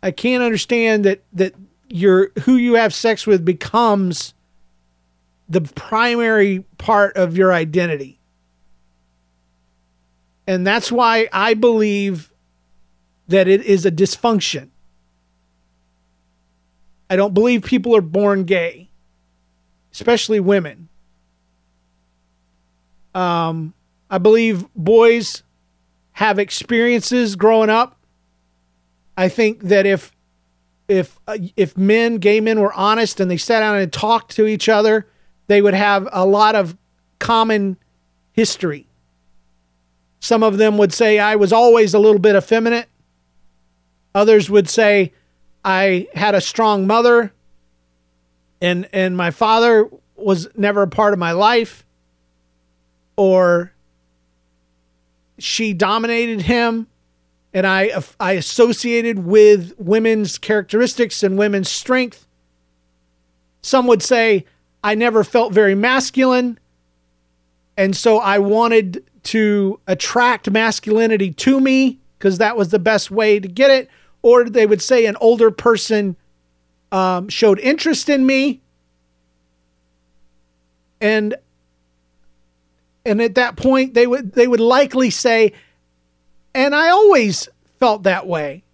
I 0.02 0.10
can't 0.10 0.42
understand 0.42 1.04
that 1.04 1.22
that 1.32 1.54
your 1.88 2.30
who 2.40 2.56
you 2.56 2.74
have 2.74 2.92
sex 2.92 3.26
with 3.26 3.44
becomes 3.44 4.34
the 5.48 5.60
primary 5.60 6.64
part 6.78 7.16
of 7.16 7.36
your 7.36 7.52
identity. 7.52 8.18
And 10.46 10.66
that's 10.66 10.90
why 10.92 11.28
I 11.32 11.54
believe 11.54 12.32
that 13.28 13.48
it 13.48 13.62
is 13.62 13.86
a 13.86 13.90
dysfunction. 13.90 14.70
I 17.08 17.16
don't 17.16 17.34
believe 17.34 17.64
people 17.64 17.94
are 17.96 18.00
born 18.00 18.44
gay, 18.44 18.88
especially 19.92 20.40
women. 20.40 20.88
Um, 23.14 23.74
I 24.10 24.18
believe 24.18 24.66
boys 24.74 25.42
have 26.12 26.38
experiences 26.38 27.36
growing 27.36 27.70
up. 27.70 27.96
I 29.16 29.28
think 29.28 29.62
that 29.64 29.86
if 29.86 30.12
if 30.88 31.18
uh, 31.26 31.38
if 31.56 31.76
men, 31.76 32.16
gay 32.16 32.40
men, 32.40 32.60
were 32.60 32.72
honest 32.72 33.20
and 33.20 33.30
they 33.30 33.36
sat 33.36 33.60
down 33.60 33.76
and 33.76 33.92
talked 33.92 34.34
to 34.36 34.46
each 34.46 34.68
other, 34.68 35.06
they 35.46 35.62
would 35.62 35.74
have 35.74 36.08
a 36.12 36.26
lot 36.26 36.54
of 36.54 36.76
common 37.18 37.76
history. 38.32 38.86
Some 40.20 40.42
of 40.42 40.58
them 40.58 40.78
would 40.78 40.92
say 40.92 41.18
I 41.18 41.36
was 41.36 41.52
always 41.52 41.94
a 41.94 41.98
little 41.98 42.18
bit 42.18 42.34
effeminate. 42.34 42.88
Others 44.14 44.50
would 44.50 44.68
say 44.68 45.12
I 45.64 46.08
had 46.14 46.34
a 46.34 46.40
strong 46.40 46.86
mother 46.86 47.32
and 48.60 48.88
and 48.92 49.16
my 49.16 49.30
father 49.30 49.88
was 50.16 50.48
never 50.56 50.82
a 50.82 50.88
part 50.88 51.12
of 51.12 51.18
my 51.18 51.32
life 51.32 51.84
or 53.16 53.72
she 55.38 55.72
dominated 55.72 56.42
him 56.42 56.86
and 57.52 57.66
I 57.66 57.92
I 58.20 58.32
associated 58.32 59.20
with 59.20 59.72
women's 59.78 60.38
characteristics 60.38 61.22
and 61.22 61.38
women's 61.38 61.70
strength. 61.70 62.26
Some 63.62 63.86
would 63.86 64.02
say 64.02 64.44
I 64.82 64.94
never 64.94 65.24
felt 65.24 65.52
very 65.52 65.74
masculine 65.74 66.58
and 67.76 67.96
so 67.96 68.18
I 68.18 68.38
wanted 68.38 69.04
to 69.24 69.80
attract 69.86 70.50
masculinity 70.50 71.32
to 71.32 71.60
me 71.60 71.98
because 72.18 72.38
that 72.38 72.56
was 72.56 72.68
the 72.68 72.78
best 72.78 73.10
way 73.10 73.40
to 73.40 73.48
get 73.48 73.70
it 73.70 73.88
or 74.24 74.48
they 74.48 74.64
would 74.64 74.80
say 74.80 75.04
an 75.04 75.16
older 75.20 75.50
person 75.50 76.16
um, 76.90 77.28
showed 77.28 77.58
interest 77.58 78.08
in 78.08 78.24
me. 78.24 78.62
And 80.98 81.34
and 83.04 83.20
at 83.20 83.34
that 83.34 83.56
point 83.56 83.92
they 83.92 84.06
would 84.06 84.32
they 84.32 84.46
would 84.46 84.60
likely 84.60 85.10
say 85.10 85.52
and 86.54 86.74
i 86.74 86.88
always 86.88 87.50
felt 87.78 88.04
that 88.04 88.26
way. 88.26 88.64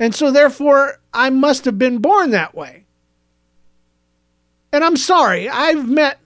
And 0.00 0.14
so 0.14 0.30
therefore 0.30 0.98
i 1.12 1.28
must 1.28 1.66
have 1.66 1.78
been 1.78 1.98
born 1.98 2.30
that 2.30 2.54
way. 2.54 2.86
And 4.72 4.82
i'm 4.82 4.96
sorry 4.96 5.46
i've 5.50 5.86
met 5.86 6.18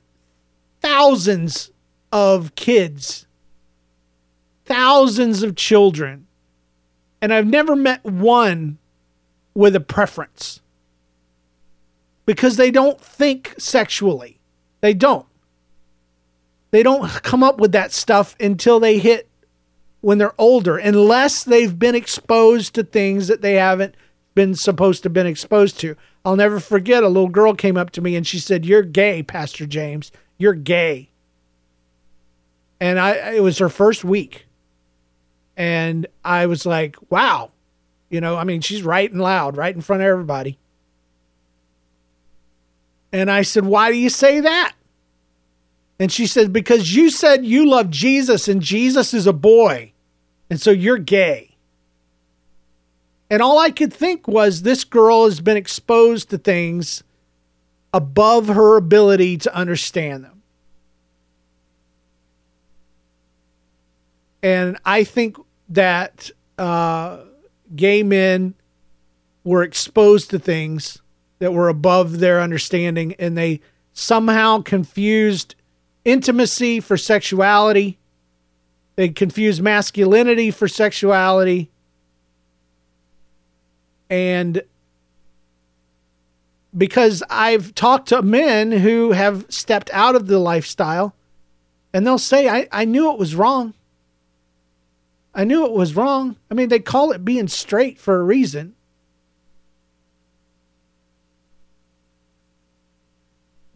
thousands 0.81 1.73
of 2.12 2.55
kids 2.55 3.27
thousands 4.64 5.42
of 5.42 5.57
children 5.57 6.29
and 7.20 7.33
I've 7.33 7.46
never 7.46 7.76
met 7.76 8.04
one 8.04 8.78
with 9.54 9.76
a 9.76 9.80
preference 9.80 10.61
because 12.26 12.56
they 12.56 12.70
don't 12.70 13.00
think 13.00 13.54
sexually. 13.59 14.38
They 14.80 14.94
don't. 14.94 15.26
They 16.70 16.83
don't 16.83 17.09
come 17.22 17.42
up 17.42 17.59
with 17.59 17.72
that 17.72 17.92
stuff 17.92 18.37
until 18.38 18.80
they 18.80 18.98
hit 18.98 19.28
when 20.00 20.18
they're 20.18 20.40
older, 20.40 20.78
unless 20.78 21.44
they've 21.44 21.78
been 21.78 21.94
exposed 21.94 22.74
to 22.74 22.85
things 22.85 23.28
that 23.28 23.42
they 23.42 23.54
haven't 23.54 23.94
been 24.35 24.54
supposed 24.54 25.02
to 25.02 25.09
have 25.09 25.12
been 25.12 25.26
exposed 25.26 25.78
to. 25.80 25.96
I'll 26.24 26.37
never 26.37 26.61
forget 26.61 27.02
a 27.02 27.09
little 27.09 27.28
girl 27.28 27.54
came 27.54 27.76
up 27.76 27.90
to 27.90 28.00
me 28.00 28.16
and 28.16 28.26
she 28.26 28.38
said, 28.38 28.64
You're 28.64 28.83
gay, 28.83 29.22
Pastor 29.22 29.66
James. 29.66 30.12
You're 30.38 30.54
gay. 30.54 31.11
And 32.80 32.98
I 32.98 33.35
it 33.35 33.42
was 33.42 33.59
her 33.59 33.68
first 33.68 34.04
week. 34.04 34.46
And 35.61 36.07
I 36.25 36.46
was 36.46 36.64
like, 36.64 36.96
wow. 37.11 37.51
You 38.09 38.23
know, 38.23 38.38
I 38.38 38.44
mean, 38.44 38.62
she's 38.62 38.83
right 38.83 39.12
and 39.12 39.20
loud, 39.20 39.59
right 39.59 39.75
in 39.75 39.83
front 39.83 40.01
of 40.01 40.09
everybody. 40.09 40.59
And 43.12 43.31
I 43.31 43.42
said, 43.42 43.66
why 43.66 43.90
do 43.90 43.99
you 43.99 44.09
say 44.09 44.40
that? 44.40 44.73
And 45.99 46.11
she 46.11 46.27
said, 46.27 46.51
because 46.51 46.96
you 46.96 47.11
said 47.11 47.44
you 47.44 47.68
love 47.68 47.90
Jesus 47.90 48.49
and 48.49 48.62
Jesus 48.62 49.12
is 49.12 49.27
a 49.27 49.35
boy. 49.35 49.92
And 50.49 50.59
so 50.59 50.70
you're 50.70 50.96
gay. 50.96 51.55
And 53.29 53.42
all 53.42 53.59
I 53.59 53.70
could 53.70 53.92
think 53.92 54.27
was 54.27 54.62
this 54.62 54.85
girl 54.85 55.27
has 55.27 55.42
been 55.42 55.59
exposed 55.59 56.31
to 56.31 56.38
things 56.38 57.03
above 57.92 58.49
her 58.49 58.79
ability 58.79 59.37
to 59.37 59.55
understand 59.55 60.25
them. 60.25 60.40
And 64.42 64.79
I 64.87 65.05
think 65.05 65.37
that 65.70 66.30
uh, 66.59 67.20
gay 67.74 68.02
men 68.02 68.54
were 69.44 69.62
exposed 69.62 70.30
to 70.30 70.38
things 70.38 71.00
that 71.38 71.54
were 71.54 71.68
above 71.68 72.18
their 72.18 72.40
understanding 72.40 73.14
and 73.18 73.38
they 73.38 73.61
somehow 73.94 74.61
confused 74.61 75.54
intimacy 76.04 76.80
for 76.80 76.96
sexuality. 76.96 77.98
They 78.96 79.09
confused 79.09 79.62
masculinity 79.62 80.50
for 80.50 80.68
sexuality. 80.68 81.71
And 84.10 84.62
because 86.77 87.23
I've 87.31 87.75
talked 87.75 88.08
to 88.08 88.23
men 88.23 88.73
who 88.73 89.12
have 89.12 89.46
stepped 89.48 89.90
out 89.92 90.14
of 90.14 90.27
the 90.27 90.38
lifestyle 90.38 91.14
and 91.92 92.06
they'll 92.06 92.18
say, 92.18 92.48
I, 92.48 92.68
I 92.71 92.85
knew 92.85 93.10
it 93.12 93.18
was 93.18 93.35
wrong. 93.35 93.75
I 95.35 95.44
knew 95.44 95.64
it 95.64 95.72
was 95.72 95.96
wrong. 95.96 96.37
I 96.50 96.54
mean, 96.54 96.68
they 96.68 96.81
call 96.81 97.12
it 97.12 97.24
being 97.24 97.48
straight 97.48 97.98
for 97.98 98.20
a 98.20 98.24
reason. 98.24 98.74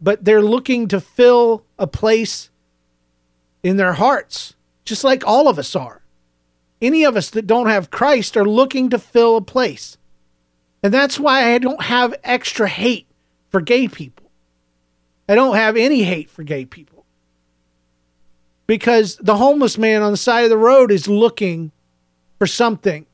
But 0.01 0.25
they're 0.25 0.41
looking 0.41 0.87
to 0.89 0.99
fill 0.99 1.63
a 1.79 1.87
place 1.87 2.49
in 3.63 3.77
their 3.77 3.93
hearts, 3.93 4.55
just 4.83 5.03
like 5.03 5.25
all 5.25 5.47
of 5.47 5.57
us 5.57 5.75
are. 5.75 6.01
Any 6.81 7.05
of 7.05 7.15
us 7.15 7.29
that 7.31 7.47
don't 7.47 7.67
have 7.67 7.89
Christ 7.89 8.35
are 8.35 8.45
looking 8.45 8.89
to 8.89 8.99
fill 8.99 9.37
a 9.37 9.41
place. 9.41 9.97
And 10.83 10.93
that's 10.93 11.19
why 11.19 11.53
I 11.53 11.57
don't 11.57 11.81
have 11.81 12.13
extra 12.23 12.67
hate 12.67 13.07
for 13.49 13.61
gay 13.61 13.87
people. 13.87 14.29
I 15.27 15.33
don't 15.33 15.55
have 15.55 15.77
any 15.77 16.03
hate 16.03 16.29
for 16.29 16.43
gay 16.43 16.65
people 16.65 16.94
because 18.67 19.17
the 19.17 19.37
homeless 19.37 19.77
man 19.77 20.01
on 20.01 20.11
the 20.11 20.17
side 20.17 20.43
of 20.43 20.49
the 20.49 20.57
road 20.57 20.91
is 20.91 21.07
looking 21.07 21.71
for 22.37 22.47
something 22.47 23.05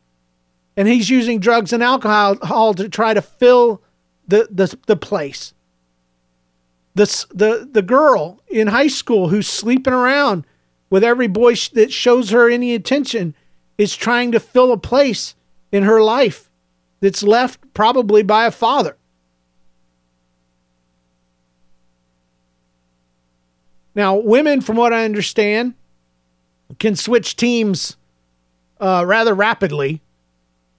and 0.78 0.88
he's 0.88 1.10
using 1.10 1.40
drugs 1.40 1.74
and 1.74 1.84
alcohol 1.84 2.74
to 2.74 2.90
try 2.90 3.14
to 3.14 3.22
fill 3.22 3.82
the 4.28 4.48
the, 4.50 4.78
the 4.88 4.96
place. 4.96 5.54
The, 6.94 7.26
the 7.34 7.70
the 7.72 7.82
girl 7.82 8.42
in 8.50 8.68
high 8.68 8.88
school 8.88 9.30
who's 9.30 9.48
sleeping 9.48 9.94
around 9.94 10.46
with 10.90 11.04
every 11.04 11.28
boy 11.28 11.56
that 11.74 11.92
shows 11.92 12.32
her 12.32 12.50
any 12.50 12.74
attention 12.74 13.36
is 13.78 13.96
trying 13.96 14.32
to 14.34 14.40
fill 14.40 14.72
a 14.72 14.78
place 14.78 15.36
in 15.72 15.84
her 15.84 16.02
life 16.02 16.50
that's 17.00 17.24
left 17.24 17.74
probably 17.74 18.24
by 18.24 18.46
a 18.46 18.52
father. 18.52 18.98
Now, 23.94 24.16
women, 24.16 24.62
from 24.62 24.78
what 24.78 24.94
I 24.94 25.06
understand, 25.06 25.74
can 26.80 26.96
switch 26.96 27.36
teams 27.36 27.98
uh, 28.80 29.04
rather 29.06 29.34
rapidly, 29.34 30.02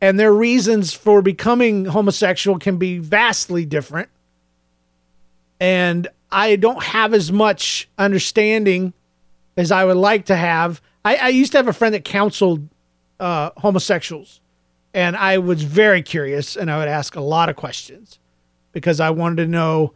and 0.01 0.19
their 0.19 0.33
reasons 0.33 0.93
for 0.93 1.23
becoming 1.23 1.85
homosexual 1.85 2.59
can 2.59 2.77
be 2.77 2.99
vastly 2.99 3.65
different. 3.65 4.09
And 5.61 6.09
I 6.31 6.57
don't 6.57 6.83
have 6.83 7.15
as 7.15 7.31
much 7.31 7.89
understanding 7.99 8.95
as 9.57 9.71
I 9.71 9.85
would 9.85 9.97
like 9.97 10.27
to 10.27 10.37
have. 10.37 10.81
I, 11.05 11.17
I 11.17 11.29
used 11.29 11.53
to 11.53 11.59
have 11.59 11.69
a 11.69 11.73
friend 11.73 11.95
that 11.95 12.05
counseled 12.05 12.69
uh, 13.21 13.51
homosexuals, 13.59 14.41
and 14.95 15.15
I 15.15 15.39
was 15.39 15.63
very 15.63 16.03
curious, 16.03 16.57
and 16.57 16.71
I 16.71 16.79
would 16.79 16.89
ask 16.89 17.15
a 17.15 17.21
lot 17.21 17.49
of 17.49 17.57
questions 17.57 18.19
because 18.73 18.99
I 18.99 19.11
wanted 19.11 19.37
to 19.37 19.47
know. 19.47 19.95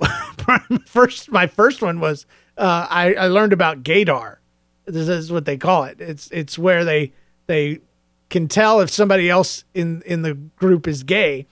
first, 0.86 1.30
my 1.32 1.46
first 1.46 1.82
one 1.82 1.98
was 1.98 2.26
uh, 2.60 2.86
I, 2.90 3.14
I 3.14 3.26
learned 3.28 3.54
about 3.54 3.82
gaydar. 3.82 4.36
This 4.84 5.08
is 5.08 5.32
what 5.32 5.46
they 5.46 5.56
call 5.56 5.84
it. 5.84 6.00
It's 6.00 6.30
it's 6.30 6.58
where 6.58 6.84
they 6.84 7.12
they 7.46 7.80
can 8.28 8.48
tell 8.48 8.80
if 8.80 8.90
somebody 8.90 9.30
else 9.30 9.64
in 9.74 10.02
in 10.02 10.22
the 10.22 10.34
group 10.34 10.86
is 10.86 11.02
gay. 11.02 11.46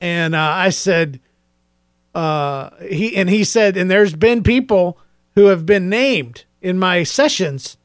And 0.00 0.34
uh, 0.34 0.40
I 0.40 0.70
said, 0.70 1.20
uh, 2.14 2.70
he 2.88 3.16
and 3.16 3.28
he 3.28 3.42
said, 3.44 3.76
and 3.76 3.90
there's 3.90 4.14
been 4.14 4.42
people 4.42 4.98
who 5.34 5.46
have 5.46 5.66
been 5.66 5.88
named 5.88 6.44
in 6.60 6.78
my 6.78 7.02
sessions, 7.02 7.76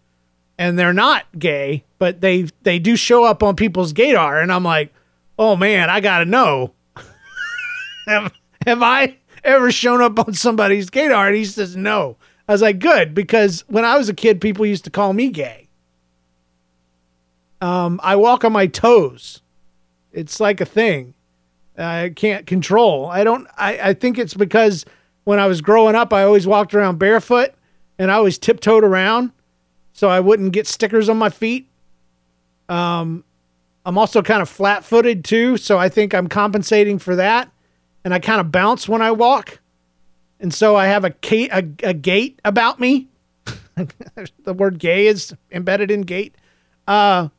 and 0.58 0.78
they're 0.78 0.94
not 0.94 1.26
gay, 1.40 1.86
but 1.98 2.22
they 2.22 2.48
they 2.64 2.78
do 2.78 2.96
show 2.96 3.24
up 3.24 3.42
on 3.42 3.56
people's 3.56 3.94
gaydar, 3.94 4.44
and 4.44 4.52
I'm 4.52 4.64
like, 4.64 4.94
oh 5.40 5.56
man, 5.56 5.90
I 5.90 6.02
gotta 6.02 6.26
know. 6.26 6.74
have, 8.08 8.34
have 8.66 8.84
I 8.84 9.17
ever 9.44 9.72
shown 9.72 10.02
up 10.02 10.20
on 10.20 10.34
somebody's 10.34 10.90
gaydar? 10.90 11.28
And 11.28 11.36
he 11.36 11.46
says 11.46 11.76
no. 11.76 12.18
I 12.48 12.54
was 12.54 12.62
like, 12.62 12.80
good, 12.80 13.14
because 13.14 13.66
when 13.68 13.86
I 13.86 13.98
was 13.98 14.08
a 14.10 14.14
kid, 14.14 14.40
people 14.40 14.66
used 14.66 14.86
to 14.86 14.90
call 14.90 15.14
me 15.14 15.30
gay. 15.30 15.68
Um, 17.60 18.00
I 18.04 18.16
walk 18.16 18.46
on 18.46 18.54
my 18.54 18.68
toes. 18.68 19.42
It's 20.14 20.40
like 20.40 20.62
a 20.62 20.66
thing. 20.66 21.14
I 21.78 22.14
can't 22.16 22.48
control. 22.48 23.08
I 23.08 23.24
don't. 23.24 23.48
I, 23.58 23.90
I 23.90 23.94
think 23.94 24.18
it's 24.18 24.34
because 24.34 24.86
when 25.26 25.40
I 25.40 25.48
was 25.48 25.62
growing 25.62 25.96
up, 25.96 26.14
I 26.14 26.24
always 26.24 26.48
walked 26.48 26.74
around 26.74 26.98
barefoot, 26.98 27.54
and 28.00 28.12
I 28.12 28.16
always 28.16 28.38
tiptoed 28.38 28.84
around, 28.84 29.32
so 29.94 30.08
I 30.08 30.20
wouldn't 30.20 30.54
get 30.54 30.68
stickers 30.68 31.10
on 31.10 31.18
my 31.18 31.30
feet. 31.30 31.68
Um, 32.70 33.24
I'm 33.86 33.98
also 33.98 34.22
kind 34.22 34.42
of 34.42 34.50
flat-footed 34.50 35.24
too, 35.24 35.58
so 35.58 35.78
I 35.78 35.90
think 35.90 36.14
I'm 36.14 36.28
compensating 36.28 37.00
for 37.00 37.16
that, 37.16 37.52
and 38.04 38.14
I 38.14 38.20
kind 38.20 38.42
of 38.42 38.52
bounce 38.52 38.88
when 38.88 39.02
I 39.02 39.12
walk 39.12 39.60
and 40.40 40.54
so 40.54 40.76
I 40.76 40.88
have 40.88 41.04
a, 41.06 41.14
a, 41.32 41.64
a 41.84 41.94
gait 41.94 42.40
about 42.46 42.80
me. 42.80 43.08
the 44.44 44.54
word 44.54 44.80
gay 44.80 45.08
is 45.08 45.36
embedded 45.52 45.92
in 45.92 46.02
gait. 46.02 46.36
Uh, 46.88 47.30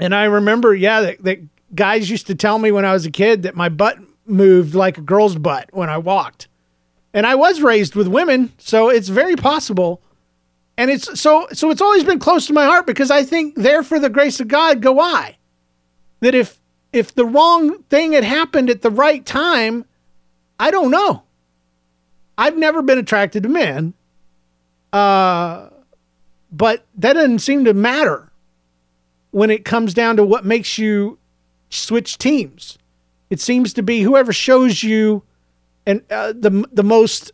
and 0.00 0.14
I 0.14 0.24
remember, 0.24 0.74
yeah, 0.74 1.00
that, 1.02 1.24
that 1.24 1.74
guys 1.74 2.10
used 2.10 2.26
to 2.28 2.34
tell 2.34 2.58
me 2.58 2.72
when 2.72 2.84
I 2.84 2.92
was 2.92 3.06
a 3.06 3.10
kid 3.10 3.42
that 3.42 3.54
my 3.54 3.68
butt 3.68 3.98
moved 4.26 4.74
like 4.74 4.98
a 4.98 5.02
girl's 5.02 5.36
butt 5.36 5.68
when 5.72 5.90
I 5.90 5.98
walked. 5.98 6.48
And 7.12 7.26
I 7.26 7.34
was 7.36 7.60
raised 7.60 7.94
with 7.94 8.08
women, 8.08 8.52
so 8.58 8.88
it's 8.88 9.08
very 9.08 9.36
possible. 9.36 10.02
And 10.76 10.90
it's 10.90 11.20
so 11.20 11.46
so 11.52 11.70
it's 11.70 11.80
always 11.80 12.02
been 12.02 12.18
close 12.18 12.48
to 12.48 12.52
my 12.52 12.64
heart 12.64 12.86
because 12.86 13.12
I 13.12 13.22
think 13.22 13.54
there 13.54 13.84
for 13.84 14.00
the 14.00 14.10
grace 14.10 14.40
of 14.40 14.48
God 14.48 14.80
go 14.80 14.98
I. 14.98 15.36
That 16.18 16.34
if 16.34 16.58
if 16.94 17.12
the 17.12 17.26
wrong 17.26 17.82
thing 17.84 18.12
had 18.12 18.22
happened 18.22 18.70
at 18.70 18.82
the 18.82 18.90
right 18.90 19.26
time, 19.26 19.84
I 20.60 20.70
don't 20.70 20.92
know. 20.92 21.24
I've 22.38 22.56
never 22.56 22.82
been 22.82 22.98
attracted 22.98 23.42
to 23.42 23.48
men. 23.48 23.94
Uh, 24.92 25.70
but 26.52 26.86
that 26.96 27.14
doesn't 27.14 27.40
seem 27.40 27.64
to 27.64 27.74
matter 27.74 28.30
when 29.32 29.50
it 29.50 29.64
comes 29.64 29.92
down 29.92 30.16
to 30.16 30.24
what 30.24 30.44
makes 30.44 30.78
you 30.78 31.18
switch 31.68 32.16
teams. 32.16 32.78
It 33.28 33.40
seems 33.40 33.72
to 33.72 33.82
be 33.82 34.02
whoever 34.02 34.32
shows 34.32 34.84
you 34.84 35.24
and 35.84 36.00
uh, 36.10 36.32
the 36.32 36.64
the 36.72 36.84
most 36.84 37.32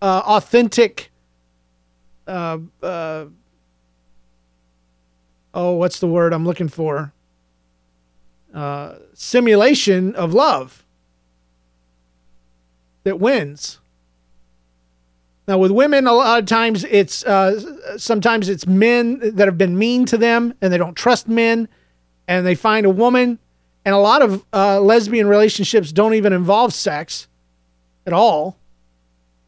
uh, 0.00 0.22
authentic. 0.24 1.10
Uh, 2.26 2.58
uh, 2.82 3.26
oh, 5.52 5.72
what's 5.72 6.00
the 6.00 6.08
word 6.08 6.32
I'm 6.32 6.46
looking 6.46 6.68
for? 6.68 7.12
Uh, 8.58 8.98
simulation 9.14 10.16
of 10.16 10.34
love 10.34 10.84
that 13.04 13.20
wins. 13.20 13.78
Now, 15.46 15.58
with 15.58 15.70
women, 15.70 16.08
a 16.08 16.12
lot 16.12 16.40
of 16.40 16.46
times 16.46 16.82
it's 16.82 17.24
uh, 17.24 17.96
sometimes 17.98 18.48
it's 18.48 18.66
men 18.66 19.36
that 19.36 19.46
have 19.46 19.58
been 19.58 19.78
mean 19.78 20.06
to 20.06 20.18
them 20.18 20.54
and 20.60 20.72
they 20.72 20.76
don't 20.76 20.96
trust 20.96 21.28
men, 21.28 21.68
and 22.26 22.44
they 22.44 22.56
find 22.56 22.84
a 22.84 22.90
woman. 22.90 23.38
And 23.84 23.94
a 23.94 23.98
lot 23.98 24.22
of 24.22 24.44
uh, 24.52 24.80
lesbian 24.80 25.28
relationships 25.28 25.92
don't 25.92 26.14
even 26.14 26.32
involve 26.32 26.74
sex 26.74 27.28
at 28.06 28.12
all. 28.12 28.58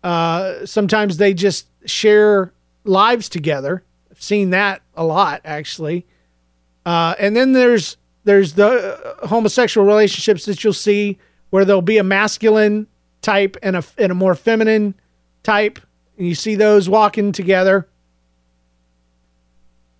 Uh, 0.05 0.65
sometimes 0.65 1.17
they 1.17 1.35
just 1.35 1.67
share 1.85 2.53
lives 2.85 3.29
together. 3.29 3.83
I've 4.09 4.23
seen 4.23 4.51
that 4.51 4.83
a 4.95 5.03
lot 5.03 5.41
actually. 5.45 6.07
Uh, 6.87 7.17
and 7.19 7.35
then 7.35 7.55
there's 7.55 7.97
there's 8.25 8.55
the 8.55 9.16
homosexual 9.25 9.87
relationships 9.87 10.45
that 10.47 10.62
you'll 10.62 10.73
see 10.73 11.18
where 11.51 11.64
there'll 11.64 11.83
be 11.83 11.99
a 11.99 12.05
masculine 12.05 12.87
type 13.23 13.57
and 13.62 13.77
a 13.77 13.85
and 13.99 14.12
a 14.12 14.14
more 14.14 14.35
feminine 14.35 14.95
type. 15.43 15.79
And 16.16 16.27
you 16.27 16.35
see 16.35 16.55
those 16.55 16.89
walking 16.89 17.33
together. 17.33 17.89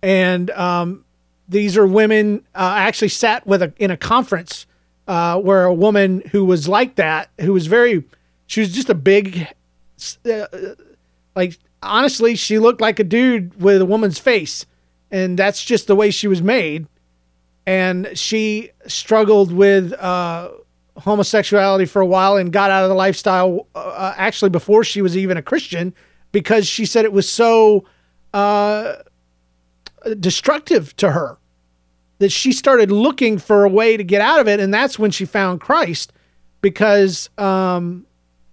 And 0.03 0.49
um, 0.51 1.05
these 1.47 1.77
are 1.77 1.85
women. 1.85 2.43
Uh, 2.55 2.59
I 2.59 2.81
actually 2.83 3.09
sat 3.09 3.45
with 3.45 3.61
a 3.61 3.73
in 3.77 3.91
a 3.91 3.97
conference 3.97 4.65
uh, 5.07 5.39
where 5.39 5.65
a 5.65 5.73
woman 5.73 6.23
who 6.31 6.45
was 6.45 6.67
like 6.67 6.95
that, 6.95 7.29
who 7.39 7.53
was 7.53 7.67
very, 7.67 8.03
she 8.47 8.61
was 8.61 8.71
just 8.71 8.89
a 8.89 8.95
big, 8.95 9.47
uh, 10.29 10.45
like 11.35 11.57
honestly, 11.83 12.35
she 12.35 12.59
looked 12.59 12.81
like 12.81 12.99
a 12.99 13.03
dude 13.03 13.59
with 13.61 13.81
a 13.81 13.85
woman's 13.85 14.19
face, 14.19 14.65
and 15.11 15.37
that's 15.37 15.63
just 15.63 15.87
the 15.87 15.95
way 15.95 16.11
she 16.11 16.27
was 16.27 16.41
made. 16.41 16.87
And 17.65 18.09
she 18.17 18.71
struggled 18.87 19.51
with 19.51 19.93
uh, 19.93 20.49
homosexuality 20.97 21.85
for 21.85 22.01
a 22.01 22.05
while 22.05 22.37
and 22.37 22.51
got 22.51 22.71
out 22.71 22.83
of 22.83 22.89
the 22.89 22.95
lifestyle 22.95 23.67
uh, 23.75 23.79
uh, 23.79 24.13
actually 24.17 24.49
before 24.49 24.83
she 24.83 25.01
was 25.01 25.15
even 25.15 25.37
a 25.37 25.41
Christian 25.41 25.93
because 26.31 26.67
she 26.67 26.85
said 26.85 27.05
it 27.05 27.13
was 27.13 27.29
so 27.29 27.85
uh, 28.33 28.95
destructive 30.19 30.95
to 30.97 31.11
her 31.11 31.37
that 32.19 32.31
she 32.31 32.51
started 32.51 32.91
looking 32.91 33.37
for 33.37 33.63
a 33.63 33.69
way 33.69 33.97
to 33.97 34.03
get 34.03 34.21
out 34.21 34.39
of 34.39 34.47
it. 34.47 34.59
And 34.59 34.73
that's 34.73 34.99
when 34.99 35.11
she 35.11 35.25
found 35.25 35.59
Christ 35.59 36.13
because 36.61 37.29
um, 37.37 38.05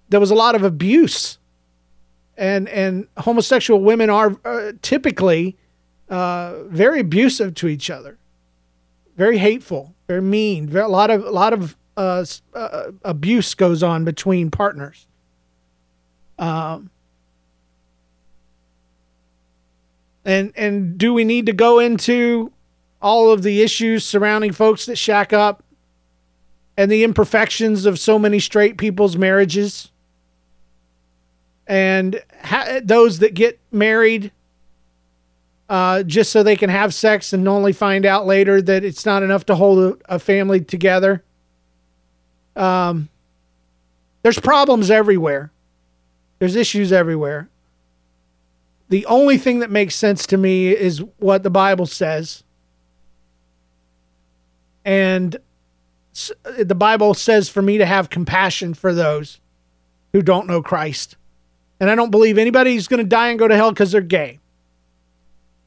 there 0.09 0.21
was 0.21 0.31
a 0.31 0.35
lot 0.35 0.55
of 0.55 0.63
abuse. 0.63 1.39
And, 2.37 2.69
and 2.69 3.09
homosexual 3.19 3.83
women 3.83 4.11
are 4.11 4.37
uh, 4.45 4.73
typically 4.81 5.57
uh, 6.09 6.63
very 6.65 7.01
abusive 7.01 7.55
to 7.57 7.69
each 7.69 7.91
other, 7.91 8.17
very 9.19 9.37
hateful, 9.37 9.97
very 10.07 10.23
mean, 10.23 10.69
very, 10.69 10.85
a 10.85 10.89
lot 10.89 11.11
of 11.11 11.25
a 11.25 11.31
lot 11.31 11.53
of 11.53 11.77
uh, 11.97 12.25
uh, 12.55 12.93
abuse 13.03 13.53
goes 13.55 13.83
on 13.83 14.05
between 14.05 14.51
partners. 14.51 15.07
Um, 16.39 16.91
and 20.25 20.53
and 20.57 20.97
do 20.97 21.13
we 21.13 21.25
need 21.25 21.47
to 21.47 21.53
go 21.53 21.81
into 21.81 22.53
all 23.03 23.31
of 23.31 23.43
the 23.43 23.61
issues 23.61 24.05
surrounding 24.05 24.53
folks 24.53 24.87
that 24.87 24.97
shack 24.97 25.33
up 25.33 25.65
and 26.77 26.91
the 26.91 27.03
imperfections 27.03 27.87
of 27.87 27.99
so 27.99 28.21
many 28.21 28.39
straight 28.39 28.79
people's 28.79 29.17
marriages 29.17 29.91
and 31.67 32.23
ha- 32.43 32.81
those 32.85 33.19
that 33.19 33.35
get 33.35 33.59
married 33.73 34.31
uh, 35.69 36.03
just 36.03 36.33
so 36.33 36.43
they 36.43 36.57
can 36.57 36.71
have 36.71 36.95
sex 36.95 37.33
and 37.33 37.47
only 37.47 37.73
find 37.73 38.07
out 38.07 38.27
later 38.27 38.63
that 38.63 38.85
it's 38.85 39.05
not 39.05 39.23
enough 39.23 39.47
to 39.47 39.55
hold 39.55 39.79
a, 40.09 40.15
a 40.15 40.19
family 40.19 40.61
together 40.61 41.23
um, 42.59 43.09
there's 44.23 44.41
problems 44.41 44.91
everywhere. 44.91 45.51
There's 46.39 46.57
issues 46.57 46.93
everywhere. 46.93 47.49
The 48.89 49.07
only 49.07 49.39
thing 49.39 49.61
that 49.61 49.71
makes 49.71 49.95
sense 49.95 50.27
to 50.27 50.37
me 50.37 50.69
is 50.69 51.03
what 51.19 51.43
the 51.43 51.51
Bible 51.51 51.87
says. 51.87 52.43
And 54.85 55.37
the 56.45 56.75
Bible 56.75 57.15
says 57.15 57.49
for 57.49 57.63
me 57.63 57.79
to 57.79 57.87
have 57.87 58.11
compassion 58.11 58.75
for 58.75 58.93
those 58.93 59.41
who 60.13 60.23
don't 60.23 60.47
know 60.47 60.63
Christ. 60.63 61.17
And 61.81 61.91
I 61.91 61.95
don't 61.95 62.11
believe 62.11 62.39
anybody's 62.39 62.89
going 62.89 62.99
to 62.99 63.09
die 63.09 63.29
and 63.29 63.39
go 63.39 63.47
to 63.47 63.55
hell 63.55 63.71
because 63.71 63.93
they're 63.93 64.01
gay. 64.01 64.41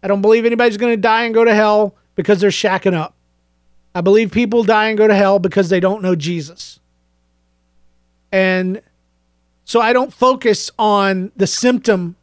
I 0.04 0.08
don't 0.08 0.22
believe 0.22 0.46
anybody's 0.46 0.78
going 0.78 0.94
to 0.94 1.02
die 1.02 1.24
and 1.26 1.34
go 1.34 1.46
to 1.46 1.54
hell 1.54 1.96
because 2.16 2.42
they're 2.42 2.50
shacking 2.50 2.94
up. 2.94 3.16
I 3.94 4.02
believe 4.02 4.32
people 4.32 4.64
die 4.64 4.90
and 4.90 4.98
go 4.98 5.08
to 5.08 5.16
hell 5.16 5.40
because 5.40 5.70
they 5.70 5.80
don't 5.80 6.02
know 6.02 6.16
Jesus. 6.16 6.80
And 8.32 8.82
so 9.66 9.82
I 9.82 9.94
don't 9.94 10.14
focus 10.14 10.72
on 10.80 11.32
the 11.36 11.48
symptom 11.48 12.16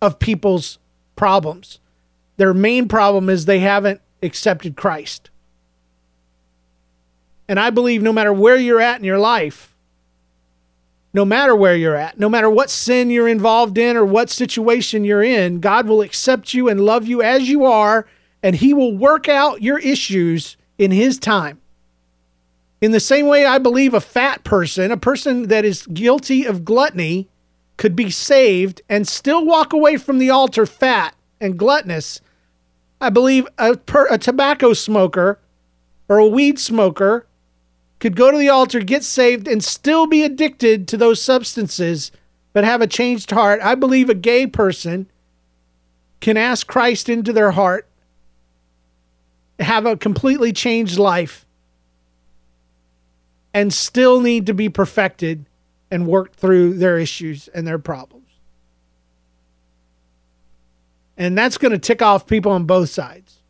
of 0.00 0.18
people's 0.18 0.78
problems. 1.16 1.78
Their 2.36 2.54
main 2.54 2.88
problem 2.88 3.28
is 3.28 3.44
they 3.44 3.60
haven't 3.60 4.00
accepted 4.22 4.76
Christ. 4.76 5.30
And 7.48 7.60
I 7.60 7.70
believe 7.70 8.02
no 8.02 8.12
matter 8.12 8.32
where 8.32 8.56
you're 8.56 8.80
at 8.80 8.98
in 8.98 9.04
your 9.04 9.18
life, 9.18 9.69
no 11.12 11.24
matter 11.24 11.56
where 11.56 11.74
you're 11.74 11.96
at, 11.96 12.18
no 12.18 12.28
matter 12.28 12.48
what 12.48 12.70
sin 12.70 13.10
you're 13.10 13.28
involved 13.28 13.76
in 13.76 13.96
or 13.96 14.04
what 14.04 14.30
situation 14.30 15.04
you're 15.04 15.22
in, 15.22 15.60
God 15.60 15.86
will 15.86 16.02
accept 16.02 16.54
you 16.54 16.68
and 16.68 16.80
love 16.80 17.06
you 17.06 17.20
as 17.22 17.48
you 17.48 17.64
are, 17.64 18.06
and 18.42 18.56
He 18.56 18.72
will 18.72 18.96
work 18.96 19.28
out 19.28 19.62
your 19.62 19.78
issues 19.78 20.56
in 20.78 20.92
His 20.92 21.18
time. 21.18 21.60
In 22.80 22.92
the 22.92 23.00
same 23.00 23.26
way, 23.26 23.44
I 23.44 23.58
believe 23.58 23.92
a 23.92 24.00
fat 24.00 24.44
person, 24.44 24.90
a 24.90 24.96
person 24.96 25.48
that 25.48 25.64
is 25.64 25.86
guilty 25.86 26.46
of 26.46 26.64
gluttony, 26.64 27.28
could 27.76 27.96
be 27.96 28.10
saved 28.10 28.82
and 28.88 29.08
still 29.08 29.44
walk 29.44 29.72
away 29.72 29.96
from 29.96 30.18
the 30.18 30.30
altar 30.30 30.66
fat 30.66 31.14
and 31.40 31.58
gluttonous. 31.58 32.20
I 33.00 33.10
believe 33.10 33.48
a, 33.58 33.76
per, 33.76 34.06
a 34.08 34.18
tobacco 34.18 34.74
smoker 34.74 35.38
or 36.08 36.18
a 36.18 36.26
weed 36.26 36.58
smoker 36.58 37.26
could 38.00 38.16
go 38.16 38.30
to 38.30 38.38
the 38.38 38.48
altar, 38.48 38.80
get 38.80 39.04
saved, 39.04 39.46
and 39.46 39.62
still 39.62 40.06
be 40.06 40.24
addicted 40.24 40.88
to 40.88 40.96
those 40.96 41.22
substances, 41.22 42.10
but 42.52 42.64
have 42.64 42.80
a 42.80 42.86
changed 42.86 43.30
heart. 43.30 43.60
I 43.62 43.74
believe 43.74 44.08
a 44.08 44.14
gay 44.14 44.46
person 44.46 45.06
can 46.20 46.36
ask 46.36 46.66
Christ 46.66 47.08
into 47.08 47.32
their 47.32 47.52
heart, 47.52 47.86
have 49.58 49.86
a 49.86 49.96
completely 49.96 50.52
changed 50.52 50.98
life, 50.98 51.46
and 53.52 53.72
still 53.72 54.20
need 54.20 54.46
to 54.46 54.54
be 54.54 54.68
perfected 54.68 55.44
and 55.90 56.06
work 56.06 56.34
through 56.34 56.74
their 56.74 56.98
issues 56.98 57.48
and 57.48 57.66
their 57.66 57.78
problems. 57.78 58.16
And 61.18 61.36
that's 61.36 61.58
going 61.58 61.72
to 61.72 61.78
tick 61.78 62.00
off 62.00 62.26
people 62.26 62.52
on 62.52 62.64
both 62.64 62.88
sides. 62.88 63.40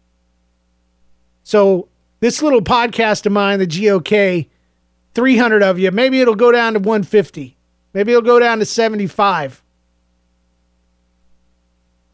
So 1.45 1.90
this 2.21 2.43
little 2.43 2.63
podcast 2.63 3.27
of 3.27 3.33
mine, 3.33 3.59
the 3.59 3.67
GOK, 3.67 4.47
300 5.15 5.63
of 5.63 5.79
you, 5.79 5.91
maybe 5.91 6.21
it'll 6.21 6.35
go 6.35 6.53
down 6.53 6.75
to 6.75 6.79
150. 6.79 7.57
Maybe 7.93 8.13
it'll 8.13 8.23
go 8.23 8.39
down 8.39 8.59
to 8.61 8.67
75. 8.67 9.63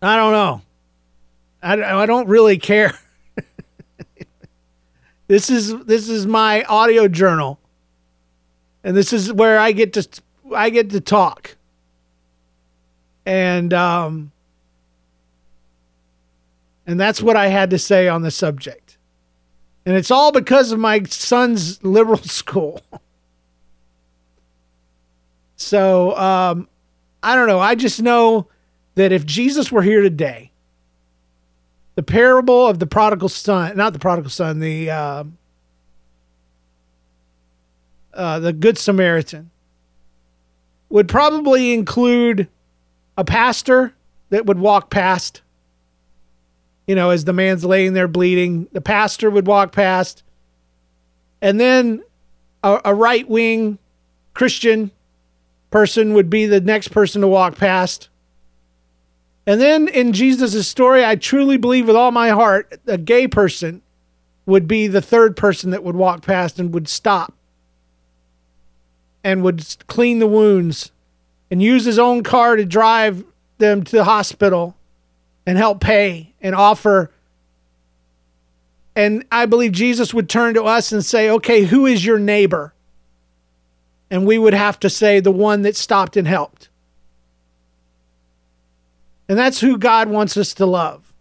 I 0.00 0.16
don't 0.16 0.32
know. 0.32 0.62
I, 1.62 2.02
I 2.02 2.06
don't 2.06 2.28
really 2.28 2.58
care. 2.58 2.96
this 5.26 5.50
is 5.50 5.76
this 5.84 6.08
is 6.08 6.26
my 6.26 6.62
audio 6.64 7.08
journal. 7.08 7.58
And 8.84 8.96
this 8.96 9.12
is 9.12 9.32
where 9.32 9.58
I 9.58 9.72
get 9.72 9.92
to 9.94 10.08
I 10.54 10.70
get 10.70 10.90
to 10.90 11.00
talk. 11.00 11.56
And 13.24 13.74
um 13.74 14.30
and 16.86 17.00
that's 17.00 17.20
what 17.20 17.36
I 17.36 17.48
had 17.48 17.70
to 17.70 17.78
say 17.78 18.06
on 18.06 18.22
the 18.22 18.30
subject. 18.30 18.85
And 19.86 19.94
it's 19.94 20.10
all 20.10 20.32
because 20.32 20.72
of 20.72 20.80
my 20.80 21.04
son's 21.04 21.82
liberal 21.84 22.18
school. 22.24 22.82
so 25.54 26.16
um, 26.16 26.68
I 27.22 27.36
don't 27.36 27.46
know. 27.46 27.60
I 27.60 27.76
just 27.76 28.02
know 28.02 28.48
that 28.96 29.12
if 29.12 29.24
Jesus 29.24 29.70
were 29.70 29.82
here 29.82 30.02
today, 30.02 30.50
the 31.94 32.02
parable 32.02 32.66
of 32.66 32.78
the 32.78 32.86
prodigal 32.86 33.28
son, 33.28 33.76
not 33.76 33.92
the 33.92 33.98
prodigal 33.98 34.30
son, 34.30 34.58
the 34.58 34.90
uh, 34.90 35.24
uh, 38.12 38.38
the 38.40 38.52
Good 38.52 38.76
Samaritan, 38.78 39.50
would 40.88 41.08
probably 41.08 41.72
include 41.72 42.48
a 43.16 43.24
pastor 43.24 43.94
that 44.30 44.46
would 44.46 44.58
walk 44.58 44.90
past 44.90 45.42
you 46.86 46.94
know, 46.94 47.10
as 47.10 47.24
the 47.24 47.32
man's 47.32 47.64
laying 47.64 47.92
there 47.92 48.08
bleeding, 48.08 48.68
the 48.72 48.80
pastor 48.80 49.30
would 49.30 49.46
walk 49.46 49.72
past. 49.72 50.22
And 51.42 51.60
then 51.60 52.02
a, 52.62 52.80
a 52.86 52.94
right 52.94 53.28
wing 53.28 53.78
Christian 54.34 54.90
person 55.70 56.14
would 56.14 56.30
be 56.30 56.46
the 56.46 56.60
next 56.60 56.88
person 56.88 57.20
to 57.22 57.28
walk 57.28 57.56
past. 57.56 58.08
And 59.46 59.60
then 59.60 59.88
in 59.88 60.12
Jesus' 60.12 60.66
story, 60.66 61.04
I 61.04 61.16
truly 61.16 61.56
believe 61.56 61.86
with 61.86 61.96
all 61.96 62.10
my 62.10 62.30
heart, 62.30 62.80
a 62.86 62.98
gay 62.98 63.28
person 63.28 63.82
would 64.44 64.68
be 64.68 64.86
the 64.86 65.02
third 65.02 65.36
person 65.36 65.70
that 65.70 65.82
would 65.82 65.96
walk 65.96 66.22
past 66.22 66.58
and 66.58 66.72
would 66.72 66.88
stop 66.88 67.34
and 69.24 69.42
would 69.42 69.64
clean 69.88 70.20
the 70.20 70.26
wounds 70.26 70.92
and 71.50 71.60
use 71.60 71.84
his 71.84 71.98
own 71.98 72.22
car 72.22 72.54
to 72.56 72.64
drive 72.64 73.24
them 73.58 73.82
to 73.82 73.96
the 73.96 74.04
hospital 74.04 74.75
and 75.46 75.56
help 75.56 75.80
pay 75.80 76.34
and 76.40 76.54
offer. 76.54 77.10
And 78.96 79.24
I 79.30 79.46
believe 79.46 79.72
Jesus 79.72 80.12
would 80.12 80.28
turn 80.28 80.54
to 80.54 80.64
us 80.64 80.90
and 80.90 81.04
say, 81.04 81.30
okay, 81.30 81.62
who 81.64 81.86
is 81.86 82.04
your 82.04 82.18
neighbor? 82.18 82.74
And 84.10 84.26
we 84.26 84.38
would 84.38 84.54
have 84.54 84.78
to 84.80 84.90
say, 84.90 85.20
the 85.20 85.32
one 85.32 85.62
that 85.62 85.76
stopped 85.76 86.16
and 86.16 86.26
helped. 86.26 86.68
And 89.28 89.38
that's 89.38 89.60
who 89.60 89.78
God 89.78 90.08
wants 90.08 90.36
us 90.36 90.54
to 90.54 90.66
love, 90.66 91.12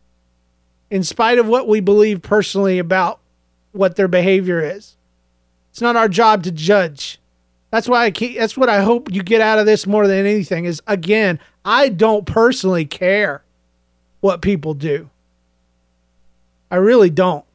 in 0.92 1.04
spite 1.04 1.40
of 1.40 1.48
what 1.48 1.68
we 1.68 1.80
believe 1.80 2.22
personally 2.22 2.78
about 2.78 3.20
what 3.72 3.96
their 3.96 4.08
behavior 4.08 4.62
is. 4.64 4.96
It's 5.72 5.82
not 5.82 5.96
our 5.96 6.08
job 6.08 6.44
to 6.44 6.52
judge. 6.52 7.20
That's 7.72 7.90
why 7.90 8.06
I 8.06 8.12
keep, 8.12 8.38
that's 8.38 8.56
what 8.56 8.70
I 8.70 8.82
hope 8.82 9.12
you 9.12 9.24
get 9.24 9.42
out 9.42 9.60
of 9.60 9.66
this 9.66 9.86
more 9.86 10.08
than 10.08 10.26
anything 10.26 10.66
is 10.66 10.82
again, 10.88 11.40
I 11.66 11.90
don't 11.90 12.26
personally 12.26 12.86
care 12.86 13.44
what 14.26 14.42
people 14.42 14.74
do. 14.74 15.08
I 16.72 16.78
really 16.78 17.12
don't. 17.12 17.46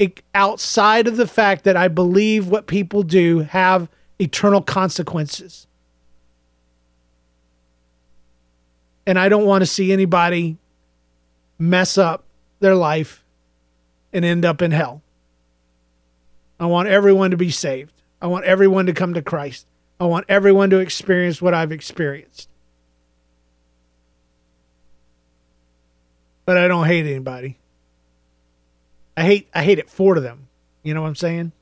It, 0.00 0.22
outside 0.34 1.06
of 1.06 1.16
the 1.16 1.28
fact 1.28 1.62
that 1.62 1.76
I 1.76 1.86
believe 1.86 2.48
what 2.48 2.66
people 2.66 3.04
do 3.04 3.38
have 3.42 3.88
eternal 4.18 4.60
consequences. 4.60 5.68
And 9.06 9.20
I 9.20 9.28
don't 9.28 9.46
want 9.46 9.62
to 9.62 9.66
see 9.66 9.92
anybody 9.92 10.56
mess 11.60 11.96
up 11.96 12.24
their 12.58 12.74
life 12.74 13.24
and 14.12 14.24
end 14.24 14.44
up 14.44 14.62
in 14.62 14.72
hell. 14.72 15.00
I 16.58 16.66
want 16.66 16.88
everyone 16.88 17.30
to 17.30 17.36
be 17.36 17.52
saved. 17.52 17.92
I 18.20 18.26
want 18.26 18.46
everyone 18.46 18.86
to 18.86 18.92
come 18.92 19.14
to 19.14 19.22
Christ. 19.22 19.64
I 20.00 20.06
want 20.06 20.26
everyone 20.28 20.70
to 20.70 20.78
experience 20.78 21.40
what 21.40 21.54
I've 21.54 21.70
experienced. 21.70 22.48
But 26.44 26.56
I 26.56 26.68
don't 26.68 26.86
hate 26.86 27.06
anybody. 27.06 27.58
I 29.16 29.22
hate 29.22 29.48
I 29.54 29.62
hate 29.62 29.78
it 29.78 29.88
for 29.88 30.20
them. 30.20 30.48
You 30.82 30.94
know 30.94 31.02
what 31.02 31.08
I'm 31.08 31.14
saying? 31.14 31.52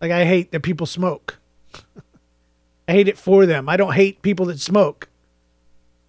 Like 0.00 0.10
I 0.10 0.24
hate 0.24 0.52
that 0.52 0.60
people 0.60 0.86
smoke. 0.86 1.38
I 2.88 2.92
hate 2.92 3.08
it 3.08 3.18
for 3.18 3.46
them. 3.46 3.68
I 3.68 3.76
don't 3.76 3.92
hate 3.92 4.22
people 4.22 4.46
that 4.46 4.60
smoke. 4.60 5.08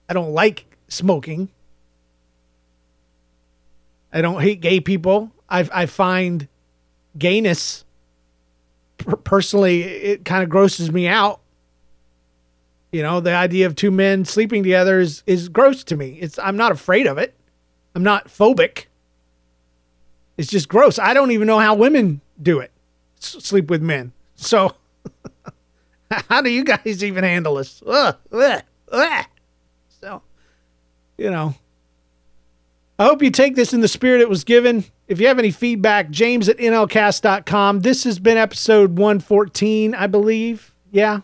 I 0.08 0.14
don't 0.14 0.32
like 0.32 0.66
smoking. 0.88 1.50
I 4.14 4.22
don't 4.22 4.42
hate 4.42 4.62
gay 4.62 4.80
people. 4.80 5.32
I 5.50 5.68
I 5.74 5.86
find 5.86 6.48
gayness 7.18 7.84
personally 9.24 9.84
it 9.84 10.26
kind 10.26 10.44
of 10.44 10.50
grosses 10.50 10.92
me 10.92 11.08
out. 11.08 11.40
You 12.92 13.04
know, 13.04 13.20
the 13.20 13.34
idea 13.34 13.66
of 13.66 13.76
two 13.76 13.92
men 13.92 14.26
sleeping 14.26 14.64
together 14.64 15.00
is 15.00 15.24
is 15.26 15.50
gross 15.50 15.84
to 15.86 15.96
me. 15.98 16.18
It's 16.22 16.40
I'm 16.40 16.58
not 16.58 16.72
afraid 16.72 17.08
of 17.08 17.18
it. 17.18 17.36
I'm 17.96 18.04
not 18.04 18.28
phobic. 18.28 18.86
It's 20.38 20.50
just 20.50 20.70
gross. 20.70 21.00
I 21.00 21.14
don't 21.14 21.32
even 21.32 21.48
know 21.48 21.60
how 21.60 21.76
women 21.76 22.22
do 22.42 22.60
it. 22.60 22.72
sleep 23.20 23.70
with 23.70 23.82
men. 23.82 24.14
So 24.36 24.76
how 26.12 26.42
do 26.42 26.50
you 26.50 26.64
guys 26.64 27.04
even 27.04 27.24
handle 27.24 27.56
this? 27.56 27.82
Ugh. 27.86 28.16
So, 30.00 30.22
you 31.18 31.32
know, 31.32 31.56
I 33.00 33.06
hope 33.06 33.22
you 33.22 33.32
take 33.32 33.56
this 33.56 33.74
in 33.74 33.82
the 33.82 33.88
spirit 33.88 34.22
it 34.22 34.30
was 34.30 34.44
given. 34.44 34.86
If 35.08 35.20
you 35.20 35.28
have 35.28 35.40
any 35.40 35.52
feedback, 35.52 36.10
james 36.10 36.50
at 36.50 36.58
nlcast.com. 36.58 37.82
This 37.82 38.04
has 38.04 38.20
been 38.20 38.38
episode 38.38 38.98
114, 38.98 39.96
I 39.96 40.08
believe. 40.08 40.74
Yeah, 40.92 41.22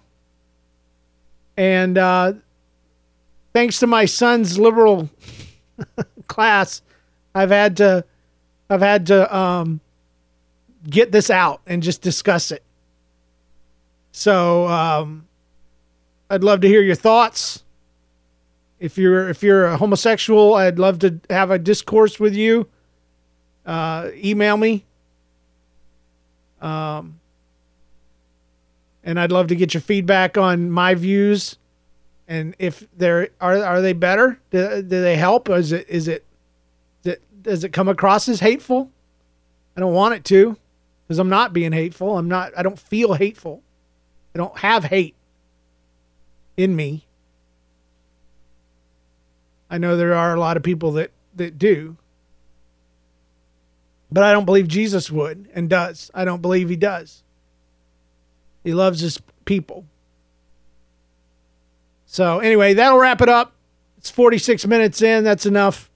and 1.58 1.98
uh, 1.98 2.34
thanks 3.54 3.80
to 3.80 3.88
my 3.88 4.06
son's 4.06 4.58
liberal 4.58 5.10
class, 6.28 6.82
I've 7.36 7.52
had 7.52 7.78
to 7.78 8.06
I've 8.70 8.82
had 8.82 9.08
to 9.08 9.36
um, 9.36 9.82
get 10.90 11.12
this 11.12 11.30
out 11.30 11.62
and 11.68 11.84
just 11.84 12.02
discuss 12.02 12.52
it. 12.52 12.64
So 14.12 14.68
um, 14.68 15.28
I'd 16.30 16.44
love 16.44 16.62
to 16.62 16.68
hear 16.68 16.82
your 16.82 16.96
thoughts. 16.96 17.64
If 18.80 18.98
you're 18.98 19.30
if 19.30 19.44
you're 19.44 19.66
a 19.66 19.78
homosexual, 19.78 20.56
I'd 20.56 20.80
love 20.80 21.00
to 21.00 21.20
have 21.30 21.52
a 21.52 21.60
discourse 21.60 22.20
with 22.20 22.36
you. 22.36 22.68
Uh, 23.66 24.10
email 24.16 24.58
me. 24.58 24.86
Um, 26.62 27.20
and 29.04 29.20
I'd 29.20 29.32
love 29.32 29.48
to 29.48 29.56
get 29.56 29.74
your 29.74 29.82
feedback 29.82 30.38
on 30.38 30.70
my 30.70 30.96
views, 30.96 31.58
and 32.28 32.56
if 32.60 32.88
they're 32.96 33.30
are 33.42 33.64
are 33.64 33.82
they 33.82 33.94
better? 33.94 34.40
Do, 34.52 34.82
do 34.82 35.02
they 35.02 35.16
help? 35.16 35.50
Is 35.50 35.72
it 35.72 35.90
is 35.90 36.08
it 36.08 36.26
does 37.44 37.64
it 37.64 37.74
come 37.74 37.88
across 37.88 38.28
as 38.28 38.40
hateful? 38.40 38.90
I 39.76 39.82
don't 39.82 39.94
want 39.94 40.16
it 40.16 40.24
to, 40.26 40.58
because 41.06 41.20
I'm 41.20 41.30
not 41.30 41.54
being 41.54 41.72
hateful. 41.72 42.18
I'm 42.18 42.28
not. 42.28 42.54
I 42.58 42.64
don't 42.64 42.80
feel 42.80 43.14
hateful. 43.14 43.62
I 44.34 44.38
don't 44.38 44.58
have 44.60 44.86
hate 44.86 45.16
in 46.58 46.76
me. 46.76 47.06
I 49.70 49.78
know 49.78 49.98
there 49.98 50.14
are 50.14 50.36
a 50.36 50.40
lot 50.40 50.58
of 50.58 50.64
people 50.64 50.94
that 50.94 51.12
that 51.36 51.60
do. 51.60 51.98
But 54.12 54.24
I 54.24 54.32
don't 54.32 54.46
believe 54.46 54.68
Jesus 54.68 55.10
would 55.10 55.50
and 55.56 55.68
does. 55.70 56.12
I 56.14 56.24
don't 56.24 56.42
believe 56.42 56.70
he 56.70 56.76
does. 56.76 57.23
He 58.64 58.74
loves 58.74 59.00
his 59.02 59.20
people. 59.46 59.86
So, 62.06 62.40
anyway, 62.40 62.74
that'll 62.74 63.00
wrap 63.00 63.22
it 63.22 63.30
up. 63.30 63.54
It's 63.98 64.10
46 64.10 64.68
minutes 64.68 65.02
in. 65.02 65.24
That's 65.24 65.46
enough. 65.46 65.90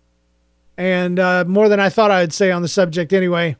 And 0.78 1.20
uh, 1.20 1.46
more 1.48 1.70
than 1.70 1.80
I 1.80 1.90
thought 1.90 2.12
I 2.12 2.22
would 2.22 2.34
say 2.34 2.52
on 2.52 2.62
the 2.62 2.68
subject, 2.68 3.14
anyway. 3.14 3.56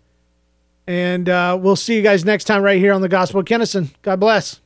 And 0.88 1.28
uh, 1.28 1.58
we'll 1.60 1.76
see 1.76 1.96
you 1.96 2.02
guys 2.02 2.24
next 2.24 2.46
time 2.46 2.62
right 2.62 2.80
here 2.80 2.94
on 2.94 3.02
the 3.02 3.10
Gospel 3.10 3.42
of 3.42 3.46
Kennison. 3.46 3.94
God 4.02 4.20
bless. 4.20 4.62